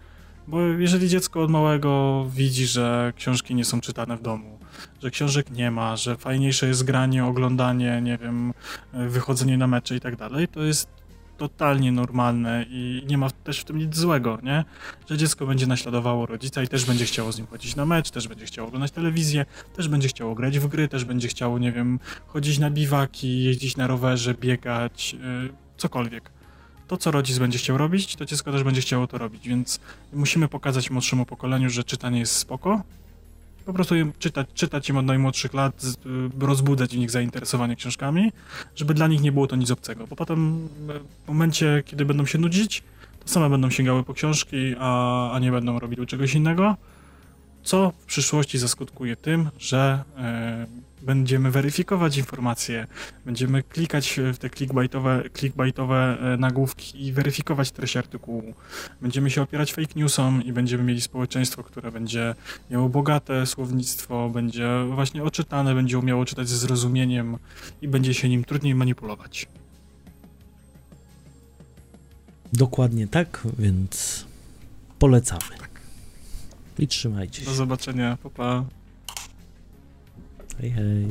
Bo 0.47 0.61
jeżeli 0.61 1.09
dziecko 1.09 1.43
od 1.43 1.51
małego 1.51 2.25
widzi, 2.29 2.67
że 2.67 3.13
książki 3.15 3.55
nie 3.55 3.65
są 3.65 3.81
czytane 3.81 4.17
w 4.17 4.21
domu, 4.21 4.59
że 5.03 5.11
książek 5.11 5.51
nie 5.51 5.71
ma, 5.71 5.95
że 5.95 6.17
fajniejsze 6.17 6.67
jest 6.67 6.83
granie, 6.83 7.25
oglądanie, 7.25 8.01
nie 8.01 8.17
wiem, 8.17 8.53
e, 8.93 9.07
wychodzenie 9.07 9.57
na 9.57 9.67
mecze 9.67 9.95
i 9.95 9.99
tak 9.99 10.15
dalej, 10.15 10.47
to 10.47 10.63
jest 10.63 10.94
totalnie 11.37 11.91
normalne 11.91 12.65
i 12.69 13.03
nie 13.07 13.17
ma 13.17 13.29
też 13.29 13.59
w 13.59 13.63
tym 13.63 13.77
nic 13.77 13.95
złego, 13.95 14.39
nie? 14.43 14.63
Że 15.09 15.17
dziecko 15.17 15.45
będzie 15.45 15.67
naśladowało 15.67 16.25
rodzica 16.25 16.63
i 16.63 16.67
też 16.67 16.85
będzie 16.85 17.05
chciało 17.05 17.31
z 17.31 17.37
nim 17.37 17.47
chodzić 17.47 17.75
na 17.75 17.85
mecz, 17.85 18.11
też 18.11 18.27
będzie 18.27 18.45
chciało 18.45 18.67
oglądać 18.67 18.91
telewizję, 18.91 19.45
też 19.75 19.87
będzie 19.87 20.07
chciało 20.07 20.35
grać 20.35 20.59
w 20.59 20.67
gry, 20.67 20.87
też 20.87 21.05
będzie 21.05 21.27
chciało, 21.27 21.59
nie 21.59 21.71
wiem, 21.71 21.99
chodzić 22.27 22.59
na 22.59 22.69
biwaki, 22.69 23.43
jeździć 23.43 23.77
na 23.77 23.87
rowerze, 23.87 24.33
biegać, 24.33 25.13
yy, 25.13 25.53
cokolwiek. 25.77 26.31
To, 26.87 26.97
co 26.97 27.11
rodzic 27.11 27.37
będzie 27.37 27.57
chciał 27.57 27.77
robić, 27.77 28.15
to 28.15 28.25
dziecko 28.25 28.51
też 28.51 28.63
będzie 28.63 28.81
chciało 28.81 29.07
to 29.07 29.17
robić, 29.17 29.47
więc 29.47 29.79
musimy 30.13 30.47
pokazać 30.47 30.91
młodszemu 30.91 31.25
pokoleniu, 31.25 31.69
że 31.69 31.83
czytanie 31.83 32.19
jest 32.19 32.35
spoko, 32.35 32.83
po 33.65 33.73
prostu 33.73 33.95
czytać, 34.19 34.47
czytać 34.53 34.89
im 34.89 34.97
od 34.97 35.05
najmłodszych 35.05 35.53
lat, 35.53 35.83
y, 35.83 36.45
rozbudzać 36.45 36.95
w 36.95 36.97
nich 36.97 37.11
zainteresowanie 37.11 37.75
książkami, 37.75 38.31
żeby 38.75 38.93
dla 38.93 39.07
nich 39.07 39.21
nie 39.21 39.31
było 39.31 39.47
to 39.47 39.55
nic 39.55 39.71
obcego, 39.71 40.07
bo 40.07 40.15
potem 40.15 40.67
w 41.25 41.27
momencie, 41.27 41.83
kiedy 41.85 42.05
będą 42.05 42.25
się 42.25 42.37
nudzić, 42.37 42.83
to 43.19 43.29
same 43.29 43.49
będą 43.49 43.69
sięgały 43.69 44.03
po 44.03 44.13
książki, 44.13 44.75
a, 44.79 45.31
a 45.31 45.39
nie 45.39 45.51
będą 45.51 45.79
robiły 45.79 46.05
czegoś 46.05 46.35
innego, 46.35 46.77
co 47.63 47.91
w 47.99 48.05
przyszłości 48.05 48.57
zaskutkuje 48.57 49.15
tym, 49.15 49.49
że 49.59 50.03
y, 50.17 50.84
będziemy 51.05 51.51
weryfikować 51.51 52.17
informacje, 52.17 52.87
będziemy 53.25 53.63
klikać 53.63 54.19
w 54.33 54.37
te 54.37 54.49
clickbaitowe, 54.49 55.23
clickbaitowe 55.37 56.17
e, 56.33 56.37
nagłówki 56.37 57.05
i 57.05 57.13
weryfikować 57.13 57.71
treść 57.71 57.97
artykułu. 57.97 58.53
Będziemy 59.01 59.31
się 59.31 59.41
opierać 59.41 59.73
fake 59.73 59.93
newsom 59.95 60.43
i 60.43 60.53
będziemy 60.53 60.83
mieli 60.83 61.01
społeczeństwo, 61.01 61.63
które 61.63 61.91
będzie 61.91 62.35
miało 62.71 62.89
bogate 62.89 63.45
słownictwo, 63.45 64.29
będzie 64.29 64.69
właśnie 64.91 65.23
oczytane, 65.23 65.75
będzie 65.75 65.99
umiało 65.99 66.25
czytać 66.25 66.49
ze 66.49 66.57
zrozumieniem 66.57 67.37
i 67.81 67.87
będzie 67.87 68.13
się 68.13 68.29
nim 68.29 68.43
trudniej 68.43 68.75
manipulować. 68.75 69.47
Dokładnie 72.53 73.07
tak, 73.07 73.43
więc 73.59 74.25
polecamy. 74.99 75.41
I 76.79 76.87
trzymajcie 76.87 77.45
Do 77.45 77.51
się. 77.51 77.57
zobaczenia, 77.57 78.17
papa. 78.23 78.65
Hej, 80.61 80.71
hej. 80.71 81.07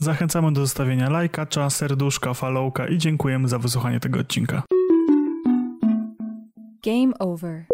Zachęcamy 0.00 0.52
do 0.52 0.60
zostawienia 0.60 1.10
lajka, 1.10 1.46
serduszka, 1.70 2.34
followka 2.34 2.88
i 2.88 2.98
dziękujemy 2.98 3.48
za 3.48 3.58
wysłuchanie 3.58 4.00
tego 4.00 4.20
odcinka. 4.20 4.62
Game 6.84 7.18
over. 7.18 7.64